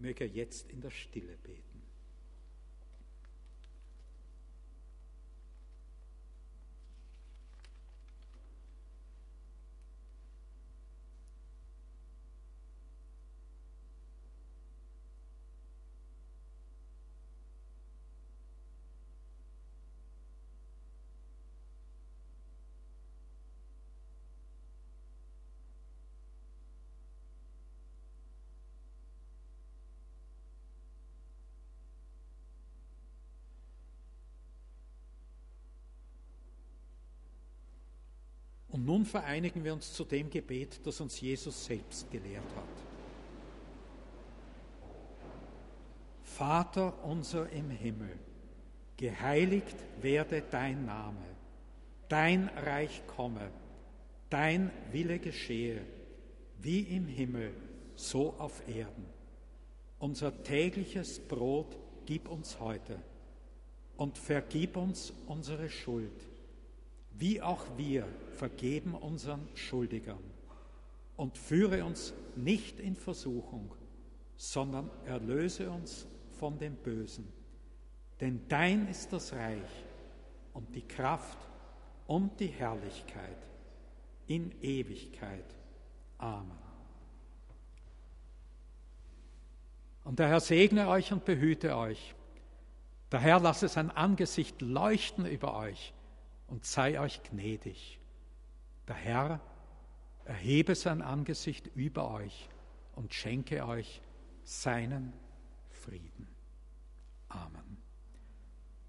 möge 0.00 0.24
er 0.24 0.30
jetzt 0.30 0.68
in 0.70 0.80
der 0.80 0.90
Stille 0.90 1.36
beten. 1.36 1.71
Und 38.82 38.86
nun 38.86 39.06
vereinigen 39.06 39.62
wir 39.62 39.74
uns 39.74 39.92
zu 39.92 40.02
dem 40.02 40.28
Gebet, 40.28 40.80
das 40.84 41.00
uns 41.00 41.20
Jesus 41.20 41.66
selbst 41.66 42.10
gelehrt 42.10 42.42
hat. 42.56 42.64
Vater 46.24 46.92
unser 47.04 47.48
im 47.50 47.70
Himmel, 47.70 48.18
geheiligt 48.96 49.76
werde 50.00 50.42
dein 50.50 50.84
Name, 50.84 51.24
dein 52.08 52.48
Reich 52.48 53.06
komme, 53.06 53.52
dein 54.30 54.72
Wille 54.90 55.20
geschehe, 55.20 55.82
wie 56.60 56.80
im 56.80 57.06
Himmel, 57.06 57.54
so 57.94 58.34
auf 58.36 58.66
Erden. 58.66 59.06
Unser 60.00 60.42
tägliches 60.42 61.20
Brot 61.20 61.78
gib 62.04 62.28
uns 62.28 62.58
heute 62.58 62.98
und 63.96 64.18
vergib 64.18 64.76
uns 64.76 65.12
unsere 65.28 65.70
Schuld, 65.70 66.31
wie 67.18 67.40
auch 67.40 67.64
wir 67.76 68.06
vergeben 68.32 68.94
unseren 68.94 69.48
Schuldigern. 69.54 70.22
Und 71.16 71.38
führe 71.38 71.84
uns 71.84 72.14
nicht 72.36 72.80
in 72.80 72.96
Versuchung, 72.96 73.72
sondern 74.36 74.90
erlöse 75.04 75.70
uns 75.70 76.06
von 76.38 76.58
dem 76.58 76.74
Bösen. 76.74 77.28
Denn 78.20 78.40
dein 78.48 78.88
ist 78.88 79.12
das 79.12 79.32
Reich 79.32 79.84
und 80.54 80.74
die 80.74 80.82
Kraft 80.82 81.38
und 82.06 82.40
die 82.40 82.48
Herrlichkeit 82.48 83.36
in 84.26 84.52
Ewigkeit. 84.62 85.44
Amen. 86.18 86.58
Und 90.04 90.18
der 90.18 90.28
Herr 90.28 90.40
segne 90.40 90.88
euch 90.88 91.12
und 91.12 91.24
behüte 91.24 91.76
euch. 91.76 92.14
Der 93.12 93.20
Herr 93.20 93.38
lasse 93.38 93.68
sein 93.68 93.90
Angesicht 93.90 94.60
leuchten 94.62 95.26
über 95.26 95.54
euch 95.54 95.92
und 96.52 96.64
sei 96.66 97.00
euch 97.00 97.22
gnädig. 97.22 97.98
Der 98.86 98.94
Herr 98.94 99.40
erhebe 100.26 100.74
sein 100.74 101.00
Angesicht 101.00 101.70
über 101.74 102.10
euch 102.10 102.50
und 102.94 103.14
schenke 103.14 103.66
euch 103.66 104.02
seinen 104.44 105.14
Frieden. 105.70 106.28
Amen. 107.30 107.78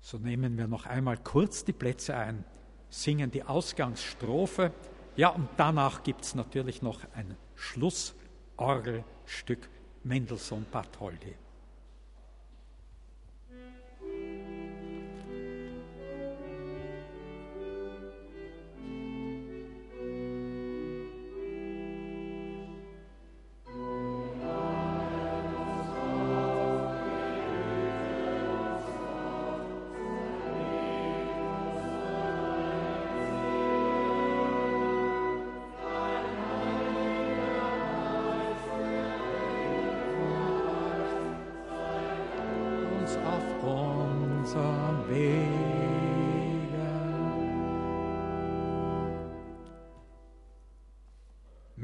So 0.01 0.17
nehmen 0.17 0.57
wir 0.57 0.67
noch 0.67 0.85
einmal 0.85 1.15
kurz 1.15 1.63
die 1.63 1.71
Plätze 1.71 2.17
ein, 2.17 2.43
singen 2.89 3.31
die 3.31 3.43
Ausgangsstrophe. 3.43 4.73
Ja, 5.15 5.29
und 5.29 5.47
danach 5.55 6.03
gibt 6.03 6.25
es 6.25 6.35
natürlich 6.35 6.81
noch 6.81 6.99
ein 7.13 7.37
Schlussorgelstück 7.55 9.69
Mendelssohn 10.03 10.65
Bartholdy. 10.69 11.37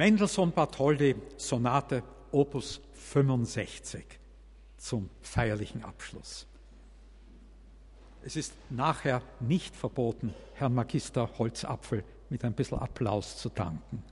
Mendelssohn 0.09 0.51
Bartholdy 0.51 1.15
Sonate 1.37 2.01
Opus 2.31 2.81
65 2.93 4.03
zum 4.75 5.07
feierlichen 5.21 5.83
Abschluss. 5.83 6.47
Es 8.23 8.35
ist 8.35 8.53
nachher 8.71 9.21
nicht 9.39 9.75
verboten, 9.75 10.33
Herrn 10.55 10.73
Magister 10.73 11.29
Holzapfel 11.37 12.03
mit 12.31 12.43
ein 12.43 12.53
bisschen 12.53 12.79
Applaus 12.79 13.37
zu 13.37 13.49
danken. 13.49 14.03